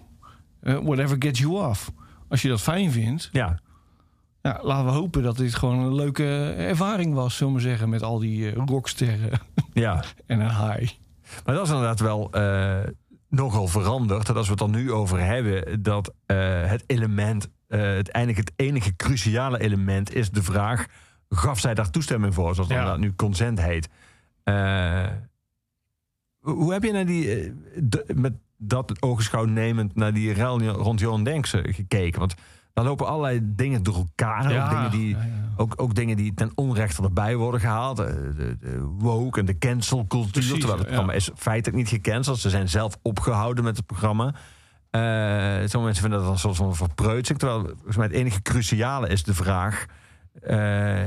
whatever 0.61 1.17
gets 1.19 1.41
you 1.41 1.69
off. 1.69 1.93
Als 2.29 2.43
je 2.43 2.49
dat 2.49 2.61
fijn 2.63 2.91
vindt, 2.93 3.29
Ja, 3.33 3.61
ja, 4.43 4.61
laten 4.63 4.85
we 4.85 4.91
hopen 4.91 5.23
dat 5.23 5.37
dit 5.37 5.55
gewoon 5.55 5.79
een 5.79 5.95
leuke 5.95 6.55
ervaring 6.57 7.15
was, 7.15 7.37
zullen 7.37 7.55
we 7.55 7.61
zeggen, 7.61 7.89
met 7.89 8.03
al 8.03 8.19
die 8.19 8.55
rocksterren 8.55 9.41
ja. 9.73 10.05
en 10.27 10.41
een 10.41 10.51
haai. 10.51 10.91
Maar 11.45 11.55
dat 11.55 11.65
is 11.65 11.71
inderdaad 11.71 12.01
wel 12.01 12.31
eh, 12.31 12.79
nogal 13.29 13.69
veranderd. 13.69 14.27
Dat 14.27 14.37
als 14.37 14.47
we 14.47 14.53
het 14.53 14.61
er 14.61 14.69
nu 14.69 14.93
over 14.93 15.21
hebben, 15.21 15.83
dat 15.83 16.15
eh, 16.27 16.37
het 16.65 16.85
element, 16.87 17.49
eh, 17.69 17.81
het, 17.81 18.11
het 18.13 18.53
enige 18.57 18.97
cruciale 18.97 19.61
element 19.61 20.15
is 20.15 20.31
de 20.31 20.43
vraag: 20.43 20.87
gaf 21.29 21.59
zij 21.61 21.75
daar 21.75 21.91
toestemming 21.91 22.35
voor, 22.35 22.55
zoals 22.55 22.69
dat 22.69 22.77
Ja. 22.77 22.83
inderdaad 22.83 23.01
nu 23.01 23.15
consent 23.15 23.61
heet? 23.61 23.89
Hoe 26.41 26.73
heb 26.73 26.83
je 26.83 26.93
naar 26.93 27.07
die, 27.07 27.53
met 28.15 28.33
dat 28.59 29.03
ogenschouw 29.03 29.45
nemend 29.45 29.95
naar 29.95 30.15
die 30.15 30.33
rel 30.33 30.63
rond 30.63 31.01
Johan 31.01 31.25
Denkse 31.25 31.65
gekeken? 31.71 32.19
Want 32.19 32.35
daar 32.77 32.85
lopen 32.85 33.07
allerlei 33.07 33.41
dingen 33.43 33.83
door 33.83 33.95
elkaar. 33.95 34.45
Ook, 34.45 34.71
dingen 34.71 34.91
die, 34.91 35.09
ja, 35.09 35.23
ja. 35.23 35.53
ook, 35.57 35.73
ook 35.77 35.95
dingen 35.95 36.17
die 36.17 36.35
ten 36.35 36.51
onrechte 36.55 37.03
erbij 37.03 37.37
worden 37.37 37.61
gehaald. 37.61 37.99
Eh, 37.99 38.07
De, 38.07 38.57
de 38.61 38.81
woke 38.81 39.41
en 39.41 39.47
de 39.47 39.59
cancelcultuur. 39.59 40.59
Terwijl 40.59 40.79
het 40.79 40.87
programma 40.87 41.13
is 41.13 41.31
feitelijk 41.37 41.77
niet 41.79 41.89
gecanceld. 41.89 42.39
Ze 42.39 42.51
zijn 42.51 42.69
zelf 42.69 42.99
opgehouden 43.03 43.65
met 43.65 43.77
het 43.77 43.87
programma. 43.87 44.35
Eh 44.91 45.01
sommige 45.01 45.79
mensen 45.79 46.03
vinden 46.03 46.21
dat 46.21 46.31
een 46.31 46.39
soort 46.39 46.57
van 46.57 46.77
verpreutsing. 46.77 47.39
Terwijl 47.39 47.61
volgens 47.61 47.97
mij 47.97 48.07
het 48.07 48.15
enige 48.15 48.43
cruciale 48.43 49.09
is 49.09 49.25
de 49.25 49.35
vraag... 49.35 49.87
eh, 50.43 50.57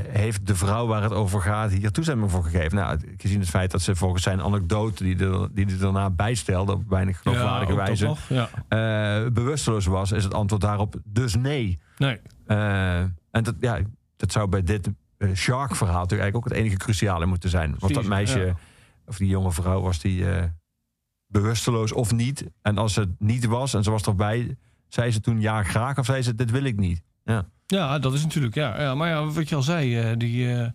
heeft 0.08 0.46
de 0.46 0.54
vrouw 0.54 0.86
waar 0.86 1.02
het 1.02 1.12
over 1.12 1.40
gaat 1.40 1.70
hier 1.70 1.90
toestemming 1.90 2.30
voor 2.30 2.44
gegeven? 2.44 2.76
Nou, 2.76 3.00
gezien 3.16 3.40
het 3.40 3.48
feit 3.48 3.70
dat 3.70 3.82
ze 3.82 3.96
volgens 3.96 4.22
zijn 4.22 4.42
anekdote... 4.42 5.04
die 5.04 5.18
er, 5.18 5.48
die 5.54 5.66
hij 5.66 5.78
daarna 5.78 6.10
bijstelde 6.10 6.72
op 6.72 6.88
weinig 6.88 7.18
geloofwaardige 7.22 7.74
wijze... 7.74 8.04
nog, 8.04 8.28
Ja. 8.28 8.48
eh, 8.68 9.30
bewusteloos 9.32 9.86
was, 9.86 10.12
is 10.12 10.24
het 10.24 10.34
antwoord 10.34 10.62
daarop 10.62 10.94
dus 11.04 11.34
nee. 11.34 11.80
Nee. 11.96 12.20
Eh, 12.46 12.98
en 13.30 13.42
dat, 13.42 13.54
ja, 13.60 13.78
dat 14.16 14.32
zou 14.32 14.48
bij 14.48 14.62
dit 14.62 14.90
Shark-verhaal 15.34 16.00
natuurlijk 16.00 16.22
eigenlijk 16.22 16.36
ook 16.36 16.44
het 16.44 16.52
enige 16.52 16.76
cruciale 16.76 17.26
moeten 17.26 17.50
zijn. 17.50 17.74
Want 17.78 17.94
dat 17.94 18.04
meisje, 18.04 18.38
ja. 18.40 18.54
of 19.06 19.16
die 19.16 19.28
jonge 19.28 19.52
vrouw, 19.52 19.80
was 19.80 19.98
die 19.98 20.24
bewusteloos 21.26 21.92
of 21.92 22.12
niet? 22.12 22.44
En 22.62 22.78
als 22.78 22.96
het 22.96 23.08
niet 23.18 23.44
was 23.44 23.74
en 23.74 23.82
ze 23.82 23.90
was 23.90 24.02
erbij, 24.02 24.56
zei 24.88 25.10
ze 25.10 25.20
toen 25.20 25.40
ja 25.40 25.62
graag 25.62 25.98
of 25.98 26.04
zei 26.06 26.22
ze 26.22 26.34
dit 26.34 26.50
wil 26.50 26.64
ik 26.64 26.76
niet? 26.76 27.02
Ja, 27.24 27.46
Ja, 27.70 27.98
dat 27.98 28.14
is 28.14 28.22
natuurlijk, 28.22 28.54
ja. 28.54 28.80
ja 28.80 28.94
maar 28.94 29.08
ja, 29.08 29.24
wat 29.26 29.48
je 29.48 29.54
al 29.54 29.62
zei, 29.62 29.98
eh, 29.98 30.10
die, 30.16 30.52
eh, 30.52 30.68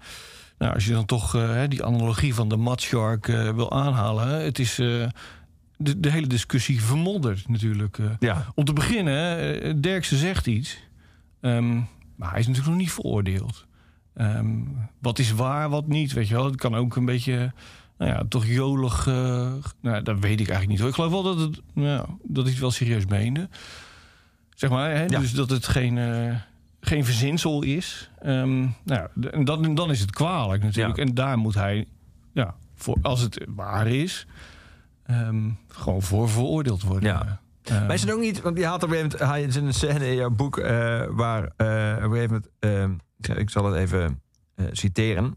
nou, 0.57 0.73
als 0.73 0.85
je 0.85 0.91
dan 0.91 1.05
toch 1.05 1.35
eh, 1.35 1.61
die 1.67 1.83
analogie 1.83 2.33
van 2.33 2.49
de 2.49 2.55
madshark 2.55 3.27
eh 3.27 3.49
wil 3.49 3.71
aanhalen, 3.71 4.43
het 4.43 4.59
is 4.59 4.75
de, 4.75 5.09
de 5.77 6.09
hele 6.09 6.27
discussie 6.27 6.81
vermodderd 6.81 7.47
natuurlijk. 7.47 7.97
ja. 8.19 8.45
Om 8.53 8.65
te 8.65 8.73
beginnen, 8.73 9.81
Derksen 9.81 10.17
zegt 10.17 10.47
iets, 10.47 10.77
ehm, 11.41 11.75
maar 12.15 12.29
hij 12.29 12.39
is 12.39 12.47
natuurlijk 12.47 12.73
nog 12.73 12.81
niet 12.83 12.91
veroordeeld. 12.91 13.65
Ehm, 14.13 14.59
wat 14.99 15.19
is 15.19 15.31
waar, 15.31 15.69
wat 15.69 15.87
niet, 15.87 16.13
weet 16.13 16.27
je 16.27 16.33
wel. 16.33 16.45
Het 16.45 16.55
kan 16.55 16.75
ook 16.75 16.95
een 16.95 17.05
beetje, 17.05 17.53
nou 17.97 18.11
ja, 18.11 18.23
toch 18.29 18.45
jolig, 18.45 19.05
nou, 19.81 20.01
dat 20.03 20.19
weet 20.19 20.39
ik 20.39 20.49
eigenlijk 20.49 20.67
niet. 20.67 20.79
hoor. 20.79 20.89
Ik 20.89 20.95
geloof 20.95 21.11
wel 21.11 21.23
dat, 21.23 21.39
het, 21.39 21.61
nou, 21.73 22.07
dat 22.23 22.43
hij 22.43 22.51
het 22.51 22.61
wel 22.61 22.71
serieus 22.71 23.05
meende. 23.05 23.49
Zeg 24.55 24.69
maar, 24.69 24.89
hè, 24.91 25.03
Ja. 25.05 25.19
dus 25.19 25.31
dat 25.31 25.49
het 25.49 25.67
geen, 25.67 25.97
geen 26.87 27.05
verzinsel 27.05 27.61
is. 27.63 28.11
Ehm, 28.19 28.67
nou, 28.83 29.07
dan, 29.43 29.75
dan 29.75 29.91
is 29.91 29.99
het 29.99 30.11
kwalijk 30.11 30.63
natuurlijk. 30.63 30.97
Ja. 30.97 31.03
En 31.03 31.13
daar 31.13 31.37
moet 31.37 31.53
hij, 31.55 31.87
ja, 32.33 32.55
voor, 32.75 32.97
als 33.01 33.21
het 33.21 33.45
waar 33.47 33.87
is, 33.87 34.27
ehm, 35.05 35.49
gewoon 35.67 36.01
voor 36.01 36.29
veroordeeld 36.29 36.83
worden. 36.83 37.09
Ja. 37.09 37.41
Ehm, 37.63 37.85
Maar 37.85 37.93
is 37.93 38.01
het 38.01 38.11
ook 38.11 38.19
niet, 38.19 38.41
want 38.41 38.55
die 38.55 38.65
had 38.65 38.83
op 38.83 38.89
een 38.89 38.95
gegeven 38.95 39.19
moment, 39.19 39.55
hij 39.55 39.63
een 39.63 39.73
scène 39.73 40.07
in 40.09 40.15
jouw 40.15 40.29
boek 40.29 40.57
eh, 40.57 40.67
waar 41.09 41.43
eh, 41.43 42.03
op 42.05 42.11
een 42.11 42.17
gegeven 42.17 42.43
moment, 42.59 42.99
ik 43.17 43.25
zal- 43.25 43.37
ik 43.37 43.49
zal 43.49 43.65
het 43.65 43.75
even 43.75 44.21
eh, 44.55 44.65
citeren. 44.71 45.35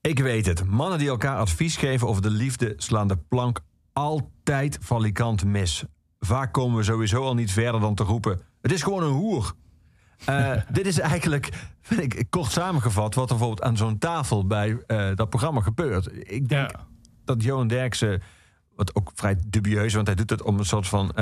Ik 0.00 0.18
weet 0.18 0.46
het, 0.46 0.64
mannen 0.64 0.98
die 0.98 1.08
elkaar 1.08 1.36
advies 1.38 1.76
geven 1.76 2.08
over 2.08 2.22
de 2.22 2.30
liefde 2.30 2.74
slaan 2.76 3.08
de 3.08 3.16
plank 3.28 3.60
altijd 3.92 4.78
valikant 4.80 5.44
mis. 5.44 5.84
Vaak 6.20 6.52
komen 6.52 6.76
we 6.76 6.82
sowieso 6.82 7.22
al 7.22 7.34
niet 7.34 7.52
verder 7.52 7.80
dan 7.80 7.94
te 7.94 8.02
roepen, 8.02 8.40
het 8.64 8.72
is 8.72 8.82
gewoon 8.82 9.02
een 9.02 9.12
hoer. 9.12 9.52
Eh, 10.24 10.50
dit 10.72 10.86
is 10.86 10.98
eigenlijk, 10.98 11.48
vind 11.80 12.00
ik, 12.14 12.26
kort 12.30 12.50
samengevat, 12.50 13.14
wat 13.14 13.30
er 13.30 13.36
bijvoorbeeld 13.36 13.62
aan 13.68 13.76
zo'n 13.76 13.98
tafel 13.98 14.46
bij 14.46 14.78
eh, 14.86 15.06
dat 15.14 15.28
programma 15.28 15.60
gebeurt. 15.60 16.06
Ik 16.12 16.48
denk 16.48 16.70
Ja. 16.70 16.80
dat 17.24 17.42
Johan 17.42 17.68
Derksen, 17.68 18.22
wat 18.76 18.94
ook 18.94 19.10
vrij 19.14 19.36
dubieus, 19.46 19.94
want 19.94 20.06
hij 20.06 20.16
doet 20.16 20.30
het 20.30 20.42
om 20.42 20.58
een 20.58 20.64
soort 20.64 20.86
van 20.88 21.08
eh, 21.10 21.14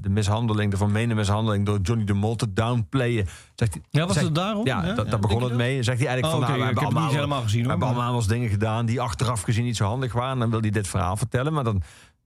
de 0.00 0.08
mishandeling, 0.08 0.70
de 0.70 0.76
vermeende 0.76 1.14
mishandeling 1.14 1.66
door 1.66 1.78
Johnny 1.80 2.04
de 2.04 2.12
Mol 2.12 2.36
te 2.36 2.52
downplayen. 2.52 3.26
Zegt 3.54 3.72
hij, 3.74 3.82
Ja, 3.90 4.04
was 4.06 4.12
zegt- 4.14 4.26
het 4.26 4.34
daarom? 4.34 4.66
Ja, 4.66 4.84
Ja? 4.84 4.92
dat, 4.94 5.04
Ja, 5.04 5.10
daar 5.10 5.20
begon 5.20 5.42
het 5.42 5.54
mee. 5.54 5.82
Zegt 5.82 5.98
hij 5.98 6.06
eigenlijk 6.08 6.26
Oh, 6.26 6.30
van, 6.32 6.40
oké, 6.40 6.48
nou, 6.48 6.58
we 6.58 6.64
hebben 6.80 6.84
allemaal, 6.84 7.14
helemaal 7.14 7.42
gezien, 7.42 7.62
we 7.62 7.68
hebben 7.68 7.88
allemaal 7.88 8.14
eens 8.14 8.26
dingen 8.26 8.48
gedaan 8.48 8.86
die 8.86 9.00
achteraf 9.00 9.42
gezien 9.42 9.64
niet 9.64 9.76
zo 9.76 9.84
handig 9.84 10.12
waren. 10.12 10.38
Dan 10.38 10.50
wil 10.50 10.60
hij 10.60 10.70
dit 10.70 10.88
verhaal 10.88 11.16
vertellen, 11.16 11.52
maar 11.52 11.64
dan, 11.64 11.82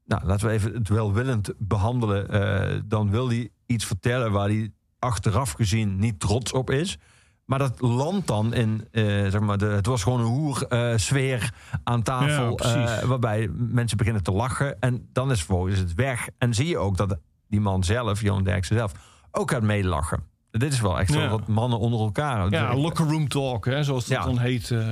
nou, 0.07 0.25
laten 0.25 0.47
we 0.47 0.53
even 0.53 0.75
het 0.75 0.89
welwillend 0.89 1.53
behandelen. 1.59 2.29
Eh, 2.31 2.81
dan 2.85 3.11
wil 3.11 3.29
hij 3.29 3.51
iets 3.71 3.85
vertellen 3.85 4.33
waar 4.33 4.49
hij 4.49 4.73
achteraf 4.99 5.53
gezien 5.53 5.99
niet 5.99 6.21
trots 6.21 6.53
op 6.53 6.71
is. 6.71 6.99
Maar 7.45 7.59
dat 7.59 7.81
landt 7.81 8.27
dan 8.27 8.55
in, 8.55 8.89
eh, 8.93 9.05
zeg 9.05 9.41
maar, 9.41 9.59
de, 9.59 9.67
het 9.67 9.87
was 9.87 10.03
gewoon 10.03 10.21
een 10.21 10.27
hoer 10.27 10.67
eh, 10.67 10.97
sfeer 10.97 11.55
aan 11.85 12.03
tafel. 12.03 12.57
eh, 12.59 13.03
waarbij 13.03 13.49
mensen 13.53 13.97
beginnen 13.97 14.23
te 14.23 14.33
lachen. 14.33 14.81
En 14.81 15.09
dan 15.13 15.31
is 15.31 15.39
vervolgens 15.39 15.79
het 15.79 15.95
weg. 15.95 16.29
En 16.39 16.55
zie 16.55 16.67
je 16.67 16.79
ook 16.79 16.97
dat 16.97 17.19
die 17.49 17.61
man 17.61 17.85
zelf, 17.85 18.21
Johan 18.21 18.45
Derksen 18.45 18.77
zelf, 18.77 18.93
ook 19.31 19.51
gaat 19.51 19.63
meelachen. 19.63 20.30
Dit 20.51 20.73
is 20.73 20.81
wel 20.81 20.99
echt 21.01 21.13
zo 21.13 21.21
Ja. 21.21 21.29
wat 21.29 21.47
mannen 21.49 21.79
onder 21.79 22.01
elkaar. 22.01 22.51
Ja, 22.51 22.75
locker 22.77 23.07
room 23.07 23.29
talk, 23.29 23.65
hè, 23.65 23.85
zoals 23.85 24.07
dat 24.07 24.19
Ja. 24.19 24.25
dan 24.25 24.39
heet. 24.39 24.71
eh. 24.71 24.89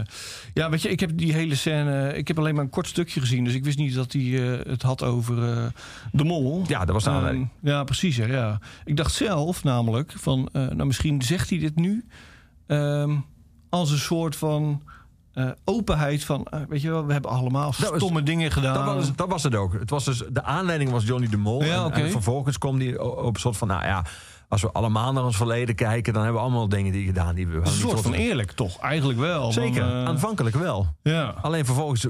ja, 0.55 0.71
weet 0.71 0.83
je, 0.83 0.89
ik 0.89 1.01
heb 1.01 1.11
die 1.15 1.33
hele 1.33 1.55
scène... 1.55 2.17
Ik 2.17 2.29
heb 2.29 2.39
alleen 2.39 2.55
maar 2.55 2.65
een 2.65 2.71
kort 2.71 2.87
stukje 2.87 3.21
gezien, 3.21 3.45
dus 3.45 3.55
ik 3.55 3.65
wist 3.65 3.79
niet 3.79 3.95
dat 3.95 4.13
hij 4.13 4.23
eh, 4.59 4.67
het 4.67 4.83
had 4.83 5.03
over 5.03 5.51
eh, 5.53 5.67
de 6.13 6.25
mol. 6.25 6.63
Ja, 6.67 6.79
dat 6.85 6.95
was 6.95 7.03
de 7.05 7.09
Ehm, 7.09 7.19
aanleiding. 7.19 7.49
ja, 7.61 7.85
precies. 7.85 8.17
Hè, 8.17 8.25
ja. 8.27 8.61
Ik 8.85 8.97
dacht 8.97 9.13
zelf 9.13 9.65
namelijk 9.65 10.13
van, 10.17 10.49
nou 10.53 10.85
misschien 10.85 11.23
zegt 11.23 11.51
hij 11.51 11.59
dit 11.59 11.77
nu 11.77 12.05
ehm, 12.67 13.17
als 13.69 13.91
een 13.91 13.99
soort 13.99 14.37
van 14.37 14.83
openheid 15.65 16.25
van, 16.25 16.47
weet 16.69 16.83
je 16.83 16.91
wel, 16.91 17.07
we 17.07 17.13
hebben 17.13 17.31
allemaal 17.31 17.73
stomme 17.73 18.23
dingen 18.23 18.51
gedaan. 18.51 18.87
Dat 18.87 18.95
was, 18.95 19.15
dat 19.15 19.29
was 19.29 19.43
het 19.43 19.55
ook. 19.55 19.73
Het 19.73 19.91
was 19.91 20.05
dus, 20.05 20.23
de 20.31 20.43
aanleiding 20.43 20.91
was 20.91 21.05
Johnny 21.05 21.29
de 21.29 21.37
Mol. 21.37 21.65
Ja, 21.65 21.91
en, 21.91 22.11
vervolgens 22.11 22.59
kwam 22.59 22.79
die 22.79 22.99
o- 22.99 23.09
op 23.27 23.35
een 23.35 23.41
soort 23.41 23.57
van... 23.57 23.69
Nou 23.69 23.83
ja, 23.85 24.05
als 24.49 24.63
we 24.63 24.73
allemaal 24.73 25.13
naar 25.13 25.25
ons 25.25 25.37
verleden 25.37 25.75
kijken... 25.75 26.13
dan 26.13 26.23
hebben 26.23 26.41
we 26.41 26.47
allemaal 26.47 26.69
dingen 26.69 26.93
die 26.93 27.07
gedaan 27.07 27.35
die 27.35 27.47
we... 27.47 27.57
een 27.57 27.67
soort 27.67 28.01
van 28.01 28.13
eerlijk, 28.13 28.53
toch? 28.53 28.81
Eigenlijk 28.81 29.19
wel. 29.19 29.53
Zeker, 29.53 29.83
eh, 29.83 30.05
aanvankelijk 30.05 30.57
wel. 30.57 30.95
ja. 31.03 31.35
Alleen 31.41 31.65
vervolgens 31.65 32.07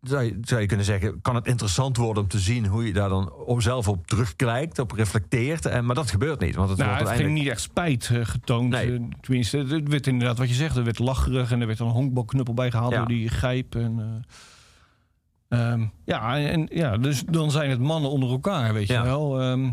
zou 0.00 0.22
je, 0.24 0.38
zou 0.42 0.60
je 0.60 0.66
kunnen 0.66 0.86
zeggen... 0.86 1.20
kan 1.20 1.34
het 1.34 1.46
interessant 1.46 1.96
worden 1.96 2.22
om 2.22 2.28
te 2.28 2.38
zien 2.38 2.66
hoe 2.66 2.86
je 2.86 2.92
daar 2.92 3.08
dan 3.08 3.32
op 3.32 3.62
zelf 3.62 3.88
op 3.88 4.06
terugkijkt... 4.06 4.78
op 4.78 4.92
reflecteert. 4.92 5.66
En, 5.66 5.84
maar 5.84 5.94
dat 5.94 6.10
gebeurt 6.10 6.40
niet. 6.40 6.54
Want 6.54 6.68
het 6.68 6.78
Nou, 6.78 6.90
wordt 6.90 7.08
het 7.08 7.18
ging 7.18 7.28
uiteindelijk... 7.28 7.42
niet 7.44 7.52
echt 7.52 7.60
spijt 7.60 8.10
eh, 8.10 8.32
getoond. 8.32 8.70
Nee. 8.70 8.92
Eh, 8.92 9.00
tenminste, 9.20 9.58
het 9.58 9.88
werd 9.88 10.06
inderdaad 10.06 10.38
wat 10.38 10.48
je 10.48 10.54
zegt. 10.54 10.76
Er 10.76 10.84
werd 10.84 10.98
lacherig 10.98 11.52
en 11.52 11.60
er 11.60 11.66
werd 11.66 11.78
een 11.78 11.86
honkbalknuppel 11.88 12.54
bij 12.54 12.70
gehaald 12.70 12.92
Ja. 12.92 12.98
door 12.98 13.08
die 13.08 13.28
gijp. 13.28 13.74
En, 13.74 14.24
eh, 15.48 15.72
ehm, 15.72 15.86
ja, 16.04 16.38
en, 16.38 16.68
ja, 16.72 16.96
dus 16.96 17.22
dan 17.24 17.50
zijn 17.50 17.70
het 17.70 17.80
mannen 17.80 18.10
onder 18.10 18.30
elkaar, 18.30 18.72
weet 18.72 18.88
je 18.88 19.02
wel. 19.02 19.40
Ehm, 19.40 19.70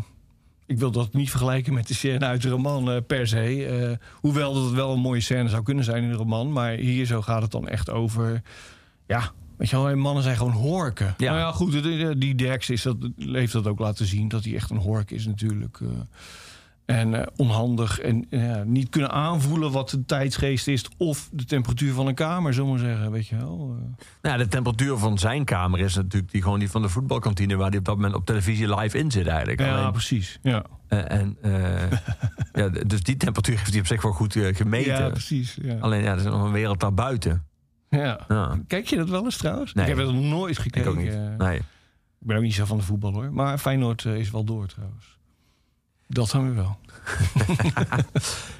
ik 0.68 0.78
wil 0.78 0.90
dat 0.90 1.12
niet 1.12 1.30
vergelijken 1.30 1.74
met 1.74 1.88
de 1.88 1.94
scène 1.94 2.24
uit 2.24 2.42
de 2.42 2.48
roman 2.48 2.90
eh, 2.90 2.96
per 3.06 3.26
se. 3.26 3.66
Eh, 3.66 4.06
hoewel 4.20 4.54
dat 4.54 4.64
het 4.64 4.72
wel 4.74 4.92
een 4.92 5.00
mooie 5.00 5.20
scène 5.20 5.48
zou 5.48 5.62
kunnen 5.62 5.84
zijn 5.84 6.02
in 6.02 6.10
de 6.10 6.16
roman. 6.16 6.52
Maar 6.52 6.72
hier 6.72 7.06
zo 7.06 7.22
gaat 7.22 7.42
het 7.42 7.50
dan 7.50 7.68
echt 7.68 7.90
over... 7.90 8.42
Ja, 9.06 9.30
weet 9.56 9.70
je 9.70 9.82
wel, 9.82 9.96
mannen 9.96 10.22
zijn 10.22 10.36
gewoon 10.36 10.52
horken. 10.52 11.14
Ja. 11.18 11.30
Nou 11.32 11.38
ja, 11.38 11.52
goed, 11.52 11.82
die- 11.82 12.18
die 12.18 12.34
Derks 12.34 12.70
is 12.70 12.82
dat, 12.82 12.96
heeft 13.18 13.52
dat 13.52 13.66
ook 13.66 13.78
laten 13.78 14.06
zien... 14.06 14.28
dat 14.28 14.44
hij 14.44 14.54
echt 14.54 14.70
een 14.70 14.76
hork 14.76 15.10
is 15.10 15.26
natuurlijk. 15.26 15.78
eh. 15.80 15.88
En 16.88 17.14
eh, 17.14 17.26
onhandig 17.36 18.00
en 18.00 18.26
eh, 18.30 18.62
niet 18.62 18.88
kunnen 18.88 19.10
aanvoelen 19.10 19.72
wat 19.72 19.90
de 19.90 20.04
tijdsgeest 20.04 20.68
is... 20.68 20.84
of 20.96 21.28
de 21.32 21.44
temperatuur 21.44 21.92
van 21.92 22.06
een 22.06 22.14
kamer, 22.14 22.54
zullen 22.54 22.72
we 22.72 22.78
maar 22.78 22.88
zeggen. 22.88 23.10
Weet 23.10 23.26
je 23.26 23.36
wel. 23.36 23.76
Eh, 23.78 24.04
Nou, 24.22 24.38
de 24.38 24.48
temperatuur 24.48 24.96
van 24.96 25.18
zijn 25.18 25.44
kamer 25.44 25.80
is 25.80 25.94
natuurlijk 25.94 26.32
die, 26.32 26.42
gewoon 26.42 26.58
die 26.58 26.70
van 26.70 26.82
de 26.82 26.88
voetbalkantine... 26.88 27.56
waar 27.56 27.68
hij 27.68 27.78
op 27.78 27.84
dat 27.84 27.94
moment 27.96 28.14
op 28.14 28.26
televisie 28.26 28.74
live 28.76 28.98
in 28.98 29.10
zit 29.10 29.26
eigenlijk. 29.26 29.60
ja, 29.60 29.78
Alleen, 29.78 29.92
precies. 29.92 30.38
Ja. 30.42 30.64
en, 30.88 31.36
ja, 32.52 32.68
dus 32.68 33.02
die 33.02 33.16
temperatuur 33.16 33.56
heeft 33.58 33.70
hij 33.70 33.80
op 33.80 33.86
zich 33.86 34.02
wel 34.02 34.12
goed 34.12 34.32
gemeten. 34.32 34.92
ja, 34.92 35.08
precies. 35.10 35.58
Ja. 35.62 35.78
Alleen 35.80 36.02
ja, 36.02 36.10
er 36.12 36.16
is 36.18 36.24
nog 36.24 36.44
een 36.44 36.52
wereld 36.52 36.80
daarbuiten. 36.80 37.46
Ja. 37.88 38.20
Ja. 38.28 38.58
Kijk 38.66 38.86
je 38.86 38.96
dat 38.96 39.08
wel 39.08 39.24
eens 39.24 39.36
trouwens? 39.36 39.74
Nee. 39.74 39.84
Ik 39.90 39.96
heb 39.96 40.06
het 40.06 40.14
nog 40.14 40.24
nooit 40.24 40.56
Ik 40.56 40.62
gekeken. 40.62 40.90
ook 40.90 40.96
niet. 40.96 41.38
Nee. 41.38 41.56
Ik 41.58 42.26
ben 42.26 42.36
ook 42.36 42.42
niet 42.42 42.54
zo 42.54 42.64
van 42.64 42.76
de 42.78 42.84
voetbal 42.84 43.12
hoor. 43.12 43.32
Maar 43.32 43.58
Feyenoord 43.58 44.04
is 44.04 44.30
wel 44.30 44.44
door 44.44 44.66
trouwens. 44.66 45.17
Dat 46.08 46.30
dan 46.30 46.44
weer 46.44 46.54
wel. 46.54 46.78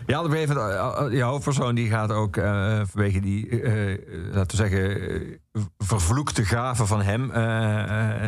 Ja, 0.07 0.19
een 0.19 0.31
gegeven 0.31 0.57
moment, 0.57 0.75
eh, 0.75 1.07
eh, 1.07 1.13
je 1.13 1.23
hoofdpersoon 1.23 1.75
die 1.75 1.89
gaat 1.89 2.13
ook 2.13 2.37
eh, 2.37 2.81
vanwege 2.85 3.21
die, 3.21 3.51
laten 4.33 4.57
we 4.57 4.69
zeggen, 4.69 5.41
vervloekte 5.79 6.45
gaven 6.45 6.87
van 6.87 7.03
hem 7.03 7.33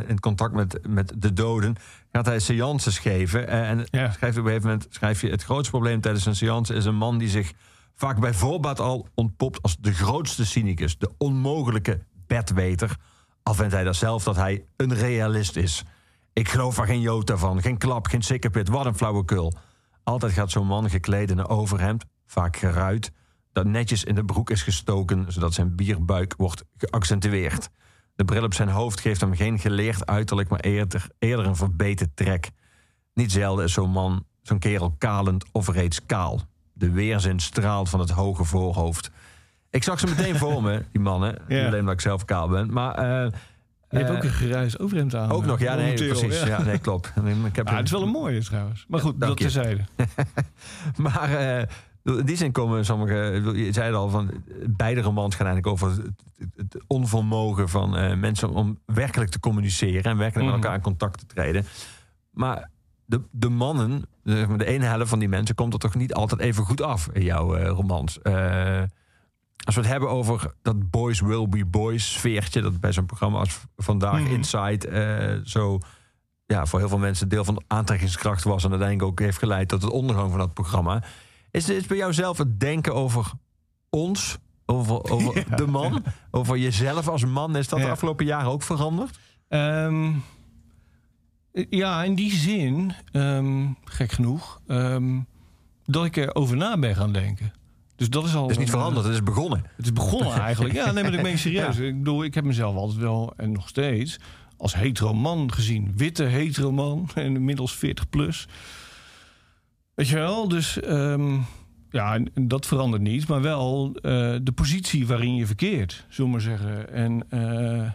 in 0.09 0.21
contact 0.21 0.55
met, 0.55 0.79
met 0.89 1.12
de 1.16 1.33
doden, 1.33 1.77
gaat 2.12 2.27
hij 2.27 2.39
seances 2.39 2.99
geven. 2.99 3.49
En 3.49 3.87
Ja. 3.91 4.11
schrijft 4.11 4.39
op 4.39 4.45
een 4.45 4.51
gegeven 4.51 4.71
moment, 4.71 4.87
schrijf 4.91 5.21
je, 5.21 5.31
het 5.31 5.43
grootste 5.43 5.71
probleem 5.71 6.01
tijdens 6.01 6.27
een 6.27 6.37
seance 6.37 6.75
is 6.75 6.85
een 6.85 6.95
man 6.97 7.18
die 7.18 7.29
zich 7.29 7.53
vaak 7.95 8.21
bij 8.21 8.35
voorbaat 8.35 8.81
al 8.81 9.09
ontpopt 9.14 9.62
als 9.62 9.77
de 9.81 9.93
grootste 9.93 10.47
cynicus, 10.47 10.99
de 10.99 11.11
onmogelijke 11.18 12.01
bedweter. 12.27 12.97
Al 13.43 13.55
vindt 13.55 13.73
hij 13.73 13.85
dat 13.85 13.97
zelf 13.97 14.25
dat 14.25 14.37
hij 14.37 14.64
een 14.77 14.95
realist 14.95 15.57
is. 15.57 15.85
Ik 16.33 16.49
geloof 16.49 16.78
er 16.78 16.87
geen 16.87 17.01
jota 17.01 17.37
van, 17.37 17.62
geen 17.62 17.78
klap, 17.78 18.07
geen 18.07 18.22
sikkepit, 18.22 18.68
wat 18.68 18.87
een 18.87 18.97
flauwekul. 18.97 19.53
Altijd 20.03 20.33
gaat 20.33 20.51
zo'n 20.51 20.66
man 20.66 20.91
gekleed 20.91 21.31
in 21.31 21.39
een 21.39 21.49
overhemd, 21.49 22.05
vaak 22.26 22.57
geruit, 22.57 23.12
dat 23.53 23.66
netjes 23.66 24.05
in 24.05 24.14
de 24.14 24.24
broek 24.24 24.51
is 24.51 24.62
gestoken, 24.62 25.33
zodat 25.33 25.55
zijn 25.55 25.74
bierbuik 25.76 26.35
wordt 26.37 26.64
geaccentueerd. 26.76 27.70
De 28.14 28.24
bril 28.24 28.45
op 28.45 28.55
zijn 28.55 28.68
hoofd 28.68 29.01
geeft 29.01 29.20
hem 29.20 29.35
geen 29.35 29.59
geleerd 29.59 30.07
uiterlijk, 30.07 30.49
maar 30.49 30.61
eerder, 30.61 31.09
eerder 31.18 31.47
een 31.47 31.57
verbeten 31.57 32.14
trek. 32.14 32.51
Niet 33.14 33.33
zelden 33.33 33.64
is 33.64 33.72
zo'n 33.72 33.91
man, 33.91 34.24
zo'n 34.43 34.59
kerel 34.59 34.95
kalend 34.99 35.45
of 35.53 35.68
reeds 35.68 36.07
kaal. 36.07 36.41
De 36.72 36.91
weerzin 36.91 37.41
straalt 37.41 37.89
van 37.89 38.01
het 38.01 38.11
hoge 38.11 38.45
voorhoofd. 38.45 39.11
Ik 39.70 39.83
zag 39.83 40.01
ze 40.01 40.07
meteen 40.07 40.37
voor 40.37 40.62
me, 40.62 40.85
die 40.93 41.01
mannen. 41.01 41.39
Ja. 41.49 41.66
alleen 41.66 41.81
omdat 41.81 41.95
ik 41.95 42.01
zelf 42.01 42.24
kaal 42.24 42.49
ben. 42.49 42.72
Maar 42.72 42.95
eh, 42.95 43.33
Je 43.91 43.97
hebt 43.97 44.11
eh, 44.11 44.16
ook 44.16 44.22
een 44.22 44.30
geruis 44.30 44.78
overhemd 44.78 45.14
aan. 45.14 45.30
ook 45.30 45.45
nog, 45.45 45.59
ja, 45.59 45.74
nee, 45.74 45.82
momenteel, 45.82 46.09
precies. 46.09 46.41
ja. 46.41 46.47
Ja, 46.47 46.62
nee, 46.62 46.78
klopt. 46.78 47.12
Ik 47.47 47.57
heb 47.57 47.68
Ah, 47.68 47.76
het 47.76 47.84
is 47.84 47.91
wel 47.91 48.03
een 48.03 48.09
mooie 48.09 48.41
trouwens. 48.45 48.84
Maar 48.88 49.01
goed, 49.01 49.20
dat 49.20 49.28
je. 49.28 49.34
terzijde. 49.45 49.84
Maar 50.97 51.34
eh, 51.34 51.66
in 52.03 52.24
die 52.24 52.36
zin 52.36 52.53
komen 52.53 52.84
sommige. 52.84 53.14
Je 53.55 53.72
zei 53.72 53.86
het 53.86 53.95
al 53.97 54.09
van. 54.09 54.30
Beide 54.66 55.01
romans 55.01 55.34
gaan 55.34 55.47
eigenlijk 55.47 55.82
over 55.82 56.03
het, 56.57 56.82
onvermogen 56.86 57.68
van 57.68 57.97
eh, 57.97 58.16
mensen 58.16 58.51
om 58.51 58.78
werkelijk 58.86 59.30
te 59.30 59.41
communiceren 59.41 60.03
en 60.03 60.16
werkelijk 60.16 60.34
met 60.34 60.55
Mhm. 60.55 60.62
elkaar 60.64 60.74
in 60.74 60.82
contact 60.82 61.18
te 61.18 61.26
treden. 61.26 61.64
Maar 62.30 62.70
de, 63.05 63.20
de 63.30 63.49
mannen, 63.49 64.03
de 64.22 64.64
ene 64.64 64.84
helft 64.84 65.09
van 65.09 65.18
die 65.18 65.28
mensen, 65.28 65.55
komt 65.55 65.72
er 65.72 65.78
toch 65.78 65.95
niet 65.95 66.14
altijd 66.14 66.41
even 66.41 66.64
goed 66.64 66.82
af 66.82 67.09
in 67.12 67.22
jouw 67.24 67.55
eh, 67.57 67.68
romans. 67.68 68.18
Als 69.64 69.74
we 69.74 69.80
het 69.80 69.90
hebben 69.90 70.11
over 70.11 70.54
dat 70.62 70.90
boys 70.90 71.20
will 71.20 71.48
be 71.48 71.64
boys 71.64 72.12
sfeertje, 72.12 72.61
dat 72.61 72.80
bij 72.80 72.92
zo'n 72.92 73.06
programma 73.06 73.38
als 73.38 73.61
vandaag 73.76 74.20
Mhm. 74.20 74.32
Inside 74.32 74.88
eh, 74.88 75.40
zo 75.44 75.78
ja, 76.46 76.66
voor 76.66 76.78
heel 76.78 76.88
veel 76.88 76.98
mensen 76.98 77.28
deel 77.28 77.44
van 77.44 77.54
de 77.54 77.62
aantrekkingskracht 77.66 78.44
was 78.44 78.64
en 78.64 78.70
uiteindelijk 78.70 79.11
ook 79.11 79.18
heeft 79.20 79.38
geleid 79.38 79.68
tot 79.68 79.82
het 79.82 79.90
ondergang 79.90 80.30
van 80.30 80.38
dat 80.38 80.54
programma. 80.54 81.02
Is 81.50 81.68
het 81.68 81.86
bij 81.86 81.96
jou 81.96 82.12
zelf 82.12 82.38
het 82.38 82.61
denken 82.61 82.94
over 82.94 83.30
ons, 83.90 84.38
over, 84.66 85.04
over 85.12 85.56
de 85.56 85.66
man, 85.66 86.04
over 86.30 86.58
jezelf 86.58 87.08
als 87.08 87.24
man, 87.24 87.56
is 87.56 87.68
dat 87.68 87.78
de 87.78 87.90
afgelopen 87.90 88.26
jaren 88.26 88.50
ook 88.50 88.62
veranderd? 88.62 89.18
Ehm, 89.48 90.12
ja, 91.52 92.02
in 92.04 92.14
die 92.14 92.32
zin, 92.32 92.92
ehm, 93.12 93.66
gek 93.84 94.12
genoeg, 94.12 94.61
ehm, 94.66 95.20
dat 95.84 96.04
ik 96.04 96.16
erover 96.16 96.56
na 96.56 96.78
ben 96.78 96.96
gaan 96.96 97.12
denken. 97.12 97.52
Dus 98.01 98.11
dat 98.11 98.24
is 98.24 98.34
al. 98.34 98.42
Het 98.42 98.51
is 98.51 98.59
niet 98.59 98.70
veranderd, 98.70 99.05
het 99.05 99.14
is 99.14 99.22
begonnen. 99.22 99.64
Het 99.76 99.84
is 99.84 99.92
begonnen 99.92 100.40
eigenlijk. 100.40 100.74
Ja, 100.74 100.92
nee, 100.92 101.03
maar 101.03 101.14
ik 101.14 101.22
meen 101.22 101.38
serieus. 101.48 101.76
Ik 101.76 101.98
bedoel, 101.98 102.24
ik 102.24 102.34
heb 102.34 102.44
mezelf 102.44 102.76
altijd 102.76 103.01
wel, 103.01 103.32
en 103.36 103.53
nog 103.53 103.68
steeds, 103.68 104.18
als 104.57 104.74
hetero 104.74 105.14
man 105.14 105.53
gezien. 105.53 105.92
Witte 105.96 106.24
hetero 106.24 106.72
man, 106.72 107.09
en 107.14 107.34
inmiddels 107.34 107.74
40 107.74 108.09
plus. 108.09 108.48
Weet 109.94 110.09
je 110.09 110.14
wel? 110.14 110.48
Dus 110.48 110.80
ehm, 110.80 111.36
ja, 111.90 112.20
dat 112.34 112.66
verandert 112.66 113.03
niet. 113.03 113.28
Maar 113.28 113.42
wel 113.42 113.90
eh, 113.94 114.34
de 114.42 114.53
positie 114.55 115.07
waarin 115.07 115.34
je 115.34 115.46
verkeert, 115.46 116.05
zullen 116.09 116.30
we 116.30 116.36
maar 116.36 116.46
zeggen. 116.46 116.92
En 116.92 117.24
eh, 117.28 117.40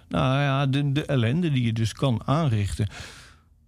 nou 0.10 0.42
ja, 0.42 0.66
de, 0.66 0.92
de 0.92 1.06
ellende 1.06 1.52
die 1.52 1.66
je 1.66 1.74
dus 1.74 1.94
kan 1.94 2.22
aanrichten. 2.26 2.86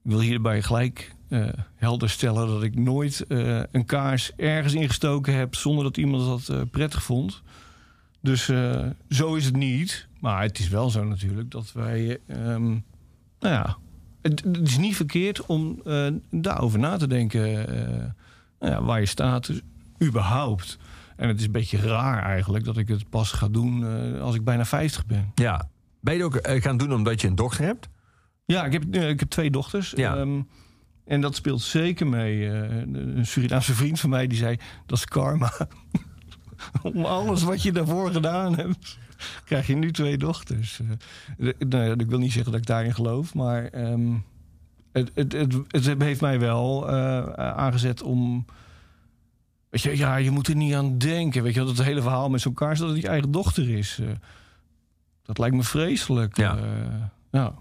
Ik 0.04 0.12
wil 0.12 0.20
hierbij 0.20 0.62
gelijk 0.62 1.16
eh, 1.30 1.48
helder 1.76 2.10
stellen 2.10 2.48
dat 2.48 2.64
ik 2.64 2.76
nooit 2.76 3.26
eh, 3.28 3.62
een 3.72 3.86
kaars 3.86 4.32
ergens 4.36 4.74
ingestoken 4.74 5.36
heb 5.36 5.56
zonder 5.56 5.84
dat 5.84 5.98
iemand 5.98 6.26
dat 6.26 6.58
eh, 6.58 6.64
prettig 6.72 7.04
vond. 7.04 7.42
Dus 8.22 8.52
zo 9.10 9.36
is 9.36 9.46
het 9.46 9.56
niet. 9.56 10.08
Maar 10.20 10.42
het 10.42 10.60
is 10.60 10.68
wel 10.68 10.90
zo 10.90 11.04
natuurlijk 11.04 11.52
dat 11.52 11.72
wij. 11.72 12.20
ehm, 12.28 12.70
nou 13.40 13.54
ja, 13.54 13.78
het, 14.22 14.44
het 14.44 14.68
is 14.68 14.78
niet 14.78 14.96
verkeerd 14.96 15.46
om 15.46 15.82
daarover 16.30 16.80
na 16.80 16.98
te 16.98 17.08
denken. 17.08 17.44
nou 18.60 18.72
ja, 18.74 18.84
waar 18.84 19.00
je 19.00 19.06
staat, 19.06 19.46
dus 19.46 19.62
überhaupt. 20.04 20.78
En 21.16 21.28
het 21.28 21.40
is 21.40 21.46
een 21.46 21.52
beetje 21.52 21.78
raar 21.78 22.24
eigenlijk 22.24 22.66
dat 22.66 22.78
ik 22.78 22.88
het 22.88 23.10
pas 23.10 23.32
ga 23.32 23.48
doen 23.48 23.86
als 24.20 24.36
ik 24.36 24.44
bijna 24.44 24.66
50 24.66 25.06
ben. 25.06 25.32
Ja. 25.36 25.70
Ben 26.02 26.18
je 26.18 26.24
het 26.24 26.48
ook 26.48 26.62
gaan 26.64 26.78
doen 26.78 26.94
omdat 26.94 27.22
je 27.22 27.28
een 27.28 27.36
dochter 27.36 27.66
hebt? 27.66 27.90
Ja, 28.46 28.66
ik 28.66 28.74
heb, 28.74 28.96
ik 28.96 29.20
heb 29.20 29.30
twee 29.30 29.52
dochters. 29.52 29.94
Ja. 29.96 30.16
Ehm, 30.16 30.42
en 31.08 31.22
dat 31.22 31.36
speelt 31.36 31.62
zeker 31.62 32.08
mee. 32.08 32.50
Eh, 32.50 32.78
een 32.80 33.26
Surinaamse 33.26 33.74
vriend 33.74 34.00
van 34.00 34.10
mij 34.10 34.28
die 34.28 34.38
zei: 34.38 34.58
dat 34.86 34.98
is 34.98 35.06
karma. 35.06 35.52
Om 36.82 37.06
alles 37.06 37.44
wat 37.44 37.62
je 37.64 37.72
daarvoor 37.72 38.12
gedaan 38.12 38.56
hebt, 38.56 38.98
krijg 39.46 39.68
je 39.68 39.76
nu 39.76 39.92
twee 39.92 40.18
dochters. 40.18 40.80
Eh, 41.38 41.50
nou 41.60 41.92
ik 41.92 42.10
wil 42.10 42.20
niet 42.20 42.32
zeggen 42.32 42.52
dat 42.52 42.62
ik 42.62 42.68
daarin 42.68 42.94
geloof, 42.94 43.34
maar 43.34 43.66
ehm, 43.66 44.14
het, 44.92 45.12
het, 45.14 45.32
het, 45.34 45.54
het 45.68 46.02
heeft 46.02 46.22
mij 46.22 46.40
wel 46.40 46.90
eh, 46.90 47.34
aangezet 47.34 48.02
om. 48.02 48.46
Weet 49.70 49.82
je, 49.82 49.98
ja, 49.98 50.16
je 50.16 50.32
moet 50.32 50.48
er 50.48 50.56
niet 50.56 50.74
aan 50.74 50.98
denken. 50.98 51.44
Weet 51.44 51.54
je, 51.54 51.60
dat 51.60 51.70
het 51.70 51.84
hele 51.84 52.02
verhaal 52.02 52.30
met 52.30 52.42
zo'n 52.42 52.54
kaars 52.54 52.80
dat 52.80 52.90
het 52.90 53.02
je 53.02 53.08
eigen 53.08 53.32
dochter 53.32 53.70
is. 53.70 54.00
dat 55.24 55.38
lijkt 55.38 55.56
me 55.56 55.64
vreselijk. 55.64 56.38
Ja. 56.38 56.58
Ja. 57.32 57.54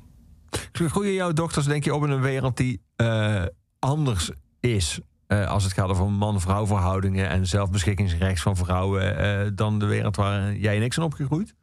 Groeien 0.73 1.13
jouw 1.13 1.33
dochters, 1.33 1.67
denk 1.67 1.85
je, 1.85 1.95
op 1.95 2.05
in 2.05 2.11
een 2.11 2.21
wereld 2.21 2.57
die 2.57 2.81
eh, 2.97 3.43
anders 3.79 4.31
is? 4.61 5.01
eh, 5.27 5.49
als 5.49 5.65
het 5.65 5.73
gaat 5.73 5.89
over 5.89 6.11
man-vrouw 6.11 6.67
verhoudingen 6.67 7.29
en 7.29 7.47
zelfbeschikkingsrecht 7.47 8.43
van 8.43 8.57
vrouwen, 8.57 9.19
eh, 9.19 9.51
dan 9.55 9.79
de 9.79 9.87
wereld 9.87 10.17
waar 10.17 10.57
jij 10.57 10.77
en 10.77 10.83
ik 10.83 10.93
zijn 10.93 11.07
opgegroeid? 11.07 11.55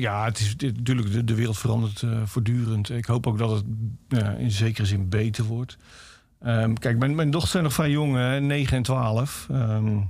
Ja, 0.00 0.24
het 0.24 0.38
is 0.38 0.56
natuurlijk, 0.56 1.12
de, 1.12 1.24
de 1.24 1.34
wereld 1.34 1.58
verandert 1.58 2.04
voortdurend. 2.24 2.90
Ik 2.90 3.04
hoop 3.04 3.26
ook 3.26 3.38
dat 3.38 3.50
het 3.50 3.64
in 4.38 4.50
zekere 4.50 4.86
zin 4.86 5.08
beter 5.08 5.44
wordt. 5.44 5.76
Ehm, 6.40 6.72
kijk, 6.74 6.98
mijn, 6.98 7.14
mijn 7.14 7.30
dochters 7.30 7.52
zijn 7.52 7.64
nog 7.64 7.72
vrij 7.72 7.90
jong, 7.90 8.14
hè, 8.14 8.40
9 8.40 8.76
en 8.76 8.82
12. 8.82 9.46
Ehm, 9.50 10.00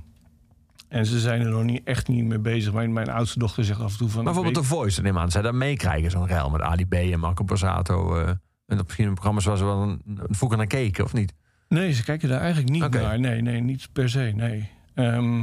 en 0.95 1.05
ze 1.05 1.19
zijn 1.19 1.41
er 1.41 1.49
nog 1.49 1.63
niet, 1.63 1.81
echt 1.83 2.07
niet 2.07 2.25
mee 2.25 2.39
bezig. 2.39 2.73
Mijn, 2.73 2.93
mijn 2.93 3.09
oudste 3.09 3.39
dochter 3.39 3.63
zegt 3.63 3.79
af 3.79 3.91
en 3.91 3.97
toe 3.97 4.09
van... 4.09 4.23
Maar 4.23 4.33
bijvoorbeeld 4.33 4.65
The 4.65 4.73
Voice, 4.73 5.01
neem 5.01 5.17
aan, 5.17 5.31
zij 5.31 5.41
dat 5.41 5.53
meekrijgen, 5.53 6.11
zo'n 6.11 6.27
ruil 6.27 6.49
met 6.49 6.61
Ali 6.61 6.85
B 6.85 6.93
en 6.93 7.19
Marco 7.19 7.43
Borsato. 7.43 8.15
eh 8.15 8.29
en 8.65 8.77
dat 8.77 8.85
misschien 8.85 9.07
een 9.07 9.13
programma's 9.13 9.45
waar 9.45 9.57
ze 9.57 9.65
wel 9.65 9.81
een, 9.81 10.01
een 10.05 10.35
vroeger 10.35 10.57
naar 10.57 10.67
keken, 10.67 11.03
of 11.03 11.13
niet? 11.13 11.33
nee, 11.69 11.93
ze 11.93 12.03
kijken 12.03 12.29
daar 12.29 12.39
eigenlijk 12.39 12.71
niet 12.71 12.89
naar. 12.89 13.19
Nee, 13.19 13.41
nee, 13.41 13.61
niet 13.61 13.87
per 13.91 14.09
se, 14.09 14.31
nee. 14.35 14.69
Ehm, 14.93 15.41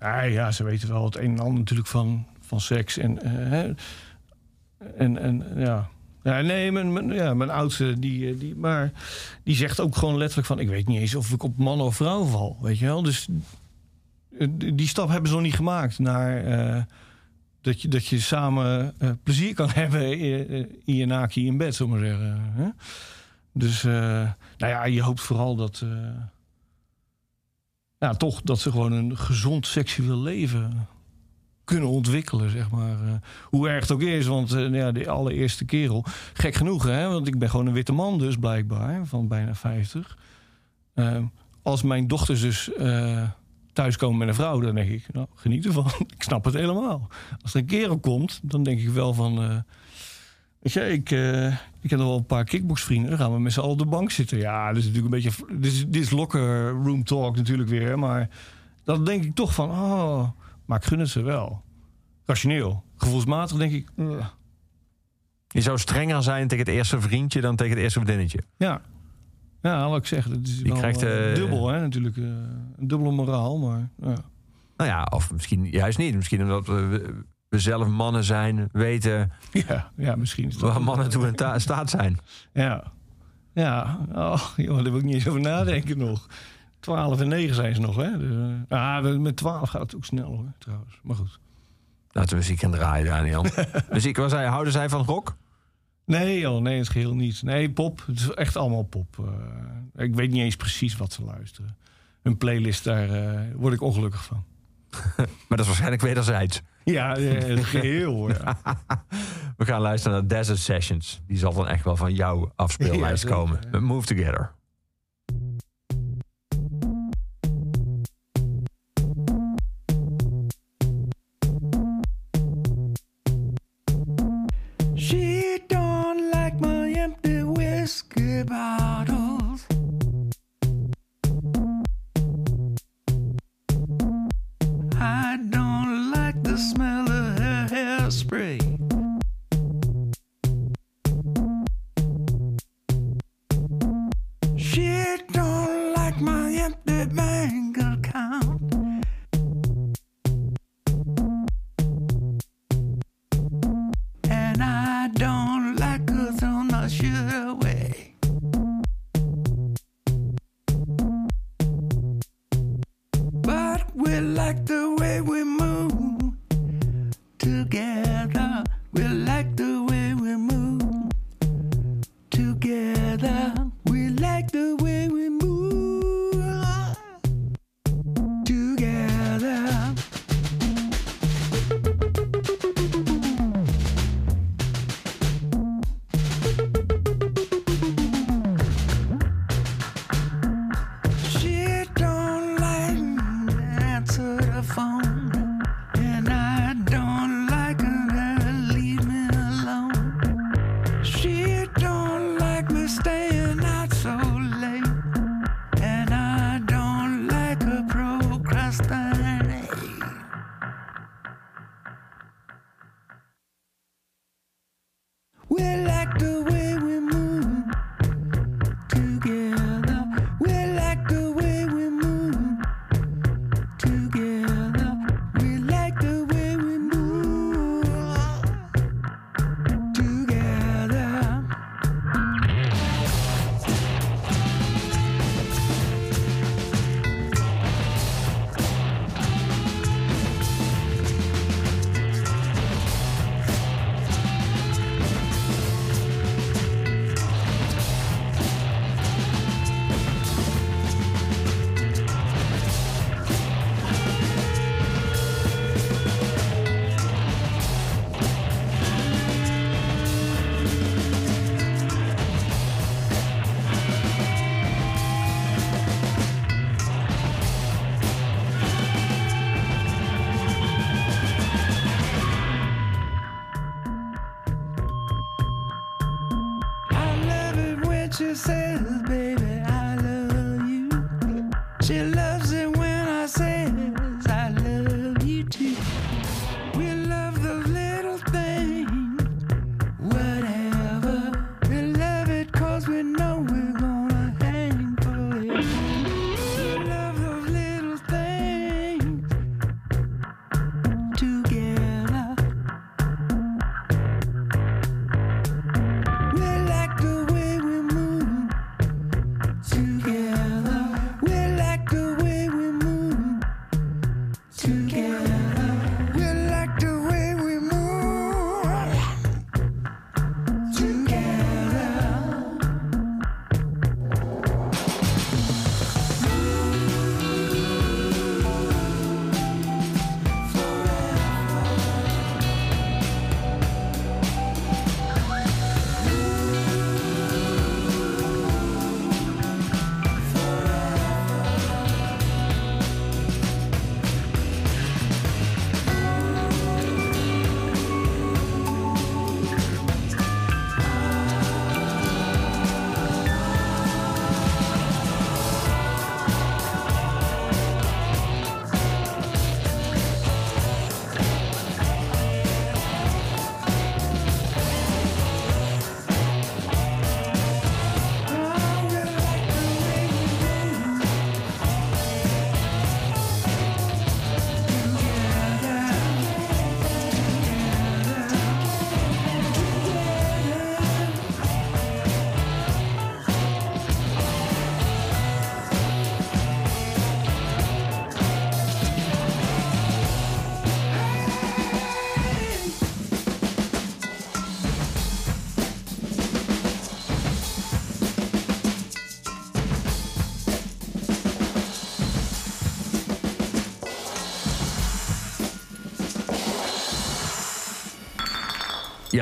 ja, 0.00 0.22
ja, 0.22 0.50
ze 0.50 0.64
weten 0.64 0.88
wel 0.88 1.04
het 1.04 1.16
een 1.16 1.30
en 1.30 1.38
ander 1.38 1.58
natuurlijk 1.58 1.88
van, 1.88 2.26
van 2.40 2.60
seks. 2.60 2.98
En, 2.98 3.22
eh, 3.22 3.62
en, 4.96 5.18
en 5.18 5.44
ja... 5.56 5.88
Ja, 6.22 6.40
nee, 6.40 6.72
mijn, 6.72 6.92
mijn, 6.92 7.12
ja, 7.12 7.34
mijn 7.34 7.50
oudste, 7.50 7.98
die, 7.98 8.30
eh, 8.30 8.38
die, 8.38 8.56
maar 8.56 8.92
die 9.44 9.56
zegt 9.56 9.80
ook 9.80 9.96
gewoon 9.96 10.16
letterlijk 10.16 10.48
van... 10.48 10.58
ik 10.58 10.68
weet 10.68 10.88
niet 10.88 11.00
eens 11.00 11.14
of 11.14 11.32
ik 11.32 11.42
op 11.42 11.58
man 11.58 11.80
of 11.80 11.96
vrouw 11.96 12.24
val, 12.24 12.58
weet 12.60 12.78
je 12.78 12.84
wel. 12.84 13.02
Dus 13.02 13.28
die 14.74 14.88
stap 14.88 15.08
hebben 15.08 15.28
ze 15.28 15.34
nog 15.34 15.44
niet 15.44 15.54
gemaakt 15.54 15.98
naar... 15.98 16.44
eh, 16.44 16.82
dat, 17.60 17.82
je, 17.82 17.88
dat 17.88 18.06
je 18.06 18.20
samen 18.20 18.94
eh, 18.98 19.10
plezier 19.22 19.54
kan 19.54 19.70
hebben 19.80 20.18
in, 20.18 20.48
eh, 20.84 20.96
je 20.98 21.06
naakje 21.06 21.40
in 21.42 21.56
bed, 21.56 21.74
zullen 21.74 21.92
maar 21.92 22.06
zeggen. 22.08 22.40
Hè? 22.52 22.68
Dus, 23.52 23.84
eh, 23.84 23.92
nou 24.56 24.72
ja, 24.72 24.84
je 24.84 25.02
hoopt 25.02 25.20
vooral 25.20 25.56
dat... 25.56 25.80
eh, 25.84 25.88
ja, 27.98 28.14
toch 28.14 28.42
dat 28.42 28.58
ze 28.60 28.70
gewoon 28.70 28.92
een 28.92 29.16
gezond 29.18 29.66
seksueel 29.66 30.18
leven 30.22 30.86
kunnen 31.64 31.88
ontwikkelen, 31.88 32.50
zeg 32.50 32.70
maar. 32.70 32.90
Eh, 33.06 33.12
hoe 33.44 33.68
erg 33.68 33.80
het 33.80 33.90
ook 33.92 34.02
is, 34.02 34.26
want 34.26 34.52
eh, 34.52 34.74
ja, 34.74 34.92
de 34.92 35.08
allereerste 35.10 35.64
kerel... 35.64 36.04
Gek 36.32 36.54
genoeg, 36.54 36.84
hè, 36.84 37.08
want 37.08 37.26
ik 37.26 37.38
ben 37.38 37.50
gewoon 37.50 37.66
een 37.66 37.72
witte 37.72 37.92
man 37.92 38.18
dus, 38.18 38.36
blijkbaar, 38.36 39.06
van 39.06 39.28
bijna 39.28 39.54
50. 39.54 40.18
Eh, 40.94 41.24
als 41.62 41.82
mijn 41.82 42.06
dochters 42.08 42.40
dus 42.40 42.72
eh, 42.72 43.28
thuiskomen 43.72 44.18
met 44.18 44.28
een 44.28 44.34
vrouw, 44.34 44.60
dan 44.60 44.74
denk 44.74 44.90
ik... 44.90 45.06
Nou, 45.12 45.26
geniet 45.34 45.66
ervan, 45.66 45.86
ik 46.16 46.22
snap 46.22 46.44
het 46.44 46.54
helemaal. 46.54 47.08
Als 47.42 47.54
er 47.54 47.60
een 47.60 47.66
kerel 47.66 47.98
komt, 47.98 48.40
dan 48.42 48.62
denk 48.62 48.80
ik 48.80 48.88
wel 48.88 49.14
van... 49.14 49.42
eh, 49.42 49.56
Weet 50.58 50.72
je, 50.72 50.92
ik, 50.92 51.10
eh, 51.10 51.46
ik 51.80 51.90
heb 51.90 51.98
nog 51.98 52.08
wel 52.08 52.16
een 52.16 52.26
paar 52.26 52.44
kickboxvrienden. 52.44 53.10
Dan 53.10 53.18
gaan 53.18 53.32
we 53.32 53.38
met 53.40 53.52
z'n 53.52 53.60
allen 53.60 53.72
op 53.72 53.78
de 53.78 53.84
bank 53.86 54.10
zitten. 54.10 54.38
Ja, 54.38 54.68
dat 54.68 54.76
is 54.76 54.86
natuurlijk 54.86 55.14
een 55.14 55.20
beetje... 55.22 55.44
Dit 55.58 55.72
is, 55.72 55.86
dit 55.86 56.02
is 56.02 56.10
locker 56.10 56.70
room 56.70 57.04
talk 57.04 57.36
natuurlijk 57.36 57.68
weer. 57.68 57.98
Maar 57.98 58.28
dan 58.84 59.04
denk 59.04 59.24
ik 59.24 59.34
toch 59.34 59.54
van... 59.54 59.70
Oh, 59.70 60.28
maar 60.64 60.78
ik 60.78 60.84
gun 60.84 60.98
het 60.98 61.08
ze 61.08 61.22
wel. 61.22 61.62
Rationeel. 62.24 62.84
Gevoelsmatig 62.96 63.56
denk 63.56 63.72
ik... 63.72 63.88
Je 65.48 65.60
zou 65.60 65.78
strenger 65.78 66.22
zijn 66.22 66.48
tegen 66.48 66.64
het 66.64 66.74
eerste 66.74 67.00
vriendje 67.00 67.40
dan 67.40 67.56
tegen 67.56 67.72
het 67.72 67.82
eerste 67.82 68.00
vriendinnetje. 68.00 68.42
ja. 68.56 68.80
Ja, 69.62 69.88
laat 69.88 69.98
ik 69.98 70.06
zeggen, 70.06 70.32
het 70.32 70.48
is 70.48 70.62
wel, 70.62 70.76
krijgt, 70.76 71.02
eh, 71.02 71.30
eh, 71.30 71.34
dubbel, 71.34 71.68
hè, 71.68 71.80
natuurlijk. 71.80 72.16
eh, 72.16 72.22
een 72.24 72.88
dubbele 72.88 73.10
moraal, 73.10 73.58
maar 73.58 73.88
ja. 73.96 74.14
Nou 74.76 74.90
ja, 74.90 75.06
of 75.10 75.32
misschien 75.32 75.70
juist 75.70 75.98
niet. 75.98 76.14
Misschien 76.14 76.42
omdat 76.42 76.66
we, 76.66 77.14
we 77.48 77.58
zelf 77.58 77.88
mannen 77.88 78.24
zijn, 78.24 78.68
weten 78.72 79.32
Ja, 79.52 79.90
ja, 79.96 80.16
misschien 80.16 80.48
is 80.48 80.56
waar 80.56 80.82
mannen 80.82 81.08
toe 81.10 81.26
in 81.26 81.34
ta- 81.34 81.58
staat 81.58 81.90
zijn. 81.90 82.18
Ja. 82.52 82.92
Ja, 83.54 83.98
oh, 84.14 84.42
joh, 84.56 84.74
daar 84.74 84.82
wil 84.84 84.96
ik 84.96 85.02
niet 85.02 85.14
eens 85.14 85.28
over 85.28 85.40
nadenken 85.40 85.98
nog. 85.98 86.26
12 86.80 87.20
en 87.20 87.28
9 87.28 87.54
zijn 87.54 87.74
ze 87.74 87.80
nog, 87.80 87.96
hè? 87.96 88.18
Dus, 88.18 88.54
ah, 88.68 89.16
met 89.18 89.36
12 89.36 89.68
gaat 89.68 89.80
het 89.82 89.96
ook 89.96 90.04
snel, 90.04 90.26
hoor, 90.26 90.52
trouwens. 90.58 91.00
Maar 91.02 91.16
goed. 91.16 91.38
Laten 92.10 92.30
we 92.30 92.36
muziek 92.36 92.58
gaan 92.60 92.70
draaien, 92.70 93.06
Daniel. 93.06 93.44
muziek, 93.92 94.16
waar 94.16 94.28
zij, 94.28 94.46
houden 94.46 94.72
zij 94.72 94.88
van 94.88 95.04
rock? 95.04 95.36
Nee, 96.18 96.38
joh, 96.38 96.60
nee, 96.62 96.72
in 96.74 96.80
het 96.80 96.88
geheel 96.88 97.14
niet. 97.14 97.42
Nee, 97.42 97.70
pop. 97.70 98.02
Het 98.06 98.18
is 98.18 98.30
echt 98.30 98.56
allemaal 98.56 98.82
pop. 98.82 99.18
Eh, 99.18 100.04
ik 100.04 100.14
weet 100.14 100.30
niet 100.30 100.42
eens 100.42 100.56
precies 100.56 100.96
wat 100.96 101.12
ze 101.12 101.24
luisteren. 101.24 101.76
Een 102.22 102.36
playlist, 102.36 102.84
daar 102.84 103.10
eh, 103.10 103.40
word 103.54 103.74
ik 103.74 103.80
ongelukkig 103.80 104.24
van. 104.24 104.44
Maar 105.16 105.26
dat 105.48 105.60
is 105.60 105.66
waarschijnlijk 105.66 106.02
wederzijds. 106.02 106.62
Ja, 106.84 107.16
eh, 107.16 107.42
het 107.42 107.64
geheel, 107.64 108.12
hoor. 108.12 108.30
Ja. 108.30 108.58
We 109.56 109.64
gaan 109.64 109.80
luisteren 109.80 110.18
naar 110.18 110.28
Desert 110.28 110.58
Sessions. 110.58 111.22
Die 111.26 111.38
zal 111.38 111.52
dan 111.52 111.68
echt 111.68 111.84
wel 111.84 111.96
van 111.96 112.14
jouw 112.14 112.52
afspeellijst 112.56 113.22
Ja, 113.22 113.28
komen. 113.28 113.58
Met 113.70 113.80
Move 113.80 114.06
Together. 114.06 114.52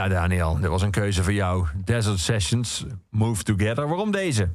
Ja, 0.00 0.08
Daniel, 0.08 0.54
dit 0.60 0.66
was 0.70 0.82
een 0.82 0.90
keuze 0.90 1.22
voor 1.22 1.32
jou. 1.32 1.66
Desert 1.84 2.18
Sessions, 2.18 2.84
Move 3.10 3.42
Together. 3.42 3.88
Waarom 3.88 4.10
deze? 4.10 4.48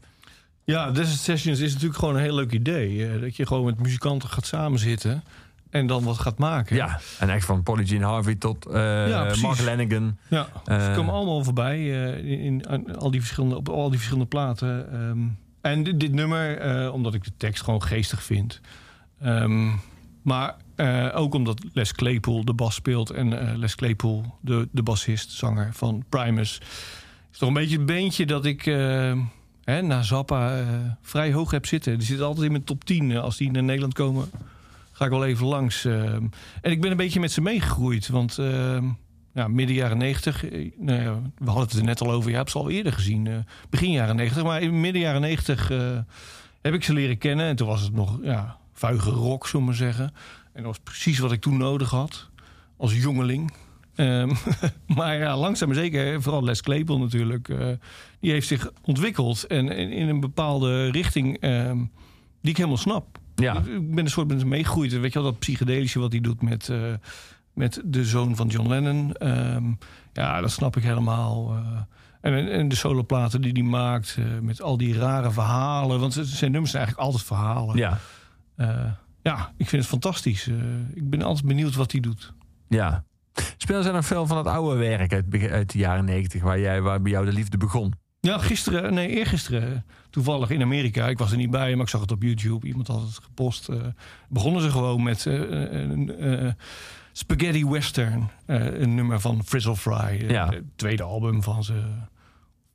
Ja, 0.64 0.92
Desert 0.92 1.20
Sessions 1.20 1.60
is 1.60 1.74
natuurlijk 1.74 2.00
gewoon 2.00 2.16
een 2.16 2.22
heel 2.22 2.36
leuk 2.36 2.52
idee. 2.52 3.08
eh, 3.14 3.22
dat 3.22 3.36
je 3.36 3.46
gewoon 3.46 3.66
met 3.66 3.80
muzikanten 3.80 4.30
gaat 4.30 4.46
samenzitten 4.46 5.24
en 5.70 5.88
dan 5.88 6.04
wat 6.04 6.20
gaat 6.20 6.38
maken. 6.38 6.76
Ja, 6.76 7.00
en 7.20 7.30
echt 7.30 7.46
van 7.46 7.64
Polly 7.64 7.84
Jean 7.84 8.02
Harvey 8.02 8.36
tot 8.36 8.66
eh 8.66 9.08
Ja. 9.08 9.34
Mark 9.42 9.62
Lanigan. 9.62 10.18
Ja, 10.30 10.48
Eh, 10.66 10.86
ze 10.86 10.92
komen 10.96 11.14
allemaal 11.14 11.44
voorbij 11.44 11.78
eh, 11.78 12.44
in, 12.46 12.66
al 12.98 13.12
die 13.12 13.20
verschillende, 13.22 13.56
op 13.56 13.70
al 13.70 13.88
die 13.90 13.98
verschillende 13.98 14.30
platen. 14.30 14.92
ehm. 14.94 15.20
en 15.62 15.84
dit, 15.84 16.00
dit 16.00 16.12
nummer, 16.14 16.58
eh, 16.58 16.94
omdat 16.94 17.14
ik 17.14 17.24
de 17.24 17.32
tekst 17.38 17.64
gewoon 17.64 17.84
geestig 17.84 18.24
vind. 18.24 18.62
Ehm, 19.22 19.68
maar 20.22 20.56
eh, 20.76 21.10
ook 21.14 21.34
omdat 21.34 21.62
Les 21.74 21.92
Claypool 21.92 22.46
de 22.46 22.54
bas 22.54 22.76
speelt. 22.76 23.10
En 23.10 23.40
eh, 23.40 23.58
Les 23.58 23.76
Claypool, 23.76 24.36
de, 24.42 24.68
de 24.72 24.84
bassist, 24.84 25.32
zanger 25.32 25.74
van 25.74 26.04
Primus. 26.10 26.62
Is 27.32 27.38
toch 27.38 27.48
een 27.48 27.56
beetje 27.56 27.78
het 27.78 27.86
beentje 27.86 28.26
dat 28.26 28.46
ik 28.46 28.66
eh, 28.66 29.18
hè, 29.64 29.82
na 29.82 30.02
Zappa 30.02 30.66
vrij 31.02 31.34
hoog 31.34 31.52
heb 31.52 31.66
zitten. 31.66 31.98
Die 31.98 32.08
zit 32.08 32.22
altijd 32.22 32.46
in 32.46 32.52
mijn 32.52 32.64
top 32.64 32.84
10. 32.84 33.12
eh, 33.12 33.22
als 33.22 33.38
die 33.38 33.52
naar 33.52 33.64
Nederland 33.64 33.94
komen, 33.94 34.30
ga 34.92 35.06
ik 35.06 35.12
wel 35.12 35.26
even 35.26 35.46
langs. 35.46 35.86
en 35.86 36.32
ik 36.62 36.82
ben 36.82 36.92
een 36.92 36.98
beetje 36.98 37.20
met 37.20 37.32
ze 37.32 37.42
meegegroeid. 37.42 38.08
Want 38.08 38.38
ja, 39.36 39.48
midden 39.48 39.76
jaren 39.76 39.98
90, 39.98 40.46
eh, 40.46 40.72
nou 40.78 41.02
ja, 41.02 41.20
we 41.38 41.46
hadden 41.46 41.64
het 41.68 41.74
er 41.74 41.84
net 41.84 42.02
al 42.02 42.12
over. 42.12 42.30
Je 42.30 42.36
hebt 42.36 42.52
ze 42.52 42.58
al 42.58 42.70
eerder 42.70 42.94
gezien, 42.94 43.46
begin 43.70 43.92
jaren 43.92 44.16
90. 44.16 44.44
Maar 44.44 44.62
in 44.62 44.82
midden 44.82 45.02
jaren 45.02 45.22
90 45.22 45.72
eh, 45.72 45.98
heb 46.62 46.74
ik 46.74 46.84
ze 46.84 46.94
leren 46.94 47.18
kennen. 47.18 47.46
En 47.46 47.56
toen 47.56 47.68
was 47.68 47.82
het 47.82 47.94
nog 47.94 48.20
ja, 48.24 48.58
vuige 48.74 49.10
rock, 49.10 49.48
zullen 49.48 49.66
we 49.66 49.72
maar 49.72 49.80
zeggen. 49.80 50.14
En 50.56 50.64
dat 50.64 50.72
was 50.72 50.80
precies 50.84 51.20
wat 51.20 51.32
ik 51.32 51.42
toen 51.42 51.58
nodig 51.58 51.90
had, 51.90 52.30
als 52.78 53.02
jongeling. 53.02 53.54
Ehm, 53.96 54.34
maar 54.98 55.18
ja, 55.18 55.38
langzaam 55.38 55.68
maar 55.68 55.78
zeker, 55.78 56.22
vooral 56.22 56.44
Les 56.44 56.62
Claypool 56.62 57.00
natuurlijk... 57.00 57.50
eh, 57.50 57.68
die 58.20 58.32
heeft 58.32 58.48
zich 58.48 58.72
ontwikkeld 58.82 59.48
en 59.48 59.70
in, 59.70 59.92
in 59.92 60.08
een 60.08 60.20
bepaalde 60.20 60.92
richting... 60.92 61.38
ehm, 61.40 61.78
die 62.42 62.52
ik 62.52 62.58
helemaal 62.58 62.78
snap. 62.78 63.20
Ja. 63.36 63.58
Ik 63.58 63.96
ben 63.96 64.04
een 64.04 64.10
soort 64.10 64.28
met 64.28 64.46
meegegroeid. 64.46 65.00
Weet 65.00 65.14
je 65.14 65.22
wel, 65.22 65.32
dat 65.32 65.40
psychedelische 65.40 66.00
wat 66.00 66.12
hij 66.12 66.22
doet 66.22 66.42
met, 66.42 66.70
eh, 66.70 66.94
met 67.54 67.82
de 67.86 68.06
zoon 68.06 68.36
van 68.36 68.48
John 68.48 68.68
Lennon. 68.70 69.14
Ehm, 69.14 69.64
ja, 70.14 70.42
dat 70.42 70.52
snap 70.52 70.78
ik 70.78 70.84
helemaal. 70.84 71.56
eh. 72.22 72.32
en, 72.32 72.52
en 72.52 72.68
de 72.68 72.76
soloplaten 72.76 73.42
die 73.42 73.52
hij 73.52 73.62
maakt, 73.62 74.18
met 74.42 74.62
al 74.62 74.78
die 74.78 74.98
rare 74.98 75.32
verhalen. 75.32 76.00
Want 76.00 76.14
zijn 76.14 76.52
nummers 76.52 76.72
zijn 76.72 76.84
eigenlijk 76.84 77.12
altijd 77.12 77.28
verhalen. 77.28 77.78
Ja, 77.78 78.00
ja, 79.32 79.54
ik 79.58 79.68
vind 79.68 79.82
het 79.82 79.92
fantastisch. 79.92 80.48
Eh, 80.48 80.56
ik 80.94 81.10
ben 81.10 81.22
altijd 81.22 81.46
benieuwd 81.46 81.76
wat 81.76 81.92
hij 81.92 82.02
doet. 82.02 82.34
ja. 82.68 83.04
Spelen 83.58 83.84
zij 83.84 83.92
nog 83.92 84.06
veel 84.06 84.28
van 84.28 84.38
het 84.38 84.48
oude 84.48 84.76
werk 84.80 85.14
uit, 85.14 85.26
uit 85.50 85.72
de 85.72 85.78
jaren 85.78 86.06
negentig... 86.06 86.42
Waar, 86.42 86.60
jij, 86.60 86.82
waar 86.82 87.02
bij 87.02 87.12
jou 87.12 87.26
de 87.26 87.34
liefde 87.34 87.58
begon? 87.58 87.94
Ja, 88.22 88.38
gisteren, 88.38 88.94
nee, 88.94 89.08
eergisteren, 89.10 89.86
toevallig 90.10 90.50
in 90.50 90.62
Amerika. 90.62 91.08
Ik 91.08 91.18
was 91.18 91.32
er 91.32 91.38
niet 91.38 91.50
bij, 91.50 91.72
maar 91.76 91.84
ik 91.84 91.90
zag 91.90 92.02
het 92.02 92.12
op 92.12 92.24
YouTube. 92.24 92.68
Iemand 92.68 92.88
had 92.88 93.02
het 93.02 93.20
gepost. 93.24 93.70
eh, 93.70 93.78
begonnen 94.30 94.62
ze 94.62 94.70
gewoon 94.70 95.04
met 95.04 95.26
eh, 95.26 96.44
eh, 96.48 96.54
Spaghetti 97.12 97.66
Western. 97.66 98.30
eh, 98.46 98.80
een 98.80 98.96
nummer 98.96 99.20
van 99.20 99.44
Frizzle 99.46 99.76
Fry. 99.76 99.94
eh, 99.94 100.30
Ja. 100.30 100.50
Het 100.50 100.64
tweede 100.76 101.04
album 101.04 101.44
van 101.44 101.64
ze. 101.64 101.84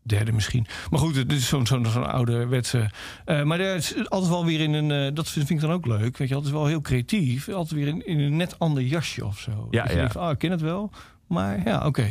Derde 0.03 0.33
misschien. 0.33 0.67
Maar 0.91 1.01
goed, 1.01 1.17
het 1.17 1.33
is 1.33 1.49
zo'n 1.49 1.67
zo'n 1.67 1.87
zo'n 1.87 2.11
oude 2.11 2.47
wetse. 2.47 2.91
Eh, 3.25 3.43
maar 3.43 3.61
er 3.61 3.75
is 3.77 4.09
altijd 4.09 4.31
wel 4.31 4.45
weer 4.45 4.61
in 4.61 4.73
een... 4.73 4.91
eh, 4.91 5.15
dat 5.15 5.29
vind 5.29 5.51
ik 5.51 5.61
dan 5.61 5.71
ook 5.71 5.87
leuk. 5.87 6.17
Weet 6.17 6.29
je, 6.29 6.35
altijd 6.35 6.53
wel 6.53 6.67
heel 6.67 6.81
creatief. 6.81 7.49
Altijd 7.49 7.81
weer 7.81 7.89
in, 7.89 8.07
in 8.07 8.19
een 8.21 8.37
net 8.37 8.59
ander 8.59 8.83
jasje 8.83 9.25
of 9.25 9.39
zo. 9.39 9.67
Ja, 9.71 9.85
ja. 9.89 9.95
denkt 9.95 10.17
ah, 10.17 10.31
ik 10.31 10.39
ken 10.39 10.51
het 10.51 10.61
wel. 10.61 10.91
Maar 11.27 11.63
ja, 11.65 11.87
oké. 11.87 12.03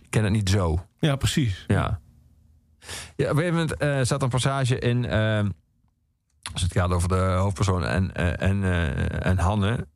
Ik 0.00 0.10
ken 0.10 0.24
het 0.24 0.32
niet 0.32 0.48
zo. 0.48 0.84
Ja, 0.98 1.16
precies. 1.16 1.64
Ja. 1.66 2.00
ja 3.16 3.30
op 3.30 3.36
een 3.36 3.44
gegeven 3.44 3.54
moment 3.54 4.06
staat 4.06 4.18
er 4.18 4.22
een 4.24 4.28
passage 4.28 4.78
in... 4.78 5.04
eh, 5.04 5.44
als 6.52 6.62
het 6.62 6.72
gaat 6.72 6.90
over 6.90 7.08
de 7.08 7.14
hoofdpersoon 7.38 7.84
en, 7.84 8.14
en, 8.38 8.62
en 9.22 9.38
Hanne... 9.38 9.86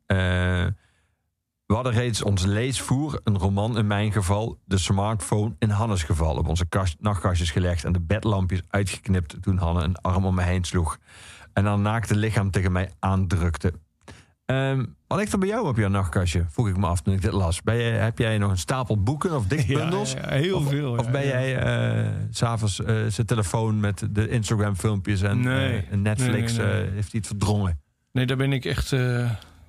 we 1.65 1.73
hadden 1.73 1.93
reeds 1.93 2.21
ons 2.21 2.45
leesvoer, 2.45 3.19
een 3.23 3.37
roman 3.37 3.77
in 3.77 3.87
mijn 3.87 4.11
geval... 4.11 4.59
de 4.65 4.77
smartphone 4.77 5.55
in 5.59 5.69
Hannes 5.69 6.03
geval... 6.03 6.35
op 6.35 6.47
onze 6.47 6.65
kast, 6.69 6.95
nachtkastjes 6.99 7.51
gelegd 7.51 7.83
en 7.83 7.91
de 7.91 8.01
bedlampjes 8.01 8.61
uitgeknipt... 8.69 9.41
toen 9.41 9.57
Hanne 9.57 9.83
een 9.83 9.97
arm 9.97 10.25
om 10.25 10.35
me 10.35 10.41
heen 10.43 10.63
sloeg... 10.63 10.97
en 11.53 11.65
haar 11.65 11.79
naakte 11.79 12.15
lichaam 12.15 12.51
tegen 12.51 12.71
mij 12.71 12.89
aandrukte. 12.99 13.73
Ehm, 14.45 14.85
wat 15.07 15.17
ligt 15.17 15.33
er 15.33 15.39
bij 15.39 15.47
jou 15.47 15.67
op 15.67 15.77
jouw 15.77 15.89
nachtkastje? 15.89 16.45
Vroeg 16.49 16.67
ik 16.67 16.77
me 16.77 16.85
af 16.87 17.01
toen 17.01 17.13
ik 17.13 17.21
dit 17.21 17.31
las. 17.31 17.61
Ben 17.61 18.01
heb 18.03 18.17
jij 18.17 18.37
nog 18.37 18.51
een 18.51 18.57
stapel 18.57 19.03
boeken 19.03 19.35
of 19.35 19.47
dikbundels? 19.47 20.13
Ja, 20.13 20.19
ja, 20.21 20.41
heel 20.41 20.57
of, 20.57 20.69
veel. 20.69 20.91
Of 20.97 21.11
ben 21.11 21.25
jij 21.25 21.55
s 22.31 22.37
s'avonds 22.37 22.83
eh 22.83 22.95
zijn 23.07 23.27
telefoon 23.27 23.79
met 23.79 24.07
de 24.09 24.29
Instagram-filmpjes 24.29 25.21
en, 25.21 25.39
Nee. 25.41 25.77
eh, 25.77 25.91
en 25.91 26.01
Netflix, 26.01 26.55
Nee, 26.55 26.67
nee, 26.67 26.75
heeft 26.75 27.11
hij 27.11 27.19
het 27.19 27.27
verdrongen? 27.27 27.79
Nee, 28.11 28.25
daar 28.25 28.37
ben 28.37 28.53
ik 28.53 28.65
echt 28.65 28.91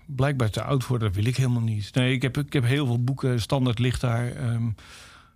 blijkbaar 0.06 0.50
te 0.50 0.62
oud 0.62 0.84
voor. 0.84 0.98
Dat 0.98 1.14
wil 1.14 1.24
ik 1.24 1.36
helemaal 1.36 1.62
niet. 1.62 1.94
Nee, 1.94 2.12
ik 2.12 2.22
heb, 2.22 2.38
ik 2.38 2.52
heb 2.52 2.64
heel 2.64 2.86
veel 2.86 3.04
boeken. 3.04 3.40
Standaard 3.40 3.78
ligt 3.78 4.00
daar 4.00 4.32
ehm, 4.32 4.70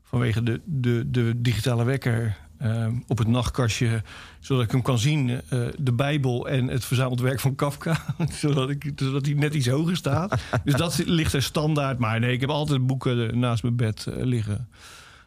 vanwege 0.02 0.42
de, 0.42 0.60
de, 0.64 1.04
de 1.10 1.32
digitale 1.36 1.84
wekker 1.84 2.36
ehm, 2.58 2.94
op 3.06 3.18
het 3.18 3.26
nachtkastje. 3.28 4.02
Zodat 4.40 4.64
ik 4.64 4.70
hem 4.70 4.82
kan 4.82 4.98
zien. 4.98 5.30
eh, 5.30 5.60
de 5.78 5.92
Bijbel 5.92 6.48
en 6.48 6.68
het 6.68 6.84
verzameld 6.84 7.20
werk 7.20 7.40
van 7.40 7.54
Kafka. 7.54 7.96
zodat, 8.32 8.70
ik, 8.70 8.92
zodat 8.96 9.26
hij 9.26 9.34
net 9.34 9.54
iets 9.54 9.68
hoger 9.68 9.96
staat. 9.96 10.40
dus 10.64 10.74
dat 10.74 11.02
ligt 11.06 11.32
er 11.32 11.42
standaard. 11.42 11.98
Maar 11.98 12.20
nee, 12.20 12.32
ik 12.32 12.40
heb 12.40 12.50
altijd 12.50 12.86
boeken 12.86 13.38
naast 13.38 13.62
mijn 13.62 13.76
bed 13.76 14.06
eh, 14.06 14.24
liggen. 14.24 14.68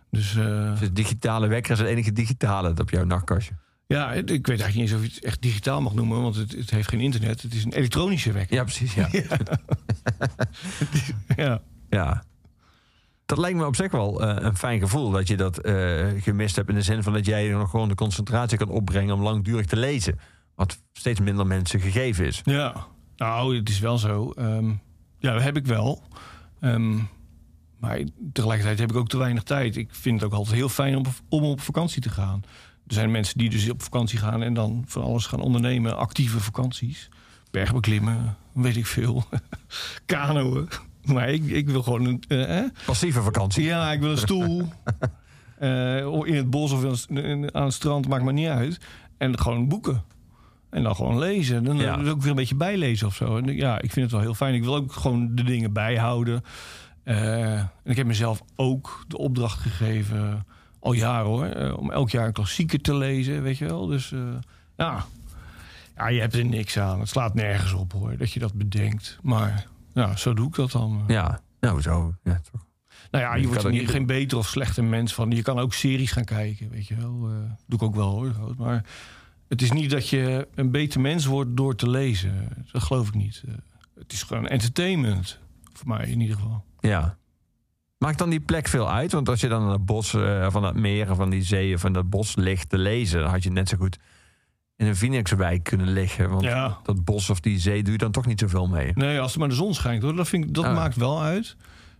Dus 0.09 0.35
eh, 0.35 0.79
Dus 0.79 0.91
digitale 0.91 1.47
wekker 1.47 1.71
is 1.71 1.79
het 1.79 1.87
enige 1.87 2.11
digitale 2.11 2.73
op 2.79 2.89
jouw 2.89 3.03
nachtkastje. 3.05 3.53
Ja, 3.91 4.11
ik 4.11 4.27
weet 4.27 4.47
eigenlijk 4.47 4.73
niet 4.73 4.81
eens 4.81 4.93
of 4.93 5.01
je 5.01 5.13
het 5.13 5.23
echt 5.23 5.41
digitaal 5.41 5.81
mag 5.81 5.93
noemen. 5.93 6.21
Want 6.21 6.35
het, 6.35 6.51
het 6.51 6.69
heeft 6.69 6.89
geen 6.89 6.99
internet. 6.99 7.41
Het 7.41 7.53
is 7.53 7.63
een 7.63 7.73
elektronische 7.73 8.31
wekker. 8.31 8.55
Ja, 8.55 8.63
precies. 8.63 8.93
Ja. 9.01 9.09
ja. 11.35 11.61
ja. 11.89 12.23
Dat 13.25 13.37
lijkt 13.37 13.57
me 13.57 13.65
op 13.65 13.75
zich 13.75 13.91
wel 13.91 14.21
eh, 14.21 14.35
een 14.45 14.57
fijn 14.57 14.79
gevoel 14.79 15.11
dat 15.11 15.27
je 15.27 15.37
dat 15.37 15.57
eh, 15.57 16.07
gemist 16.17 16.55
hebt. 16.55 16.69
In 16.69 16.75
de 16.75 16.81
zin 16.81 17.03
van 17.03 17.13
dat 17.13 17.25
jij 17.25 17.49
nog 17.49 17.69
gewoon 17.69 17.87
de 17.87 17.95
concentratie 17.95 18.57
kan 18.57 18.69
opbrengen 18.69 19.13
om 19.13 19.21
langdurig 19.21 19.65
te 19.65 19.77
lezen. 19.77 20.19
Wat 20.55 20.81
steeds 20.93 21.19
minder 21.19 21.47
mensen 21.47 21.79
gegeven 21.79 22.25
is. 22.25 22.41
Ja, 22.43 22.87
nou, 23.15 23.57
het 23.57 23.69
is 23.69 23.79
wel 23.79 23.97
zo. 23.97 24.31
Ehm, 24.31 24.69
ja, 25.17 25.33
dat 25.33 25.41
heb 25.41 25.57
ik 25.57 25.65
wel. 25.65 26.03
Ehm, 26.59 26.97
maar 27.79 28.01
tegelijkertijd 28.33 28.79
heb 28.79 28.89
ik 28.89 28.95
ook 28.95 29.09
te 29.09 29.17
weinig 29.17 29.43
tijd. 29.43 29.75
Ik 29.75 29.89
vind 29.91 30.21
het 30.21 30.31
ook 30.31 30.37
altijd 30.37 30.55
heel 30.55 30.69
fijn 30.69 30.95
om, 30.95 31.03
om 31.29 31.43
op 31.43 31.61
vakantie 31.61 32.01
te 32.01 32.09
gaan. 32.09 32.43
Er 32.91 32.97
zijn 32.97 33.11
mensen 33.11 33.37
die 33.37 33.49
dus 33.49 33.69
op 33.69 33.81
vakantie 33.83 34.19
gaan 34.19 34.43
en 34.43 34.53
dan 34.53 34.83
van 34.87 35.03
alles 35.03 35.25
gaan 35.25 35.39
ondernemen. 35.39 35.97
Actieve 35.97 36.39
vakanties. 36.39 37.09
Bergbeklimmen, 37.51 38.37
weet 38.53 38.77
ik 38.77 38.85
veel. 38.85 39.23
Kanoën. 40.05 40.67
Maar 41.03 41.29
ik, 41.29 41.43
ik 41.45 41.69
wil 41.69 41.83
gewoon 41.83 42.05
een... 42.05 42.23
eh? 42.47 42.63
Passieve 42.85 43.21
vakantie. 43.21 43.63
Ja, 43.63 43.91
ik 43.91 43.99
wil 43.99 44.11
een 44.11 44.17
stoel. 44.17 44.63
Eh, 45.57 45.97
in 46.23 46.35
het 46.35 46.49
bos 46.49 46.71
of 46.71 46.83
aan 47.51 47.63
het 47.63 47.73
strand, 47.73 48.07
maakt 48.07 48.23
me 48.23 48.31
niet 48.31 48.47
uit. 48.47 48.79
En 49.17 49.39
gewoon 49.39 49.67
boeken. 49.67 50.03
En 50.69 50.83
dan 50.83 50.95
gewoon 50.95 51.17
lezen. 51.19 51.63
Dan 51.63 51.77
Ja. 51.77 51.95
ook 51.95 52.21
weer 52.21 52.29
een 52.29 52.35
beetje 52.35 52.55
bijlezen 52.55 53.07
of 53.07 53.15
zo. 53.15 53.37
En 53.37 53.55
ja, 53.55 53.75
ik 53.81 53.91
vind 53.91 54.01
het 54.05 54.11
wel 54.11 54.21
heel 54.21 54.33
fijn. 54.33 54.53
Ik 54.53 54.63
wil 54.63 54.75
ook 54.75 54.93
gewoon 54.93 55.35
de 55.35 55.43
dingen 55.43 55.73
bijhouden. 55.73 56.43
Eh, 57.03 57.53
en 57.59 57.69
ik 57.83 57.97
heb 57.97 58.05
mezelf 58.05 58.41
ook 58.55 59.05
de 59.07 59.17
opdracht 59.17 59.59
gegeven, 59.59 60.45
al 60.81 60.93
jaren 60.93 61.27
hoor, 61.27 61.45
eh, 61.45 61.77
om 61.77 61.91
elk 61.91 62.09
jaar 62.09 62.27
een 62.27 62.33
klassieker 62.33 62.81
te 62.81 62.95
lezen, 62.95 63.43
weet 63.43 63.57
je 63.57 63.65
wel. 63.65 63.85
Dus 63.85 64.11
eh, 64.11 64.19
ja. 64.77 65.05
ja, 65.95 66.07
je 66.07 66.19
hebt 66.19 66.33
er 66.33 66.45
niks 66.45 66.79
aan. 66.79 66.99
Het 66.99 67.09
slaat 67.09 67.33
nergens 67.33 67.73
op 67.73 67.91
hoor, 67.91 68.17
dat 68.17 68.31
je 68.31 68.39
dat 68.39 68.53
bedenkt. 68.53 69.19
Maar 69.21 69.67
ja, 69.93 70.15
zo 70.15 70.33
doe 70.33 70.47
ik 70.47 70.55
dat 70.55 70.71
dan. 70.71 71.03
Ja, 71.07 71.41
nou 71.59 71.81
zo. 71.81 72.15
Ja, 72.23 72.41
toch. 72.51 72.65
Nou 73.11 73.23
ja, 73.23 73.35
Je 73.35 73.41
je 73.41 73.47
wordt 73.47 73.63
er 73.63 73.71
niet, 73.71 73.89
geen 73.89 74.05
beter 74.05 74.37
of 74.37 74.47
slechter 74.47 74.83
mens 74.83 75.13
van. 75.13 75.31
Je 75.31 75.41
kan 75.41 75.59
ook 75.59 75.73
series 75.73 76.11
gaan 76.11 76.25
kijken, 76.25 76.69
weet 76.69 76.87
je 76.87 76.95
wel. 76.95 77.29
Eh, 77.29 77.51
doe 77.67 77.79
ik 77.79 77.83
ook 77.83 77.95
wel 77.95 78.09
hoor. 78.09 78.55
Maar 78.57 78.85
het 79.47 79.61
is 79.61 79.71
niet 79.71 79.89
dat 79.89 80.09
je 80.09 80.47
een 80.55 80.71
beter 80.71 81.01
mens 81.01 81.25
wordt 81.25 81.57
door 81.57 81.75
te 81.75 81.89
lezen. 81.89 82.47
Dat 82.71 82.83
geloof 82.83 83.07
ik 83.07 83.13
niet. 83.13 83.43
Eh, 83.47 83.53
het 83.95 84.13
is 84.13 84.23
gewoon 84.23 84.47
entertainment. 84.47 85.39
Voor 85.73 85.87
mij 85.87 86.07
in 86.07 86.19
ieder 86.19 86.35
geval. 86.35 86.65
Ja. 86.79 87.17
Maakt 88.01 88.17
dan 88.17 88.29
die 88.29 88.39
plek 88.39 88.67
veel 88.67 88.91
uit? 88.91 89.11
Want 89.11 89.29
als 89.29 89.41
je 89.41 89.47
dan 89.47 89.61
aan 89.61 89.71
het 89.71 89.85
bos 89.85 90.13
eh, 90.13 90.51
van 90.51 90.61
dat 90.61 90.75
meer, 90.75 91.15
van 91.15 91.29
die 91.29 91.43
zee, 91.43 91.77
van 91.77 91.93
dat 91.93 92.09
bos 92.09 92.35
ligt 92.35 92.69
te 92.69 92.77
lezen, 92.77 93.19
dan 93.21 93.29
had 93.29 93.43
je 93.43 93.51
net 93.51 93.69
zo 93.69 93.77
goed 93.77 93.97
in 94.75 94.87
een 94.87 94.95
Phoenixwijk 94.95 95.63
kunnen 95.63 95.87
liggen. 95.93 96.29
Want 96.29 96.43
Ja. 96.43 96.77
dat 96.83 97.03
bos 97.05 97.29
of 97.29 97.39
die 97.39 97.59
zee 97.59 97.83
doe 97.83 97.91
je 97.91 97.97
dan 97.97 98.11
toch 98.11 98.25
niet 98.25 98.39
zoveel 98.39 98.67
mee. 98.67 98.91
Nee, 98.93 99.19
als 99.19 99.33
er 99.33 99.39
maar 99.39 99.49
de 99.49 99.55
zon 99.55 99.73
schijnt 99.73 100.03
hoor. 100.03 100.15
Dat, 100.15 100.27
vind 100.27 100.43
ik, 100.45 100.53
dat 100.53 100.65
Ah. 100.65 100.75
maakt 100.75 100.95
wel 100.95 101.21
uit. 101.21 101.55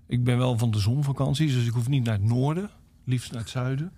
Ik 0.08 0.24
ben 0.24 0.38
wel 0.38 0.58
van 0.58 0.72
de 0.72 0.80
zonvakanties, 0.80 1.54
dus 1.54 1.66
ik 1.66 1.74
hoef 1.74 1.88
niet 1.88 2.04
naar 2.04 2.14
het 2.14 2.24
noorden. 2.24 2.70
Liefst 3.06 3.32
naar 3.32 3.42
het 3.42 3.50
zuiden. 3.50 3.94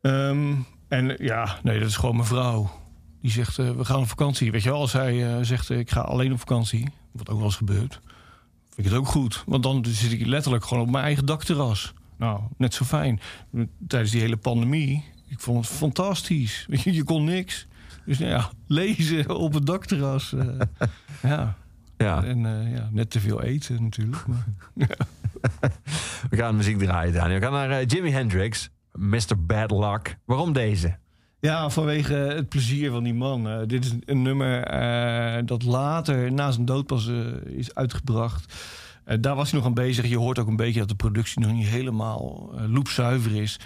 Ehm, 0.00 0.52
en 0.88 1.14
ja, 1.18 1.58
nee, 1.62 1.78
dat 1.78 1.88
is 1.88 1.96
gewoon 1.96 2.16
mijn 2.16 2.28
vrouw. 2.28 2.70
Die 3.20 3.30
zegt, 3.30 3.58
eh, 3.58 3.70
we 3.70 3.84
gaan 3.84 4.00
op 4.00 4.08
vakantie. 4.08 4.50
Weet 4.52 4.62
je 4.62 4.70
wel, 4.70 4.80
als 4.80 4.90
zij 4.90 5.26
eh, 5.36 5.42
zegt, 5.44 5.70
ik 5.70 5.90
ga 5.90 6.00
alleen 6.00 6.32
op 6.32 6.38
vakantie. 6.38 6.88
Wat 7.12 7.28
ook 7.28 7.36
wel 7.36 7.46
eens 7.46 7.56
gebeurt. 7.56 8.00
Vind 8.80 8.92
ik 8.92 8.98
het 8.98 9.06
ook 9.08 9.14
goed. 9.14 9.42
Want 9.46 9.62
dan 9.62 9.84
zit 9.84 10.12
ik 10.12 10.26
letterlijk 10.26 10.64
gewoon 10.64 10.82
op 10.82 10.90
mijn 10.90 11.04
eigen 11.04 11.26
dakterras. 11.26 11.92
nou, 12.16 12.40
net 12.56 12.74
zo 12.74 12.84
fijn. 12.84 13.20
Tijdens 13.86 14.10
die 14.10 14.20
hele 14.20 14.36
pandemie, 14.36 15.04
ik 15.28 15.40
vond 15.40 15.66
het 15.66 15.76
fantastisch. 15.76 16.66
Je, 16.68 16.92
je 16.94 17.04
kon 17.04 17.24
niks. 17.24 17.66
Dus 18.04 18.18
nou 18.18 18.30
ja, 18.30 18.50
lezen 18.66 19.28
op 19.36 19.52
het 19.52 19.66
dakterras. 19.66 20.32
eh, 20.32 20.46
ja. 21.30 21.56
Ja. 21.96 22.24
En 22.24 22.46
eh, 22.46 22.74
ja, 22.76 22.88
net 22.92 23.10
te 23.10 23.20
veel 23.20 23.42
eten 23.42 23.82
natuurlijk. 23.82 24.26
Maar, 24.26 24.44
We 26.30 26.36
gaan 26.36 26.56
muziek 26.56 26.78
draaien, 26.78 27.12
Daniel. 27.12 27.38
We 27.38 27.44
gaan 27.44 27.52
naar 27.52 27.70
eh, 27.70 27.86
Jimi 27.86 28.10
Hendrix, 28.10 28.70
Mr. 28.92 29.44
Bad 29.46 29.70
Luck. 29.70 30.16
Waarom 30.24 30.52
deze? 30.52 30.98
Ja, 31.40 31.70
vanwege 31.70 32.14
het 32.14 32.48
plezier 32.48 32.90
van 32.90 33.02
die 33.02 33.14
man. 33.14 33.48
Eh, 33.48 33.58
dit 33.66 33.84
is 33.84 33.94
een 34.04 34.22
nummer 34.22 34.62
eh, 34.62 35.42
dat 35.44 35.62
later, 35.62 36.32
na 36.32 36.50
zijn 36.50 36.66
dood 36.66 36.86
pas, 36.86 37.08
eh, 37.08 37.16
is 37.44 37.74
uitgebracht. 37.74 38.54
Daar 39.20 39.34
was 39.34 39.50
hij 39.50 39.58
nog 39.58 39.68
aan 39.68 39.74
bezig. 39.74 40.06
Je 40.06 40.18
hoort 40.18 40.38
ook 40.38 40.46
een 40.46 40.56
beetje 40.56 40.78
dat 40.78 40.88
de 40.88 40.94
productie 40.94 41.40
nog 41.40 41.52
niet 41.52 41.66
helemaal 41.66 42.52
loepzuiver 42.68 43.42
is. 43.42 43.60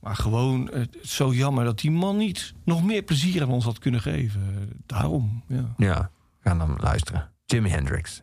Maar 0.00 0.16
gewoon, 0.16 0.70
het 0.72 0.96
zo 1.02 1.32
jammer 1.32 1.64
dat 1.64 1.80
die 1.80 1.90
man 1.90 2.16
niet 2.16 2.54
nog 2.64 2.84
meer 2.84 3.02
plezier 3.02 3.42
aan 3.42 3.48
ons 3.48 3.64
had 3.64 3.78
kunnen 3.78 4.00
geven. 4.00 4.70
Daarom, 4.86 5.42
ja. 5.48 5.74
Ja, 5.76 6.10
gaan 6.40 6.58
dan 6.58 6.76
luisteren. 6.80 7.30
Jimi 7.44 7.68
Hendrix. 7.68 8.22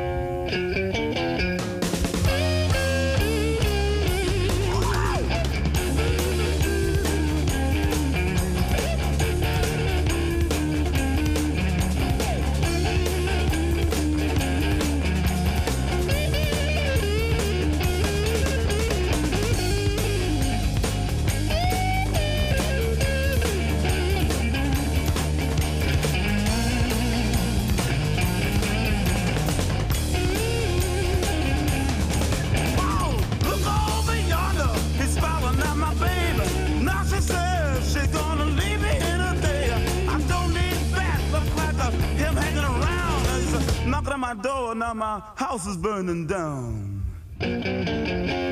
house 45.51 45.67
is 45.67 45.75
burning 45.75 46.25
down. 46.27 47.03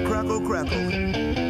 Crackle, 0.06 0.42
crackle. 0.42 1.49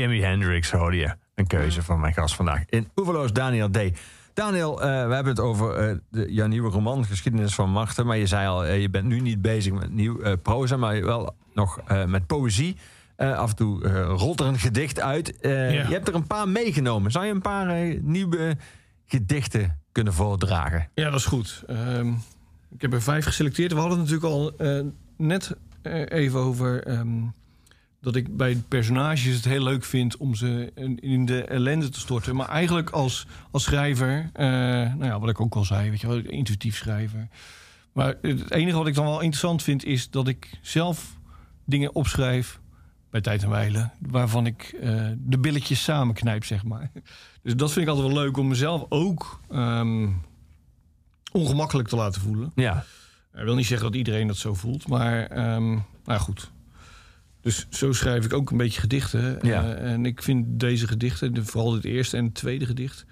Jimi 0.00 0.22
Hendrix 0.22 0.70
hoorde 0.70 0.96
je. 0.96 1.14
Een 1.34 1.46
keuze 1.46 1.82
van 1.82 2.00
mijn 2.00 2.12
gast 2.12 2.34
vandaag 2.34 2.62
in 2.66 2.88
Oeverloos 2.96 3.32
Daniel 3.32 3.70
D. 3.70 3.78
Daniel, 4.34 4.82
eh, 4.82 4.86
we 4.86 5.14
hebben 5.14 5.32
het 5.32 5.40
over 5.40 5.74
eh, 5.74 5.96
de, 6.10 6.32
jouw 6.32 6.46
nieuwe 6.46 6.70
roman, 6.70 7.04
Geschiedenis 7.04 7.54
van 7.54 7.70
Machten. 7.70 8.06
Maar 8.06 8.16
je 8.16 8.26
zei 8.26 8.48
al, 8.48 8.64
eh, 8.64 8.80
je 8.80 8.90
bent 8.90 9.04
nu 9.04 9.20
niet 9.20 9.42
bezig 9.42 9.72
met 9.72 9.92
nieuw 9.92 10.36
proza, 10.36 10.76
maar 10.76 11.04
wel 11.04 11.36
nog 11.54 11.80
met 12.06 12.26
poëzie. 12.26 12.76
Af 13.16 13.50
en 13.50 13.56
toe 13.56 13.88
rolt 14.02 14.40
er 14.40 14.46
een 14.46 14.58
gedicht 14.58 15.00
uit. 15.00 15.38
Ja. 15.40 15.50
Je 15.50 15.84
hebt 15.88 16.08
er 16.08 16.14
een 16.14 16.26
paar 16.26 16.48
meegenomen. 16.48 17.10
Zou 17.10 17.24
je 17.24 17.32
een 17.32 17.40
paar 17.40 17.94
nieuwe 18.00 18.56
gedichten 19.06 19.80
kunnen 19.92 20.12
voordragen? 20.12 20.88
Ja, 20.94 21.10
dat 21.10 21.18
is 21.18 21.26
goed. 21.26 21.64
Ehm, 21.66 22.12
ik 22.74 22.82
heb 22.82 22.92
er 22.92 23.02
vijf 23.02 23.24
geselecteerd. 23.24 23.72
We 23.72 23.78
hadden 23.78 23.98
het 23.98 24.10
natuurlijk 24.10 24.34
al 24.34 24.52
net 25.16 25.56
even 26.08 26.40
over... 26.40 26.84
ehm, 26.84 27.22
dat 28.00 28.16
ik 28.16 28.36
bij 28.36 28.56
personages 28.68 29.34
het 29.34 29.44
heel 29.44 29.62
leuk 29.62 29.84
vind 29.84 30.16
om 30.16 30.34
ze 30.34 30.72
in- 31.00 31.26
de 31.26 31.44
ellende 31.44 31.88
te 31.88 32.00
storten. 32.00 32.36
Maar 32.36 32.48
eigenlijk 32.48 32.90
als, 32.90 33.26
als 33.50 33.62
schrijver, 33.62 34.30
eh, 34.32 34.46
nou 34.46 35.04
ja, 35.04 35.20
wat 35.20 35.28
ik 35.28 35.40
ook 35.40 35.54
al 35.54 35.64
zei, 35.64 35.90
weet 35.90 36.00
je 36.00 36.06
wel, 36.06 36.16
intuïtief 36.18 36.76
schrijver. 36.76 37.28
Maar 37.92 38.14
het 38.22 38.50
enige 38.50 38.76
wat 38.76 38.86
ik 38.86 38.94
dan 38.94 39.04
wel 39.04 39.20
interessant 39.20 39.62
vind, 39.62 39.84
is 39.84 40.10
dat 40.10 40.28
ik 40.28 40.58
zelf 40.62 41.16
dingen 41.64 41.94
opschrijf 41.94 42.60
bij 43.10 43.20
tijd 43.20 43.42
en 43.42 43.48
wijle, 43.50 43.90
waarvan 43.98 44.46
ik 44.46 44.62
eh, 44.80 45.06
de 45.18 45.38
billetjes 45.38 45.82
samenknijp, 45.82 46.44
zeg 46.44 46.64
maar. 46.64 46.90
Dus 47.42 47.54
dat 47.56 47.72
vind 47.72 47.86
ik 47.86 47.92
altijd 47.92 48.12
wel 48.12 48.22
leuk 48.22 48.36
om 48.36 48.48
mezelf 48.48 48.84
ook 48.88 49.40
ehm, 49.50 50.08
ongemakkelijk 51.32 51.88
te 51.88 51.96
laten 51.96 52.20
voelen. 52.20 52.52
Ja, 52.54 52.84
Ik 53.34 53.44
wil 53.44 53.54
niet 53.54 53.66
zeggen 53.66 53.86
dat 53.86 53.96
iedereen 53.96 54.26
dat 54.26 54.36
zo 54.36 54.54
voelt, 54.54 54.88
maar 54.88 55.26
ehm, 55.26 55.70
nou 56.04 56.20
goed. 56.20 56.50
Dus 57.40 57.66
zo 57.70 57.92
schrijf 57.92 58.24
ik 58.24 58.32
ook 58.32 58.50
een 58.50 58.56
beetje 58.56 58.80
gedichten. 58.80 59.38
Ja. 59.42 59.74
Eh, 59.74 59.92
en 59.92 60.06
ik 60.06 60.22
vind 60.22 60.60
deze 60.60 60.86
gedichten, 60.86 61.46
vooral 61.46 61.74
het 61.74 61.84
eerste 61.84 62.16
en 62.16 62.24
het 62.24 62.34
tweede 62.34 62.66
gedicht... 62.66 63.06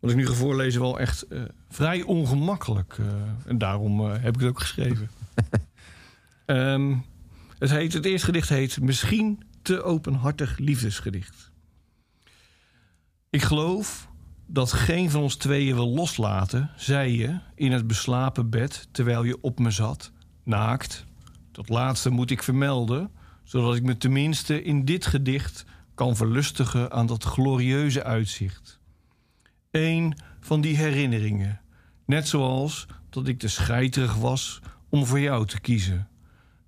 wat 0.00 0.10
ik 0.10 0.16
nu 0.16 0.26
ga 0.26 0.32
voorlezen, 0.32 0.80
wel 0.80 1.00
echt 1.00 1.22
eh, 1.22 1.42
vrij 1.68 2.02
ongemakkelijk. 2.02 2.96
eh, 2.98 3.06
en 3.46 3.58
daarom 3.58 4.00
heb 4.10 4.34
ik 4.34 4.40
het 4.40 4.48
ook 4.48 4.60
geschreven. 4.60 5.10
Ehm, 6.44 6.96
het, 7.58 7.70
heet, 7.70 7.92
het 7.92 8.04
eerste 8.04 8.26
gedicht 8.26 8.48
heet 8.48 8.80
Misschien 8.80 9.42
te 9.62 9.82
openhartig 9.82 10.58
liefdesgedicht. 10.58 11.50
Ik 13.30 13.42
geloof 13.42 14.08
dat 14.46 14.72
geen 14.72 15.10
van 15.10 15.22
ons 15.22 15.36
tweeën 15.36 15.74
wil 15.74 15.88
loslaten, 15.88 16.70
zei 16.76 17.18
je 17.18 17.38
in 17.54 17.72
het 17.72 17.86
beslapen 17.86 18.50
bed 18.50 18.88
terwijl 18.92 19.24
je 19.24 19.40
op 19.40 19.58
me 19.58 19.70
zat, 19.70 20.12
naakt. 20.44 21.04
Dat 21.52 21.68
laatste 21.68 22.10
moet 22.10 22.30
ik 22.30 22.42
vermelden, 22.42 23.10
zodat 23.50 23.76
ik 23.76 23.82
me 23.82 23.96
tenminste 23.96 24.62
in 24.62 24.84
dit 24.84 25.06
gedicht 25.06 25.64
kan 25.94 26.16
verlustigen 26.16 26.92
aan 26.92 27.06
dat 27.06 27.24
glorieuze 27.24 28.04
uitzicht. 28.04 28.80
Eén 29.70 30.14
van 30.40 30.60
die 30.60 30.76
herinneringen, 30.76 31.60
net 32.04 32.28
zoals 32.28 32.86
dat 33.08 33.28
ik 33.28 33.38
te 33.38 33.48
scheiterig 33.48 34.14
was 34.14 34.60
om 34.88 35.06
voor 35.06 35.20
jou 35.20 35.46
te 35.46 35.60
kiezen. 35.60 36.08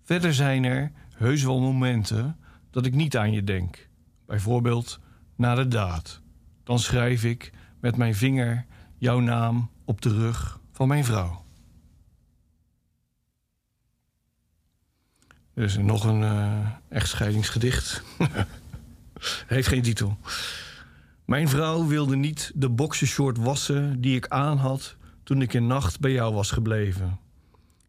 Verder 0.02 0.34
zijn 0.34 0.64
er 0.64 0.92
heus 1.14 1.42
wel 1.42 1.60
momenten 1.60 2.38
dat 2.70 2.86
ik 2.86 2.94
niet 2.94 3.16
aan 3.16 3.32
je 3.32 3.44
denk. 3.44 3.88
Bijvoorbeeld 4.26 5.00
na 5.36 5.54
de 5.54 5.68
daad. 5.68 6.20
Dan 6.64 6.78
schrijf 6.78 7.24
ik 7.24 7.52
met 7.80 7.96
mijn 7.96 8.14
vinger 8.14 8.66
jouw 8.98 9.20
naam 9.20 9.70
op 9.84 10.00
de 10.00 10.14
rug 10.14 10.60
van 10.72 10.88
mijn 10.88 11.04
vrouw. 11.04 11.41
Is 15.54 15.76
nog 15.76 16.04
een 16.04 16.22
eh, 16.22 16.66
echtscheidingsgedicht. 16.88 18.02
Heeft 19.46 19.68
geen 19.68 19.82
titel. 19.82 20.18
Mijn 21.24 21.48
vrouw 21.48 21.86
wilde 21.86 22.16
niet 22.16 22.52
de 22.54 22.68
boxershort 22.68 23.38
wassen 23.38 24.00
die 24.00 24.16
ik 24.16 24.28
aan 24.28 24.58
had 24.58 24.96
toen 25.22 25.42
ik 25.42 25.54
een 25.54 25.66
nacht 25.66 26.00
bij 26.00 26.12
jou 26.12 26.34
was 26.34 26.50
gebleven. 26.50 27.18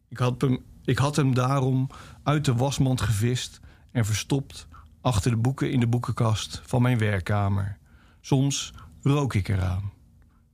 Ik 0.08 0.18
had 0.18 0.40
hem, 0.40 0.64
ik 0.84 0.98
had 0.98 1.16
hem 1.16 1.34
daarom 1.34 1.90
uit 2.22 2.44
de 2.44 2.54
wasmand 2.54 3.00
gevist 3.00 3.60
en 3.92 4.04
verstopt 4.04 4.68
achter 5.00 5.30
de 5.30 5.36
boeken 5.36 5.70
in 5.70 5.80
de 5.80 5.86
boekenkast 5.86 6.62
van 6.64 6.82
mijn 6.82 6.98
werkkamer. 6.98 7.78
Soms 8.20 8.72
rook 9.02 9.34
ik 9.34 9.48
eraan. 9.48 9.92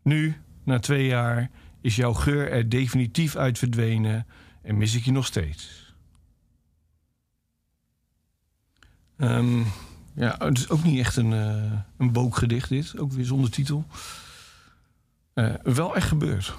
Nu, 0.02 0.36
na 0.64 0.78
twee 0.78 1.06
jaar, 1.06 1.50
is 1.80 1.96
jouw 1.96 2.12
geur 2.12 2.50
er 2.50 2.68
definitief 2.68 3.36
uit 3.36 3.58
verdwenen 3.58 4.26
en 4.62 4.76
mis 4.76 4.94
ik 4.94 5.04
je 5.04 5.12
nog 5.12 5.26
steeds. 5.26 5.79
Ehm, 9.20 9.62
ja, 10.14 10.34
het 10.38 10.58
is 10.58 10.68
ook 10.68 10.82
niet 10.82 10.98
echt 10.98 11.16
een, 11.16 11.32
eh 11.32 11.72
een 11.96 12.12
boekgedicht 12.12 12.68
dit, 12.68 12.98
ook 12.98 13.12
weer 13.12 13.24
zonder 13.24 13.50
titel. 13.50 13.84
Eh, 15.32 15.54
wel 15.62 15.96
echt 15.96 16.08
gebeurd. 16.08 16.54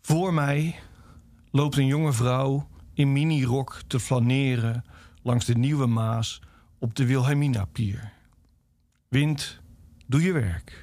Voor 0.00 0.34
mij 0.34 0.78
loopt 1.50 1.76
een 1.76 1.86
jonge 1.86 2.12
vrouw 2.12 2.68
in 2.94 3.12
minirok 3.12 3.80
te 3.86 4.00
flaneren 4.00 4.84
langs 5.22 5.44
de 5.44 5.54
Nieuwe 5.54 5.86
Maas 5.86 6.40
op 6.78 6.94
de 6.94 7.06
Wilhelmina-pier. 7.06 8.12
Wind, 9.08 9.60
doe 10.06 10.22
je 10.22 10.32
werk. 10.32 10.82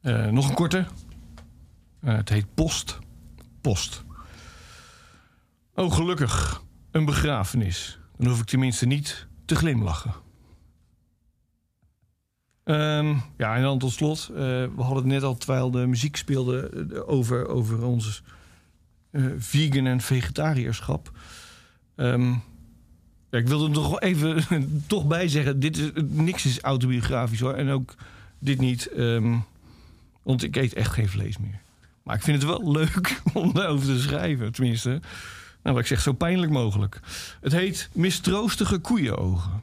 Eh, 0.00 0.26
nog 0.26 0.48
een 0.48 0.54
korte. 0.54 0.86
Het 2.00 2.28
heet 2.28 2.54
Post. 2.54 2.98
Post. 3.60 4.04
Oh, 5.74 5.92
gelukkig. 5.92 6.62
Een 6.90 7.04
begrafenis. 7.04 7.98
Dan 8.16 8.28
hoef 8.28 8.40
ik 8.40 8.46
tenminste 8.46 8.86
niet 8.86 9.26
te 9.44 9.54
glimlachen. 9.54 10.14
Ehm, 12.64 13.14
ja, 13.36 13.56
en 13.56 13.62
dan 13.62 13.78
tot 13.78 13.92
slot. 13.92 14.28
eh, 14.30 14.36
we 14.36 14.72
hadden 14.82 14.96
het 14.96 15.06
net 15.12 15.22
al, 15.22 15.36
terwijl 15.36 15.70
de 15.70 15.86
muziek 15.86 16.16
speelde, 16.16 16.86
eh, 16.92 17.08
over, 17.08 17.48
over 17.48 17.84
ons 17.84 18.22
eh, 19.10 19.24
vegan 19.38 19.86
en 19.86 20.00
vegetariërschap. 20.00 21.10
Ehm, 21.96 22.32
ik 23.30 23.48
wilde 23.48 23.66
er 23.66 23.72
wel 23.72 24.00
even 24.00 24.44
toch 24.86 25.06
bij 25.06 25.28
zeggen. 25.28 25.60
Dit 25.60 25.76
is, 25.78 25.90
niks 26.08 26.44
is 26.46 26.60
autobiografisch 26.60 27.40
hoor. 27.40 27.54
En 27.54 27.68
ook 27.68 27.94
dit 28.38 28.60
niet. 28.60 28.86
ehm, 28.86 29.36
want 30.22 30.42
ik 30.42 30.56
eet 30.56 30.74
echt 30.74 30.92
geen 30.92 31.08
vlees 31.08 31.38
meer. 31.38 31.60
Maar 32.02 32.16
ik 32.16 32.22
vind 32.22 32.42
het 32.42 32.50
wel 32.50 32.72
leuk 32.78 33.20
om 33.32 33.52
daarover 33.52 33.86
te 33.86 34.00
schrijven. 34.00 34.52
Tenminste, 34.52 35.00
nou, 35.62 35.74
wat 35.74 35.78
ik 35.78 35.86
zeg, 35.86 36.00
zo 36.00 36.12
pijnlijk 36.12 36.52
mogelijk. 36.52 37.00
Het 37.40 37.52
heet 37.52 37.88
Mistroostige 37.92 38.78
koeienogen. 38.78 39.62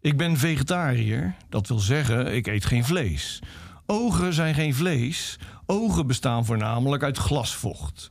Ik 0.00 0.16
ben 0.16 0.36
vegetariër, 0.36 1.34
dat 1.48 1.68
wil 1.68 1.78
zeggen, 1.78 2.34
ik 2.34 2.46
eet 2.46 2.64
geen 2.64 2.84
vlees. 2.84 3.42
Ogen 3.86 4.32
zijn 4.32 4.54
geen 4.54 4.74
vlees. 4.74 5.38
Ogen 5.66 6.06
bestaan 6.06 6.44
voornamelijk 6.44 7.02
uit 7.02 7.18
glasvocht. 7.18 8.10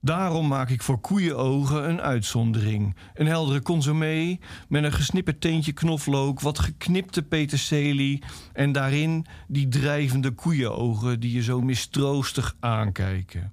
Daarom 0.00 0.48
maak 0.48 0.70
ik 0.70 0.82
voor 0.82 1.00
koeienogen 1.00 1.88
een 1.88 2.00
uitzondering. 2.00 2.96
Een 3.14 3.26
heldere 3.26 3.62
consommé 3.62 4.38
met 4.68 4.84
een 4.84 4.92
gesnipperd 4.92 5.40
teentje 5.40 5.72
knoflook, 5.72 6.40
wat 6.40 6.58
geknipte 6.58 7.22
peterselie 7.22 8.22
en 8.52 8.72
daarin 8.72 9.26
die 9.48 9.68
drijvende 9.68 10.30
koeienogen 10.30 11.20
die 11.20 11.32
je 11.32 11.42
zo 11.42 11.60
mistroostig 11.60 12.56
aankijken. 12.60 13.52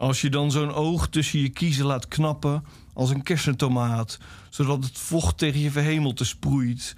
Als 0.00 0.20
je 0.20 0.30
dan 0.30 0.50
zo'n 0.50 0.72
oog 0.72 1.08
tussen 1.08 1.40
je 1.40 1.48
kiezen 1.48 1.86
laat 1.86 2.08
knappen 2.08 2.64
als 2.92 3.10
een 3.10 3.22
kersentomaat, 3.22 4.18
zodat 4.50 4.84
het 4.84 4.98
vocht 4.98 5.38
tegen 5.38 5.60
je 5.60 5.70
verhemelte 5.70 6.24
sproeit. 6.24 6.96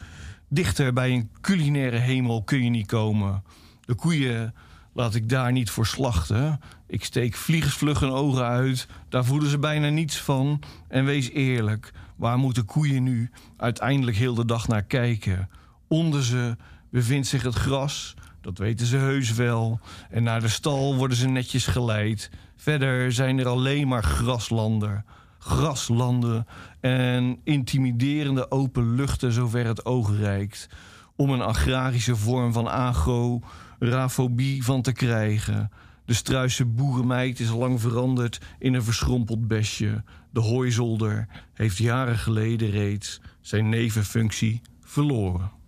Dichter 0.48 0.92
bij 0.92 1.10
een 1.10 1.30
culinaire 1.40 1.96
hemel 1.96 2.42
kun 2.42 2.64
je 2.64 2.70
niet 2.70 2.86
komen. 2.86 3.42
De 3.84 3.94
koeien 3.94 4.54
laat 4.92 5.14
ik 5.14 5.28
daar 5.28 5.52
niet 5.52 5.70
voor 5.70 5.86
slachten. 5.86 6.60
Ik 6.86 7.04
steek 7.04 7.34
vliegensvlug 7.34 8.00
hun 8.00 8.10
ogen 8.10 8.44
uit, 8.44 8.86
daar 9.08 9.24
voelen 9.24 9.50
ze 9.50 9.58
bijna 9.58 9.88
niets 9.88 10.16
van. 10.16 10.62
En 10.88 11.04
wees 11.04 11.30
eerlijk, 11.30 11.92
waar 12.16 12.38
moeten 12.38 12.64
koeien 12.64 13.02
nu 13.02 13.30
uiteindelijk 13.56 14.16
heel 14.16 14.34
de 14.34 14.44
dag 14.44 14.68
naar 14.68 14.84
kijken? 14.84 15.48
Onder 15.88 16.24
ze 16.24 16.56
bevindt 16.90 17.26
zich 17.26 17.42
het 17.42 17.54
gras, 17.54 18.14
dat 18.40 18.58
weten 18.58 18.86
ze 18.86 18.96
heus 18.96 19.32
wel. 19.32 19.80
En 20.10 20.22
naar 20.22 20.40
de 20.40 20.48
stal 20.48 20.96
worden 20.96 21.16
ze 21.16 21.28
netjes 21.28 21.66
geleid. 21.66 22.30
Verder 22.62 23.12
zijn 23.12 23.38
er 23.38 23.46
alleen 23.46 23.88
maar 23.88 24.02
graslanden. 24.02 25.04
Graslanden 25.38 26.46
en 26.80 27.40
intimiderende 27.44 28.50
open 28.50 28.94
luchten 28.94 29.32
zover 29.32 29.66
het 29.66 29.84
oog 29.84 30.16
reikt. 30.16 30.68
Om 31.16 31.30
een 31.30 31.40
agrarische 31.40 32.16
vorm 32.16 32.52
van 32.52 32.68
agorafobie 32.68 34.64
van 34.64 34.82
te 34.82 34.92
krijgen. 34.92 35.70
De 36.04 36.14
struise 36.14 36.64
boerenmeid 36.64 37.40
is 37.40 37.50
lang 37.50 37.80
veranderd 37.80 38.40
in 38.58 38.74
een 38.74 38.84
verschrompeld 38.84 39.48
besje. 39.48 40.04
De 40.30 40.40
hooizolder 40.40 41.28
heeft 41.54 41.78
jaren 41.78 42.18
geleden 42.18 42.70
reeds 42.70 43.20
zijn 43.40 43.68
nevenfunctie 43.68 44.60
verloren. 44.80 45.61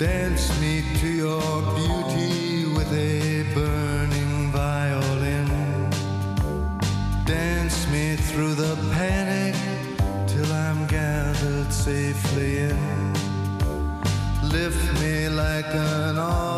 Dance 0.00 0.58
me 0.62 0.82
to 1.00 1.08
your 1.08 1.60
beauty 1.76 2.64
with 2.64 2.90
a 2.90 3.42
burning 3.52 4.50
violin. 4.50 5.46
Dance 7.26 7.86
me 7.88 8.16
through 8.16 8.54
the 8.54 8.76
panic 8.94 9.54
till 10.26 10.50
I'm 10.50 10.86
gathered 10.86 11.70
safely 11.70 12.60
in. 12.60 13.12
Lift 14.42 15.02
me 15.02 15.28
like 15.28 15.66
an 15.66 16.16
olive 16.16 16.49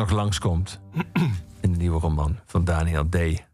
nog 0.00 0.10
langskomt 0.10 0.80
in 1.60 1.72
de 1.72 1.78
nieuwe 1.78 2.00
roman 2.00 2.38
van 2.46 2.64
Daniel 2.64 3.08
D. 3.08 3.14
Er 3.14 3.46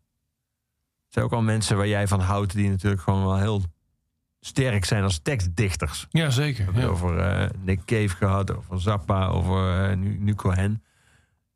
zijn 1.08 1.24
ook 1.24 1.32
al 1.32 1.42
mensen 1.42 1.76
waar 1.76 1.88
jij 1.88 2.08
van 2.08 2.20
houdt... 2.20 2.52
die 2.52 2.68
natuurlijk 2.68 3.02
gewoon 3.02 3.24
wel 3.24 3.38
heel 3.38 3.62
sterk 4.40 4.84
zijn 4.84 5.02
als 5.02 5.18
tekstdichters. 5.18 6.06
Ja, 6.10 6.30
zeker. 6.30 6.78
Ja. 6.78 6.86
over 6.86 7.18
eh, 7.18 7.50
Nick 7.64 7.84
Cave 7.84 8.08
gehad, 8.08 8.56
over 8.56 8.80
Zappa, 8.80 9.26
over 9.26 9.90
eh, 9.90 9.96
nu, 9.96 10.18
nu 10.18 10.34
Cohen. 10.34 10.82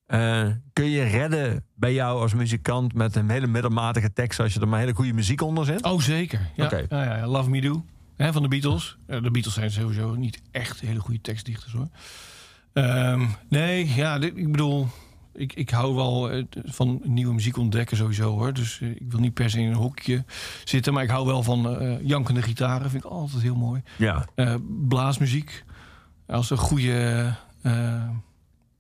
Eh, 0.06 0.46
kun 0.72 0.90
je 0.90 1.02
redden 1.02 1.64
bij 1.74 1.92
jou 1.92 2.20
als 2.20 2.34
muzikant 2.34 2.94
met 2.94 3.16
een 3.16 3.30
hele 3.30 3.46
middelmatige 3.46 4.12
tekst... 4.12 4.40
als 4.40 4.54
je 4.54 4.60
er 4.60 4.68
maar 4.68 4.80
hele 4.80 4.94
goede 4.94 5.12
muziek 5.12 5.40
onder 5.40 5.64
zit? 5.64 5.82
Oh, 5.82 6.00
zeker. 6.00 6.50
Ja, 6.56 6.64
Oké. 6.64 6.86
ja, 6.88 7.16
ja, 7.16 7.26
Love 7.26 7.50
Me 7.50 7.60
Do 7.60 7.84
hè, 8.16 8.32
van 8.32 8.42
de 8.42 8.48
Beatles. 8.48 8.98
De 9.06 9.30
Beatles 9.30 9.54
zijn 9.54 9.70
sowieso 9.70 10.14
niet 10.14 10.42
echt 10.50 10.80
hele 10.80 11.00
goede 11.00 11.20
tekstdichters 11.20 11.72
hoor. 11.72 11.88
Ehm, 12.72 13.26
nee, 13.48 13.94
ja, 13.94 14.18
dit- 14.18 14.36
ik 14.36 14.50
bedoel, 14.50 14.86
ik, 15.34 15.52
ik 15.52 15.70
hou 15.70 15.94
wel 15.94 16.30
eh, 16.30 16.44
van 16.64 17.00
nieuwe 17.04 17.34
muziek 17.34 17.56
ontdekken 17.56 17.96
sowieso 17.96 18.30
hoor. 18.38 18.52
Dus 18.52 18.80
eh, 18.80 18.90
ik 18.90 19.10
wil 19.10 19.20
niet 19.20 19.34
per 19.34 19.50
se 19.50 19.60
in 19.60 19.66
een 19.68 19.74
hokje 19.74 20.24
zitten, 20.64 20.92
maar 20.92 21.02
ik 21.02 21.10
hou 21.10 21.26
wel 21.26 21.42
van 21.42 21.78
eh, 21.78 22.06
jankende 22.06 22.42
gitaren. 22.42 22.90
Vind 22.90 23.04
ik 23.04 23.10
altijd 23.10 23.42
heel 23.42 23.56
mooi. 23.56 23.82
Ja. 23.98 24.26
Blaasmuziek. 24.88 25.64
Als 26.26 26.50
er 26.50 26.58
goede 26.58 27.34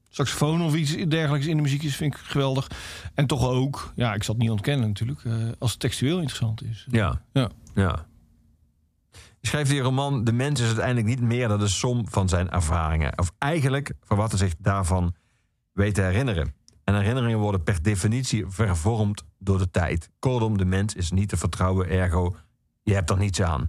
saxofoon 0.08 0.62
of 0.62 0.74
iets 0.74 0.96
dergelijks 1.08 1.46
in 1.46 1.56
de 1.56 1.62
muziek 1.62 1.82
is, 1.82 1.96
vind 1.96 2.14
ik 2.14 2.20
geweldig. 2.20 2.70
En 3.14 3.26
toch 3.26 3.48
ook, 3.48 3.92
ja, 3.96 4.14
ik 4.14 4.22
zal 4.22 4.34
het 4.34 4.42
niet 4.42 4.52
ontkennen 4.52 4.88
natuurlijk, 4.88 5.20
als 5.58 5.70
het 5.70 5.80
textueel 5.80 6.16
interessant 6.16 6.62
is. 6.64 6.86
Ja. 6.90 7.20
Ja. 7.32 7.48
ja. 7.74 8.06
Schrijft 9.40 9.70
je 9.70 9.80
roman... 9.80 10.24
de 10.24 10.32
mens 10.32 10.60
is 10.60 10.66
uiteindelijk 10.66 11.06
niet 11.06 11.20
meer 11.20 11.48
dan 11.48 11.58
de 11.58 11.68
som 11.68 12.08
van 12.08 12.28
zijn 12.28 12.50
ervaringen. 12.50 13.18
Of 13.18 13.32
eigenlijk 13.38 13.92
van 14.00 14.16
wat 14.16 14.30
hij 14.30 14.38
zich 14.38 14.54
daarvan 14.58 15.14
weet 15.72 15.94
te 15.94 16.02
herinneren. 16.02 16.54
En 16.84 16.94
herinneringen 16.94 17.38
worden 17.38 17.62
per 17.62 17.82
definitie 17.82 18.44
vervormd 18.48 19.24
door 19.38 19.58
de 19.58 19.70
tijd. 19.70 20.10
Kortom, 20.18 20.58
de 20.58 20.64
mens 20.64 20.94
is 20.94 21.10
niet 21.10 21.28
te 21.28 21.36
vertrouwen, 21.36 21.88
ergo, 21.88 22.36
je 22.82 22.94
hebt 22.94 23.10
er 23.10 23.18
niets 23.18 23.42
aan. 23.42 23.68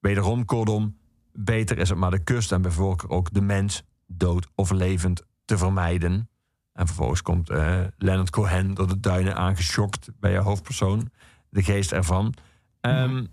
Wederom, 0.00 0.44
kortom, 0.44 0.98
beter 1.32 1.78
is 1.78 1.88
het 1.88 1.98
maar 1.98 2.10
de 2.10 2.24
kust 2.24 2.52
en 2.52 2.62
bij 2.62 2.70
voorkeur 2.70 3.10
ook 3.10 3.32
de 3.32 3.40
mens, 3.40 3.82
dood 4.06 4.48
of 4.54 4.70
levend, 4.70 5.22
te 5.44 5.58
vermijden. 5.58 6.28
En 6.72 6.86
vervolgens 6.86 7.22
komt 7.22 7.50
eh 7.50 7.80
Leonard 7.96 8.30
Cohen 8.30 8.74
door 8.74 8.88
de 8.88 9.00
duinen 9.00 9.36
aangeschokt 9.36 10.10
bij 10.20 10.32
je 10.32 10.38
hoofdpersoon, 10.38 11.10
de 11.50 11.62
geest 11.62 11.92
ervan. 11.92 12.34
Ehm, 12.80 13.24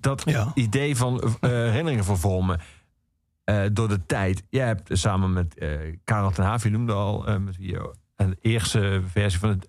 dat 0.00 0.22
Ja. 0.24 0.50
idee 0.54 0.96
van 0.96 1.20
eh, 1.20 1.50
herinneringen 1.50 2.04
vervormen 2.04 2.60
eh, 3.44 3.62
door 3.72 3.88
de 3.88 4.06
tijd. 4.06 4.42
Jij 4.50 4.66
hebt 4.66 4.88
samen 4.92 5.32
met 5.32 5.58
eh 5.58 5.70
Karel 6.04 6.30
ten 6.30 6.44
Haaf, 6.44 6.62
je 6.62 6.70
noemde 6.70 6.92
al, 6.92 7.38
met 7.40 7.56
wie 7.56 7.70
je 7.70 7.94
een 8.16 8.36
eerste 8.40 9.02
versie 9.12 9.40
van 9.40 9.48
het, 9.48 9.66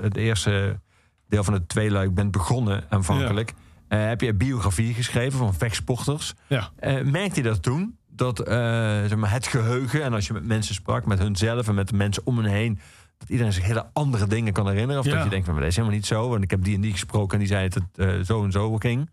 het 0.00 0.16
eerste 0.16 0.80
deel 1.28 1.44
van 1.44 1.52
het 1.54 1.68
tweeluik 1.68 2.14
bent 2.14 2.30
begonnen 2.30 2.84
aanvankelijk. 2.88 3.52
Heb 3.88 4.20
je 4.20 4.28
een 4.28 4.36
biografie 4.36 4.94
geschreven 4.94 5.38
van 5.38 5.54
vechtsporters. 5.54 6.34
Ja. 6.46 6.70
Merkte 7.04 7.42
je 7.42 7.48
dat 7.48 7.62
toen? 7.62 7.98
Dat 8.08 8.42
zeg 9.06 9.16
maar 9.16 9.30
het 9.30 9.46
geheugen, 9.46 10.02
en 10.02 10.12
als 10.12 10.26
je 10.26 10.32
met 10.32 10.44
mensen 10.46 10.74
sprak, 10.74 11.06
met 11.06 11.18
hunzelf 11.18 11.68
en 11.68 11.74
met 11.74 11.88
de 11.88 11.96
mensen 11.96 12.26
om 12.26 12.38
hen 12.38 12.50
heen, 12.50 12.78
dat 13.18 13.28
iedereen 13.28 13.52
zich 13.52 13.64
hele 13.64 13.86
andere 13.92 14.26
dingen 14.26 14.52
kan 14.52 14.68
herinneren. 14.68 15.00
Of 15.00 15.06
Ja. 15.06 15.14
dat 15.14 15.24
je 15.24 15.30
denkt, 15.30 15.44
van, 15.44 15.54
maar 15.54 15.62
dat 15.62 15.70
is 15.72 15.76
helemaal 15.78 15.98
niet 15.98 16.06
zo. 16.06 16.28
Want 16.28 16.42
ik 16.42 16.50
heb 16.50 16.64
die 16.64 16.74
en 16.74 16.80
die 16.80 16.92
gesproken 16.92 17.32
en 17.32 17.38
die 17.38 17.48
zei 17.48 17.68
dat 17.68 17.82
het 17.92 18.06
eh, 18.08 18.20
zo 18.24 18.44
en 18.44 18.52
zo 18.52 18.76
ging. 18.76 19.10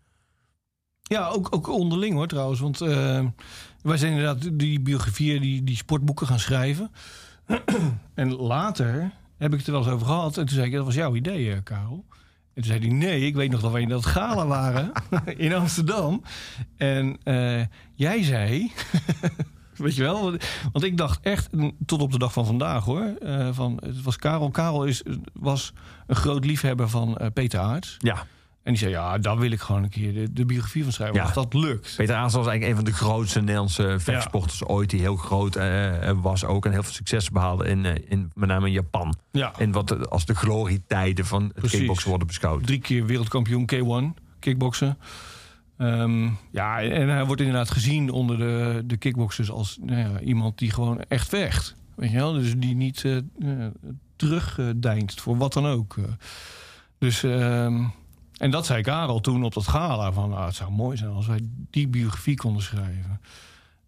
Ja, 1.02 1.28
ook, 1.28 1.48
ook 1.50 1.68
onderling 1.68 2.14
hoor 2.14 2.26
trouwens. 2.26 2.60
Want 2.60 2.80
eh, 2.80 3.24
wij 3.82 3.96
zijn 3.96 4.12
inderdaad 4.12 4.48
die 4.58 4.80
biografieën, 4.80 5.40
die, 5.40 5.64
die 5.64 5.76
sportboeken 5.76 6.26
gaan 6.26 6.38
schrijven. 6.38 6.90
en 8.14 8.32
later 8.34 9.10
heb 9.38 9.52
ik 9.52 9.58
het 9.58 9.66
er 9.66 9.72
wel 9.72 9.82
eens 9.82 9.92
over 9.92 10.06
gehad. 10.06 10.36
En 10.38 10.46
toen 10.46 10.54
zei 10.54 10.66
ik, 10.66 10.72
dat 10.72 10.84
was 10.84 10.94
jouw 10.94 11.14
idee, 11.14 11.52
eh, 11.52 11.58
Karel. 11.62 12.04
En 12.54 12.62
toen 12.62 12.64
zei 12.72 12.78
hij, 12.78 12.88
nee, 12.96 13.20
ik 13.26 13.34
weet 13.34 13.50
nog 13.50 13.60
dat 13.60 13.72
wij 13.72 13.80
in 13.82 13.88
dat 13.88 14.06
gala 14.06 14.46
waren 14.46 14.92
in 15.36 15.54
Amsterdam. 15.54 16.22
En 16.76 17.16
eh, 17.22 17.60
jij 17.94 18.22
zei, 18.22 18.72
weet 19.76 19.94
je 19.94 20.02
wel, 20.02 20.22
want- 20.72 20.84
ik 20.84 20.96
dacht 20.96 21.20
echt, 21.22 21.48
tot 21.86 22.00
op 22.00 22.12
de 22.12 22.18
dag 22.18 22.32
van 22.32 22.46
vandaag 22.46 22.84
hoor, 22.84 23.14
van, 23.52 23.78
het 23.84 24.02
was 24.02 24.16
Karel. 24.16 24.50
Karel 24.50 24.84
is, 24.84 25.02
was 25.32 25.72
een 26.06 26.16
groot 26.16 26.44
liefhebber 26.44 26.88
van 26.88 27.18
Peter 27.34 27.60
Aarts. 27.60 27.96
Ja, 27.98 28.26
En 28.62 28.72
die 28.72 28.76
zei, 28.80 28.90
ja, 28.90 29.18
daar 29.18 29.38
wil 29.38 29.50
ik 29.50 29.60
gewoon 29.60 29.82
een 29.82 29.88
keer 29.88 30.12
de, 30.14 30.32
de 30.32 30.44
biografie 30.44 30.82
van 30.82 30.92
schrijven. 30.92 31.16
Ja. 31.16 31.22
Als 31.22 31.32
dat 31.32 31.54
lukt. 31.54 31.94
Peter 31.96 32.14
Aas 32.14 32.34
was 32.34 32.46
eigenlijk 32.46 32.70
een 32.78 32.84
van 32.84 32.92
de 32.92 32.98
grootste 33.04 33.40
Nederlandse 33.40 33.96
vechtsporters 33.98 34.64
ooit. 34.64 34.90
Die 34.90 35.00
heel 35.00 35.16
groot 35.16 35.56
eh, 35.56 36.08
eh, 36.08 36.18
was 36.20 36.44
ook. 36.44 36.64
En 36.66 36.72
heel 36.72 36.82
veel 36.82 36.92
succes 36.92 37.30
behaalde 37.30 37.64
in, 37.68 37.84
eh, 37.84 37.94
in 38.08 38.30
met 38.34 38.48
name 38.48 38.66
in 38.66 38.72
Japan. 38.72 39.14
Ja, 39.30 39.52
In 39.58 39.72
wat 39.72 40.10
als 40.10 40.24
de 40.24 40.34
glorietijden 40.34 41.26
van 41.26 41.42
het 41.42 41.52
Precies. 41.52 41.78
kickboksen 41.78 42.08
worden 42.08 42.26
beschouwd. 42.26 42.66
drie 42.66 42.80
keer 42.80 43.06
wereldkampioen 43.06 43.70
K1, 43.72 44.22
kickboksen. 44.38 44.98
Ehm, 45.78 46.28
ja, 46.50 46.80
en 46.82 47.08
hij 47.08 47.24
wordt 47.24 47.40
inderdaad 47.40 47.70
gezien 47.70 48.10
onder 48.10 48.38
de, 48.38 48.82
de 48.84 48.96
kickboxers 48.96 49.50
als 49.50 49.78
nou 49.80 49.98
ja, 49.98 50.20
iemand 50.20 50.58
die 50.58 50.70
gewoon 50.70 51.00
echt 51.00 51.28
vecht. 51.28 51.74
Weet 51.94 52.10
je 52.10 52.16
wel? 52.16 52.32
Dus 52.32 52.54
die 52.56 52.74
niet 52.74 53.04
eh, 53.04 53.16
terugdeinst 54.16 55.20
voor 55.20 55.36
wat 55.36 55.52
dan 55.52 55.66
ook. 55.66 55.96
Dus, 56.98 57.22
ehm, 57.22 57.84
en 58.42 58.50
dat 58.50 58.66
zei 58.66 58.82
Karel 58.82 59.20
toen 59.20 59.44
op 59.44 59.54
dat 59.54 59.68
gala. 59.68 60.12
Van, 60.12 60.30
nou, 60.30 60.44
het 60.44 60.54
zou 60.54 60.70
mooi 60.70 60.96
zijn 60.96 61.10
als 61.10 61.26
wij 61.26 61.40
die 61.70 61.88
biografie 61.88 62.36
konden 62.36 62.62
schrijven. 62.62 63.20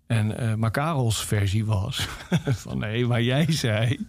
En, 0.07 0.39
eh, 0.39 0.55
maar 0.55 0.71
Karels 0.71 1.25
versie 1.25 1.65
was 1.65 2.09
van 2.65 2.79
nee, 2.79 3.07
waar 3.07 3.23
jij 3.23 3.53
zei... 3.53 4.09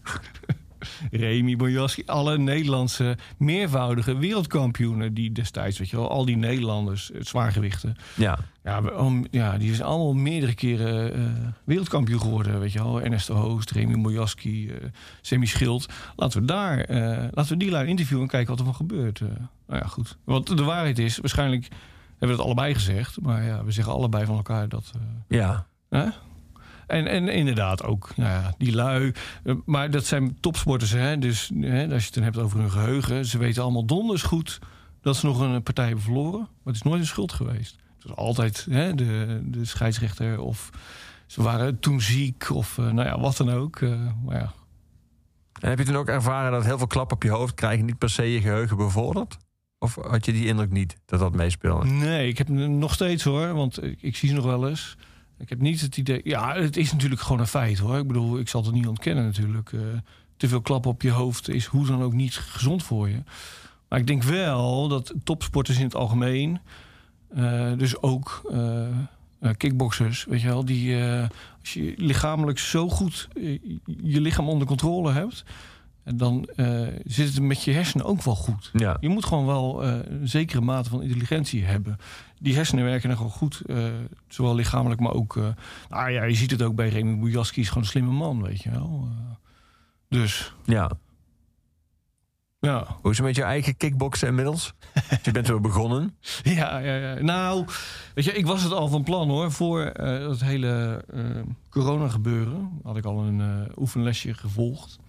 Remy 1.12 1.56
Bojaski, 1.56 2.03
alle 2.06 2.38
Nederlandse 2.38 3.18
meervoudige 3.38 4.18
wereldkampioenen... 4.18 5.14
die 5.14 5.32
destijds, 5.32 5.78
weet 5.78 5.90
je 5.90 5.98
wel, 5.98 6.10
al 6.10 6.26
die 6.26 6.38
Nederlanders, 6.38 7.12
eh, 7.12 7.22
zwaargewichten... 7.22 7.95
Ja. 8.16 8.38
Ja, 8.64 8.82
om, 8.82 9.26
ja, 9.32 9.57
die 9.57 9.76
zijn 9.76 9.88
allemaal 9.88 10.14
meerdere 10.14 10.53
keren 10.53 11.14
eh, 11.14 11.22
wereldkampioen 11.64 12.22
geworden, 12.22 12.60
weet 12.60 12.72
je 12.72 12.84
wel. 12.84 13.02
Ernest 13.02 13.28
de 13.28 13.34
Hoost, 13.34 13.72
Remy 13.72 14.02
Bojaski, 14.02 14.70
eh 14.70 14.76
Sammy 15.22 15.45
Schild. 15.45 15.86
Laten 16.16 16.41
we 16.41 16.48
daar, 16.48 16.86
laten 17.32 17.48
we 17.48 17.57
die 17.57 17.70
lui 17.70 17.88
interviewen 17.88 18.24
en 18.24 18.30
kijken 18.30 18.49
wat 18.49 18.60
er 18.60 18.66
van 18.66 18.76
gebeurt. 18.76 19.20
nou 19.68 19.82
ja, 19.82 19.88
goed. 19.88 20.18
Want 20.24 20.57
de 20.57 20.64
waarheid 20.64 20.99
is, 20.99 21.18
waarschijnlijk 21.18 21.68
hebben 22.10 22.28
we 22.28 22.44
het 22.44 22.44
allebei 22.52 22.74
gezegd... 22.74 23.22
maar 23.22 23.44
ja, 23.44 23.64
we 23.64 23.72
zeggen 23.72 23.94
allebei 23.94 24.26
van 24.26 24.36
elkaar 24.36 24.70
dat... 24.70 24.91
Ja. 25.28 25.66
Hè? 25.90 26.06
En, 26.88 27.07
en 27.07 27.28
inderdaad 27.28 27.84
ook, 27.84 28.12
nou 28.16 28.30
ja, 28.30 28.53
die 28.57 28.76
lui. 28.76 29.12
eh, 29.44 29.56
Maar 29.66 29.91
dat 29.91 30.06
zijn 30.06 30.38
topsporters, 30.40 30.91
hè? 30.91 31.18
Dus 31.18 31.52
hè, 31.60 31.84
als 31.84 31.99
je 31.99 32.06
het 32.06 32.14
dan 32.14 32.24
hebt 32.24 32.38
over 32.38 32.60
hun 32.60 32.72
geheugen. 32.72 33.26
Ze 33.26 33.38
weten 33.38 33.64
allemaal 33.64 33.86
donders 33.86 34.24
goed 34.24 34.60
dat 35.02 35.16
ze 35.16 35.26
nog 35.26 35.40
een 35.40 35.64
partij 35.64 35.86
hebben 35.86 36.03
verloren. 36.03 36.40
Maar 36.40 36.74
het 36.74 36.76
is 36.76 36.82
nooit 36.82 36.99
een 36.99 37.06
schuld 37.07 37.34
geweest. 37.34 37.76
Het 37.98 38.07
was 38.07 38.18
altijd 38.18 38.68
hè, 38.70 38.95
de, 38.95 39.40
de 39.44 39.66
scheidsrechter 39.66 40.40
of 40.40 40.70
ze 41.28 41.41
waren 41.44 41.80
toen 41.80 42.02
ziek 42.02 42.49
of 42.53 42.78
eh, 42.78 42.86
nou 42.91 43.07
ja, 43.07 43.20
wat 43.20 43.38
dan 43.38 43.52
ook. 43.52 43.82
eh, 43.82 43.90
maar 44.26 44.36
ja. 44.40 44.53
En 45.62 45.70
heb 45.70 45.78
je 45.80 45.86
toen 45.86 45.95
ook 45.95 46.07
ervaren 46.07 46.52
dat 46.52 46.66
heel 46.66 46.78
veel 46.78 46.88
klap 46.88 47.12
op 47.12 47.24
je 47.24 47.30
hoofd 47.30 47.53
krijgen 47.53 47.86
niet 47.86 47.98
per 47.98 48.10
se 48.10 48.32
je 48.32 48.41
geheugen 48.41 48.78
bevordert? 48.78 49.38
Of 49.80 49.95
had 49.95 50.26
je 50.26 50.32
die 50.32 50.45
indruk 50.45 50.72
niet 50.72 50.95
dat 51.06 51.20
dat 51.20 51.36
meespeelde? 51.36 51.86
Nee, 51.86 52.28
ik 52.28 52.38
heb 52.38 52.48
nog 52.49 52.94
steeds 52.94 53.24
hoor, 53.24 53.53
want 53.53 53.84
ik, 53.84 54.02
ik 54.02 54.16
zie 54.16 54.30
ze 54.30 54.36
nog 54.36 54.45
wel 54.45 54.70
eens. 54.70 54.98
Ik 55.38 55.49
heb 55.49 55.60
niet 55.60 55.82
het 55.82 55.98
idee. 55.98 56.22
Ja, 56.24 56.56
het 56.56 56.78
is 56.78 56.91
natuurlijk 56.91 57.22
gewoon 57.22 57.40
een 57.40 57.48
feit 57.48 57.78
hoor. 57.78 57.98
Ik 57.98 58.07
bedoel, 58.07 58.40
ik 58.40 58.49
zal 58.49 58.64
het 58.64 58.74
niet 58.74 58.88
ontkennen 58.88 59.24
natuurlijk. 59.24 59.74
Eh, 59.74 59.80
te 60.38 60.48
veel 60.48 60.62
klap 60.62 60.86
op 60.86 61.02
je 61.02 61.12
hoofd 61.12 61.49
is 61.49 61.66
hoe 61.66 61.86
dan 61.86 62.02
ook 62.02 62.14
niet 62.14 62.36
gezond 62.36 62.84
voor 62.84 63.10
je. 63.10 63.24
Maar 63.90 63.99
ik 63.99 64.07
denk 64.07 64.24
wel 64.24 64.88
dat 64.88 65.14
topsporters 65.24 65.78
in 65.78 65.84
het 65.84 65.95
algemeen, 65.95 66.60
eh, 67.36 67.72
dus 67.78 68.02
ook 68.02 68.41
eh, 68.52 69.52
kickboxers, 69.57 70.26
weet 70.26 70.41
je 70.41 70.48
wel, 70.48 70.66
die 70.66 71.03
als 71.60 71.74
je 71.74 71.94
lichamelijk 71.95 72.60
zo 72.60 72.90
goed 72.90 73.28
je 73.84 74.22
lichaam 74.22 74.49
onder 74.49 74.68
controle 74.68 75.12
hebt, 75.12 75.44
en 76.03 76.18
dan 76.18 76.49
zit 77.06 77.34
het 77.34 77.41
met 77.41 77.64
je 77.64 77.72
hersenen 77.72 78.06
ook 78.06 78.24
wel 78.24 78.36
goed. 78.36 78.70
Ja. 78.74 78.98
Je 78.99 79.10
moet 79.10 79.26
gewoon 79.26 79.45
wel 79.45 79.84
een 79.84 80.28
zekere 80.28 80.62
mate 80.62 80.90
van 80.90 81.02
intelligentie 81.02 81.64
hebben. 81.64 81.98
Die 82.46 82.56
hersenen 82.56 82.84
werken 82.84 83.10
nog 83.10 83.20
wel 83.20 83.30
goed, 83.30 83.62
eh, 83.66 83.86
zowel 84.28 84.56
lichamelijk, 84.56 85.02
maar 85.02 85.14
ook... 85.14 85.38
eh 85.38 85.48
nou 85.90 86.10
ja, 86.10 86.24
je 86.24 86.36
ziet 86.36 86.52
het 86.52 86.62
ook 86.62 86.76
bij 86.76 86.90
Remy 86.90 87.20
Bujaski, 87.20 87.62
is 87.62 87.68
gewoon 87.68 87.84
een 87.84 87.90
slimme 87.90 88.12
man, 88.12 88.42
weet 88.42 88.62
je 88.64 88.70
wel. 88.72 89.08
Eh, 89.12 89.36
dus, 90.10 90.54
Ja. 90.66 90.92
ja. 92.60 92.98
Hoe 93.02 93.12
is 93.12 93.18
het 93.18 93.26
met 93.26 93.36
je 93.36 93.44
eigen 93.44 93.78
kickboksen 93.78 94.28
inmiddels? 94.28 94.74
je 95.24 95.32
bent 95.32 95.48
weer 95.48 95.62
begonnen. 95.62 96.16
Ja, 96.44 96.78
ja, 96.78 96.96
ja. 96.96 97.22
Nou, 97.22 97.66
weet 98.14 98.26
je, 98.26 98.32
ik 98.32 98.46
was 98.46 98.64
het 98.64 98.72
al 98.72 98.88
van 98.88 99.04
plan 99.04 99.30
hoor. 99.30 99.52
Voor 99.52 99.82
het 99.82 100.42
hele 100.42 101.04
corona 101.70 102.08
gebeuren 102.08 102.80
had 102.84 102.98
ik 102.98 103.06
al 103.06 103.24
een 103.24 103.72
oefenlesje 103.78 104.34
gevolgd. 104.34 105.00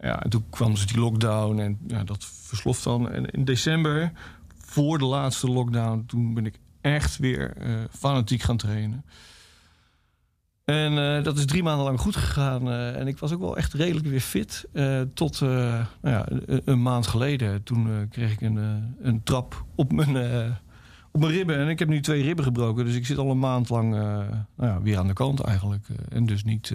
Ja, 0.00 0.22
en 0.22 0.30
toen 0.30 0.44
kwam 0.50 0.70
dus 0.70 0.86
die 0.86 0.98
lockdown 1.00 1.58
en 1.58 1.78
ja, 1.86 2.04
dat 2.04 2.24
versloft 2.24 2.84
dan. 2.84 3.10
En 3.10 3.30
in 3.30 3.44
december, 3.44 4.12
voor 4.70 4.98
de 4.98 5.04
laatste 5.04 5.50
lockdown, 5.50 6.04
toen 6.06 6.34
ben 6.34 6.46
ik 6.46 6.58
echt 6.80 7.16
weer 7.16 7.56
eh, 7.56 7.74
fanatiek 7.90 8.42
gaan 8.42 8.56
trainen. 8.56 9.04
En 10.64 10.98
eh, 10.98 11.24
dat 11.24 11.38
is 11.38 11.46
drie 11.46 11.62
maanden 11.62 11.84
lang 11.84 12.00
goed 12.00 12.16
gegaan. 12.16 12.68
eh, 12.70 12.96
en 12.96 13.06
ik 13.06 13.18
was 13.18 13.32
ook 13.32 13.40
wel 13.40 13.56
echt 13.56 13.72
redelijk 13.72 14.06
weer 14.06 14.20
fit. 14.20 14.68
tot 15.14 15.40
nou 15.40 15.86
ja, 16.02 16.26
een, 16.46 16.82
maand 16.82 17.06
geleden. 17.06 17.62
Toen 17.62 18.08
kreeg 18.10 18.32
ik 18.32 18.40
een, 18.40 18.56
een 19.00 19.22
trap 19.22 19.64
op 19.74 19.92
mijn, 19.92 20.16
op 21.10 21.20
mijn 21.20 21.32
ribben. 21.32 21.58
En 21.58 21.68
ik 21.68 21.78
heb 21.78 21.88
nu 21.88 22.00
twee 22.00 22.22
ribben 22.22 22.44
gebroken. 22.44 22.84
Dus 22.84 22.94
ik 22.94 23.06
zit 23.06 23.18
al 23.18 23.30
een 23.30 23.38
maand 23.38 23.68
lang 23.68 23.90
nou 23.90 24.44
ja, 24.56 24.82
weer 24.82 24.98
aan 24.98 25.06
de 25.06 25.12
kant 25.12 25.40
eigenlijk. 25.40 25.86
en 26.08 26.26
dus 26.26 26.44
niet, 26.44 26.74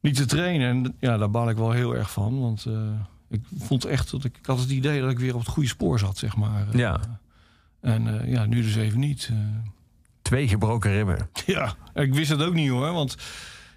niet 0.00 0.16
te 0.16 0.26
trainen. 0.26 0.68
En 0.68 0.96
ja, 0.98 1.16
daar 1.16 1.30
baal 1.30 1.50
ik 1.50 1.56
wel 1.56 1.70
heel 1.70 1.96
erg 1.96 2.10
van. 2.10 2.40
Want 2.40 2.66
ik 3.30 3.40
vond 3.58 3.84
echt 3.84 4.10
dat 4.10 4.24
ik, 4.24 4.36
ik 4.36 4.46
had 4.46 4.58
het 4.58 4.70
idee 4.70 5.00
dat 5.00 5.10
ik 5.10 5.18
weer 5.18 5.34
op 5.34 5.40
het 5.40 5.48
goede 5.48 5.68
spoor 5.68 5.98
zat, 5.98 6.18
zeg 6.18 6.36
maar. 6.36 6.68
Eh, 6.68 6.78
Ja. 6.78 7.00
En 7.80 8.20
eh, 8.20 8.32
ja, 8.32 8.44
nu 8.46 8.62
dus 8.62 8.76
even 8.76 9.00
niet. 9.00 9.28
eh. 9.32 9.36
Twee 10.22 10.48
gebroken 10.48 10.90
ribben. 10.92 11.28
ja, 11.46 11.74
ik 11.94 12.14
wist 12.14 12.30
het 12.30 12.42
ook 12.42 12.54
niet 12.54 12.70
hoor. 12.70 12.92
Want 12.92 13.16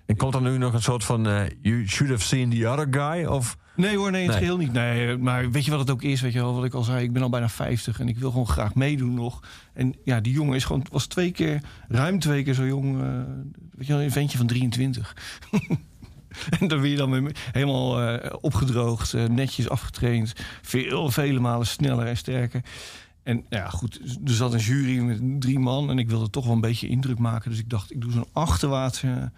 En 0.05 0.15
komt 0.17 0.35
er 0.35 0.41
nu 0.41 0.57
nog 0.57 0.73
een 0.73 0.81
soort 0.81 1.03
van... 1.03 1.27
eh, 1.27 1.41
you 1.61 1.87
should 1.87 2.11
have 2.13 2.25
seen 2.27 2.49
the 2.49 2.67
other 2.67 2.87
guy? 2.91 3.25
Of... 3.25 3.57
Nee 3.75 3.97
hoor, 3.97 4.11
nee, 4.11 4.21
het 4.21 4.29
Nee. 4.31 4.39
geheel 4.39 4.57
niet. 4.57 4.71
Nee, 4.73 5.17
maar 5.17 5.51
weet 5.51 5.65
je 5.65 5.71
wat 5.71 5.79
het 5.79 5.89
ook 5.89 6.01
is? 6.03 6.21
Weet 6.21 6.33
je 6.33 6.39
wel, 6.39 6.55
wat 6.55 6.65
ik 6.65 6.73
al 6.73 6.83
zei, 6.83 7.03
ik 7.03 7.13
ben 7.13 7.21
al 7.21 7.29
bijna 7.29 7.49
50 7.49 7.99
en 7.99 8.07
ik 8.07 8.17
wil 8.17 8.29
gewoon 8.31 8.47
graag 8.47 8.75
meedoen 8.75 9.13
nog. 9.13 9.39
En 9.73 9.95
ja, 10.03 10.19
die 10.19 10.33
jongen 10.33 10.55
is 10.55 10.63
gewoon, 10.65 10.85
was 10.91 11.05
twee 11.07 11.31
keer, 11.31 11.61
ruim 11.87 12.19
twee 12.19 12.43
keer 12.43 12.53
zo 12.53 12.65
jong. 12.65 13.01
eh, 13.01 13.07
weet 13.75 13.87
je 13.87 13.93
wel, 13.93 14.01
een 14.01 14.11
ventje 14.11 14.37
van 14.37 14.47
23. 14.47 15.15
en 16.59 16.67
dan 16.67 16.79
weer 16.79 16.91
je 16.91 16.97
dan 16.97 17.31
helemaal 17.51 18.01
eh, 18.01 18.33
opgedroogd, 18.41 19.13
eh, 19.13 19.25
netjes 19.25 19.69
afgetraind. 19.69 20.33
Veel, 20.61 21.11
vele 21.11 21.39
malen 21.39 21.67
sneller 21.67 22.05
en 22.05 22.17
sterker. 22.17 22.61
En 23.23 23.35
nou 23.35 23.63
ja, 23.63 23.69
goed, 23.69 23.99
er 24.25 24.33
zat 24.33 24.53
een 24.53 24.59
jury 24.59 24.99
met 24.99 25.41
drie 25.41 25.59
man 25.59 25.89
en 25.89 25.97
ik 25.97 26.09
wilde 26.09 26.29
toch 26.29 26.45
wel 26.45 26.53
een 26.53 26.61
beetje 26.61 26.87
indruk 26.87 27.17
maken. 27.17 27.49
Dus 27.49 27.59
ik 27.59 27.69
dacht, 27.69 27.91
ik 27.91 28.01
doe 28.01 28.11
zo'n 28.11 28.27
achterwaartse 28.31 29.31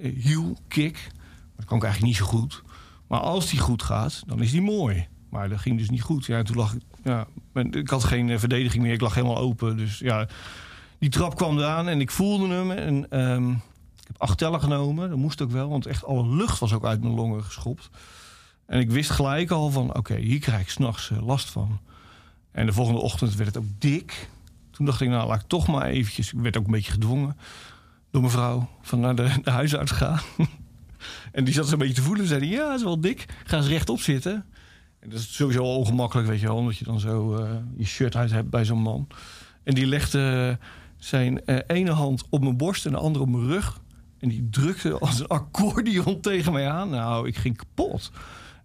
eh, 0.00 0.22
heel 0.22 0.58
kick. 0.68 1.10
Dat 1.56 1.64
kan 1.64 1.76
ik 1.76 1.82
eigenlijk 1.82 2.12
niet 2.12 2.22
zo 2.22 2.38
goed. 2.38 2.62
Maar 3.06 3.20
als 3.20 3.50
die 3.50 3.58
goed 3.58 3.82
gaat, 3.82 4.22
dan 4.26 4.42
is 4.42 4.50
die 4.50 4.62
mooi. 4.62 5.06
Maar 5.30 5.48
dat 5.48 5.58
ging 5.58 5.78
dus 5.78 5.90
niet 5.90 6.02
goed. 6.02 6.26
Ja, 6.26 6.42
toen 6.42 6.56
lag 6.56 6.74
ik. 6.74 6.82
Ja, 7.04 7.26
ik 7.70 7.88
had 7.88 8.04
geen 8.04 8.38
verdediging 8.38 8.82
meer. 8.82 8.92
Ik 8.92 9.00
lag 9.00 9.14
helemaal 9.14 9.38
open. 9.38 9.76
Dus 9.76 9.98
ja, 9.98 10.28
die 10.98 11.10
trap 11.10 11.36
kwam 11.36 11.58
eraan 11.58 11.88
en 11.88 12.00
ik 12.00 12.10
voelde 12.10 12.54
hem. 12.54 12.70
En 12.70 13.10
ehm, 13.10 13.54
heb 14.08 14.20
acht 14.22 14.38
tellen 14.38 14.60
genomen. 14.60 15.08
Dat 15.08 15.18
moest 15.18 15.42
ook 15.42 15.50
wel, 15.50 15.68
want 15.68 15.86
echt 15.86 16.04
alle 16.04 16.28
lucht 16.28 16.58
was 16.58 16.72
ook 16.72 16.84
uit 16.84 17.00
mijn 17.00 17.14
longen 17.14 17.44
geschopt. 17.44 17.90
En 18.66 18.80
ik 18.80 18.90
wist 18.90 19.10
gelijk 19.10 19.50
al 19.50 19.70
van: 19.70 19.96
oké, 19.96 20.16
hier 20.16 20.40
krijg 20.40 20.60
ik 20.60 20.68
s'nachts 20.68 21.10
uh, 21.10 21.26
last 21.26 21.50
van. 21.50 21.78
En 22.50 22.66
de 22.66 22.72
volgende 22.72 23.00
ochtend 23.00 23.34
werd 23.34 23.54
het 23.54 23.64
ook 23.64 23.70
dik. 23.78 24.28
Toen 24.70 24.86
dacht 24.86 25.00
ik, 25.00 25.08
nou 25.08 25.28
laat 25.28 25.40
ik 25.40 25.48
toch 25.48 25.66
maar 25.66 25.86
eventjes. 25.86 26.32
Ik 26.32 26.40
werd 26.40 26.56
ook 26.56 26.64
een 26.64 26.70
beetje 26.70 26.92
gedwongen 26.92 27.36
door 28.10 28.20
mijn 28.20 28.32
vrouw 28.32 28.68
van 28.82 29.00
naar 29.00 29.14
de, 29.14 29.30
de 29.42 29.50
huisarts 29.50 29.92
gaan. 29.92 30.20
En 31.32 31.44
die 31.44 31.54
zat 31.54 31.72
een 31.72 31.78
beetje 31.78 31.94
te 31.94 32.02
voelen. 32.02 32.26
Zei 32.26 32.40
die, 32.40 32.50
ja, 32.50 32.74
is 32.74 32.82
wel 32.82 33.00
dik. 33.00 33.26
Ga 33.44 33.56
eens 33.56 33.66
rechtop 33.66 34.00
zitten. 34.00 34.44
En 35.00 35.10
dat 35.10 35.18
is 35.18 35.34
sowieso 35.34 35.62
al 35.62 35.76
ongemakkelijk, 35.76 36.28
weet 36.28 36.40
je 36.40 36.46
wel. 36.46 36.56
Omdat 36.56 36.76
je 36.76 36.84
dan 36.84 37.00
zo 37.00 37.36
eh, 37.36 37.50
je 37.76 37.84
shirt 37.84 38.16
uit 38.16 38.30
hebt 38.30 38.50
bij 38.50 38.64
zo'n 38.64 38.82
man. 38.82 39.08
En 39.62 39.74
die 39.74 39.86
legde 39.86 40.58
zijn 40.96 41.44
eh, 41.44 41.58
ene 41.66 41.90
hand 41.90 42.24
op 42.28 42.42
mijn 42.42 42.56
borst 42.56 42.86
en 42.86 42.92
de 42.92 42.98
andere 42.98 43.24
op 43.24 43.30
mijn 43.30 43.46
rug. 43.46 43.80
En 44.18 44.28
die 44.28 44.48
drukte 44.50 44.98
als 44.98 45.20
een 45.20 45.26
accordeon 45.26 46.20
tegen 46.30 46.52
mij 46.52 46.68
aan. 46.70 46.90
Nou, 46.90 47.28
ik 47.28 47.36
ging 47.36 47.56
kapot. 47.56 48.10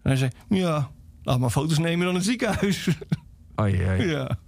En 0.02 0.10
hij 0.10 0.16
zei, 0.16 0.30
ja, 0.48 0.90
laat 1.22 1.38
maar 1.38 1.50
foto's 1.50 1.78
nemen 1.78 1.98
dan 1.98 2.08
in 2.08 2.14
het 2.14 2.24
ziekenhuis. 2.24 2.88
Oei, 3.60 3.86
oei. 3.88 4.06
ja. 4.06 4.38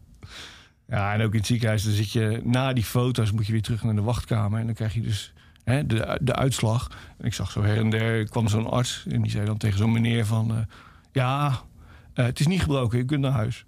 Ja, 0.89 1.13
en 1.15 1.23
ook 1.23 1.33
in 1.33 1.39
het 1.39 1.47
ziekenhuis, 1.47 1.83
dan 1.85 1.93
zit 1.93 2.13
je 2.13 2.41
na 2.45 2.73
die 2.73 2.85
foto's 2.85 3.33
moet 3.33 3.47
je 3.47 3.53
weer 3.53 3.63
terug 3.63 3.83
naar 3.83 3.95
de 3.95 4.03
wachtkamer. 4.03 4.61
En 4.61 4.67
dan 4.67 4.75
krijg 4.75 4.95
je 4.95 5.01
dus 5.01 5.33
hè, 5.65 5.87
de, 5.87 6.19
de 6.23 6.35
uitslag. 6.35 6.91
En 7.19 7.25
ik 7.25 7.35
zag 7.35 7.51
zo 7.51 7.63
her 7.63 7.79
en 7.79 7.91
der, 7.91 8.29
kwam 8.29 8.49
zo'n 8.49 8.71
arts 8.71 9.05
en 9.09 9.23
die 9.23 9.31
zei 9.31 9.47
dan 9.47 9.57
tegen 9.57 9.79
zo'n 9.79 9.93
meneer 9.93 10.27
van... 10.27 10.51
eh, 10.51 10.63
ja, 11.13 11.61
eh, 12.15 12.25
het 12.25 12.41
is 12.41 12.47
niet 12.47 12.61
gebroken, 12.61 12.99
je 12.99 13.05
kunt 13.05 13.21
naar 13.21 13.33
huis. 13.33 13.65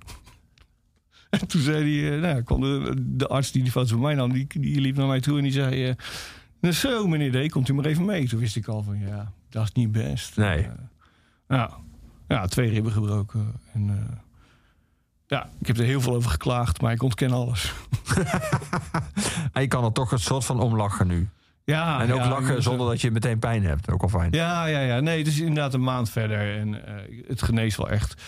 en 1.30 1.46
toen 1.46 1.60
zei 1.60 2.00
hij, 2.00 2.14
eh, 2.14 2.20
nou, 2.20 2.42
kwam 2.42 2.60
de, 2.60 2.94
de 2.98 3.26
arts 3.26 3.52
die 3.52 3.62
die 3.62 3.72
foto's 3.72 3.90
van 3.90 4.00
mij 4.00 4.14
nam, 4.14 4.32
die, 4.32 4.46
die 4.48 4.80
liep 4.80 4.96
naar 4.96 5.06
mij 5.06 5.20
toe 5.20 5.36
en 5.36 5.42
die 5.42 5.52
zei... 5.52 5.94
nou 6.60 6.74
zo, 6.74 7.06
meneer 7.06 7.48
D, 7.48 7.50
komt 7.52 7.68
u 7.68 7.74
maar 7.74 7.84
even 7.84 8.04
mee. 8.04 8.28
Toen 8.28 8.38
wist 8.40 8.56
ik 8.56 8.66
al 8.66 8.82
van, 8.82 8.98
ja, 8.98 9.32
dat 9.50 9.64
is 9.64 9.72
niet 9.72 9.92
best. 9.92 10.36
Nee. 10.36 10.62
Eh, 10.62 10.70
ja, 11.48 11.70
ja, 12.28 12.46
twee 12.46 12.70
ribben 12.70 12.92
gebroken. 12.92 13.52
En, 13.72 13.88
eh, 13.90 14.16
Ja, 15.26 15.48
ik 15.60 15.66
heb 15.66 15.78
er 15.78 15.84
heel 15.84 16.00
veel 16.00 16.14
over 16.14 16.30
geklaagd, 16.30 16.80
maar 16.80 16.92
ik 16.92 17.02
ontken 17.02 17.30
alles. 17.32 17.72
En 19.52 19.62
je 19.62 19.68
kan 19.68 19.84
er 19.84 19.92
toch 19.92 20.12
een 20.12 20.18
soort 20.18 20.44
van 20.44 20.60
om 20.60 20.76
lachen 20.76 21.06
nu. 21.06 21.28
Ja, 21.64 22.00
en 22.00 22.12
ook 22.12 22.18
ja, 22.18 22.28
lachen 22.28 22.62
zonder 22.62 22.86
dat 22.86 23.00
je 23.00 23.10
meteen 23.10 23.38
pijn 23.38 23.64
hebt. 23.64 23.90
Ook 23.90 24.02
al 24.02 24.08
fijn. 24.08 24.32
Ja, 24.32 24.66
ja, 24.66 24.80
ja. 24.80 25.00
Nee, 25.00 25.18
het 25.18 25.26
is 25.26 25.38
inderdaad 25.40 25.74
een 25.74 25.82
maand 25.82 26.10
verder 26.10 26.58
en 26.58 26.86
eh, 26.86 27.24
het 27.26 27.42
geneest 27.42 27.76
wel 27.76 27.88
echt. 27.88 28.22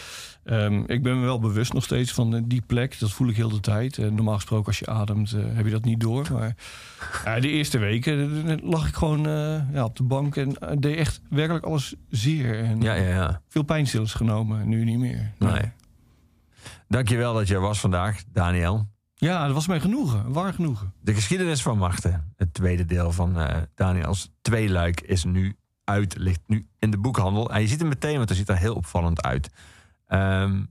Ehm, 0.44 0.82
ik 0.86 1.02
ben 1.02 1.18
me 1.18 1.24
wel 1.24 1.38
bewust 1.40 1.72
nog 1.72 1.84
steeds 1.84 2.12
van 2.12 2.34
eh, 2.34 2.42
die 2.44 2.62
plek. 2.66 2.98
Dat 2.98 3.10
voel 3.10 3.28
ik 3.28 3.36
heel 3.36 3.48
de 3.48 3.60
tijd. 3.60 3.98
En 3.98 4.14
normaal 4.14 4.34
gesproken 4.34 4.66
als 4.66 4.78
je 4.78 4.86
ademt 4.86 5.32
eh, 5.32 5.42
heb 5.46 5.64
je 5.64 5.70
dat 5.70 5.84
niet 5.84 6.00
door. 6.00 6.26
Maar 6.32 6.56
ja, 7.24 7.40
de 7.40 7.48
eerste 7.48 7.78
weken 7.78 8.46
eh, 8.48 8.70
lag 8.70 8.88
ik 8.88 8.94
gewoon 8.94 9.26
eh, 9.26 9.72
ja, 9.72 9.84
op 9.84 9.96
de 9.96 10.02
bank 10.02 10.36
en 10.36 10.58
eh, 10.58 10.76
deed 10.78 10.96
echt 10.96 11.20
werkelijk 11.30 11.64
alles 11.64 11.94
zeer. 12.08 12.64
En 12.64 12.80
Ja, 12.80 12.94
ja, 12.94 13.08
ja. 13.08 13.40
veel 13.48 13.62
pijnstillers 13.62 14.14
genomen, 14.14 14.68
nu 14.68 14.84
niet 14.84 14.98
meer. 14.98 15.32
Nee. 15.38 15.72
Dankjewel 16.88 17.34
dat 17.34 17.48
je 17.48 17.54
er 17.54 17.60
was 17.60 17.80
vandaag, 17.80 18.22
Daniel. 18.32 18.88
Ja, 19.14 19.44
dat 19.44 19.54
was 19.54 19.66
mij 19.66 19.80
genoegen. 19.80 20.32
Waar 20.32 20.52
genoegen. 20.52 20.92
De 21.00 21.14
geschiedenis 21.14 21.62
van 21.62 21.78
Marten, 21.78 22.32
het 22.36 22.54
tweede 22.54 22.84
deel 22.84 23.12
van 23.12 23.38
eh, 23.38 23.56
Daniels 23.74 24.30
tweeluik, 24.40 25.00
is 25.00 25.24
nu 25.24 25.56
uit, 25.84 26.16
ligt 26.18 26.40
nu 26.46 26.66
in 26.78 26.90
de 26.90 26.98
boekhandel. 26.98 27.50
En 27.50 27.60
je 27.60 27.66
ziet 27.66 27.78
hem 27.78 27.88
meteen, 27.88 28.16
want 28.16 28.28
hij 28.28 28.38
ziet 28.38 28.48
er 28.48 28.56
heel 28.58 28.74
opvallend 28.74 29.22
uit. 29.22 29.50
Ehm, 30.10 30.64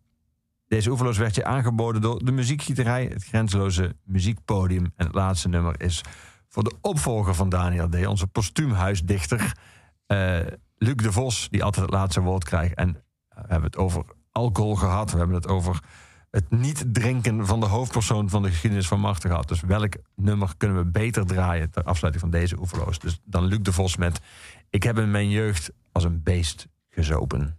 deze 0.68 0.90
oeverloos 0.90 1.18
werd 1.18 1.36
je 1.36 1.46
aangeboden 1.46 2.02
door 2.02 2.26
de 2.26 2.32
muziekgieterij, 2.32 3.06
het 3.06 3.24
grenzeloze 3.24 3.96
muziekpodium. 4.04 4.84
En 4.96 5.06
het 5.06 5.16
laatste 5.16 5.50
nummer 5.50 5.82
is 5.82 6.02
voor 6.48 6.64
de 6.64 6.76
opvolger 6.82 7.36
van 7.36 7.50
Daniel 7.50 7.90
D., 7.90 8.06
onze 8.06 8.28
postuumhuisdichter, 8.28 9.58
eh 10.06 10.40
Luc 10.78 10.96
de 10.96 11.12
Vos, 11.12 11.48
die 11.50 11.64
altijd 11.64 11.86
het 11.86 11.96
laatste 11.96 12.22
woord 12.22 12.44
krijgt. 12.44 12.76
En 12.76 12.94
we 13.30 13.42
hebben 13.48 13.64
het 13.64 13.78
over 13.78 14.04
alcohol 14.32 14.76
gehad, 14.76 15.12
we 15.12 15.18
hebben 15.18 15.36
het 15.36 15.48
over 15.48 15.84
het 16.32 16.52
niet 16.52 16.86
drinken 16.94 17.46
van 17.46 17.60
de 17.60 17.66
hoofdpersoon 17.66 18.30
van 18.30 18.42
de 18.42 18.50
geschiedenis 18.50 18.88
van 18.88 19.00
Marten 19.00 19.30
gehad. 19.30 19.48
Dus 19.48 19.62
welk 19.62 19.94
nummer 20.16 20.54
kunnen 20.58 20.78
we 20.78 20.86
beter 20.86 21.26
draaien 21.26 21.72
ter 21.72 21.84
afsluiting 21.84 22.24
van 22.30 22.40
deze 22.40 22.60
oeverloos? 22.60 23.00
Dus 23.00 23.20
dan 23.24 23.46
Luc 23.46 23.60
de 23.62 23.74
Vos 23.74 23.98
met 23.98 24.22
Ik 24.70 24.84
heb 24.84 24.98
in 24.98 25.12
mijn 25.12 25.30
jeugd 25.30 25.72
als 25.92 26.04
een 26.04 26.24
beest 26.24 26.68
gezopen. 26.90 27.59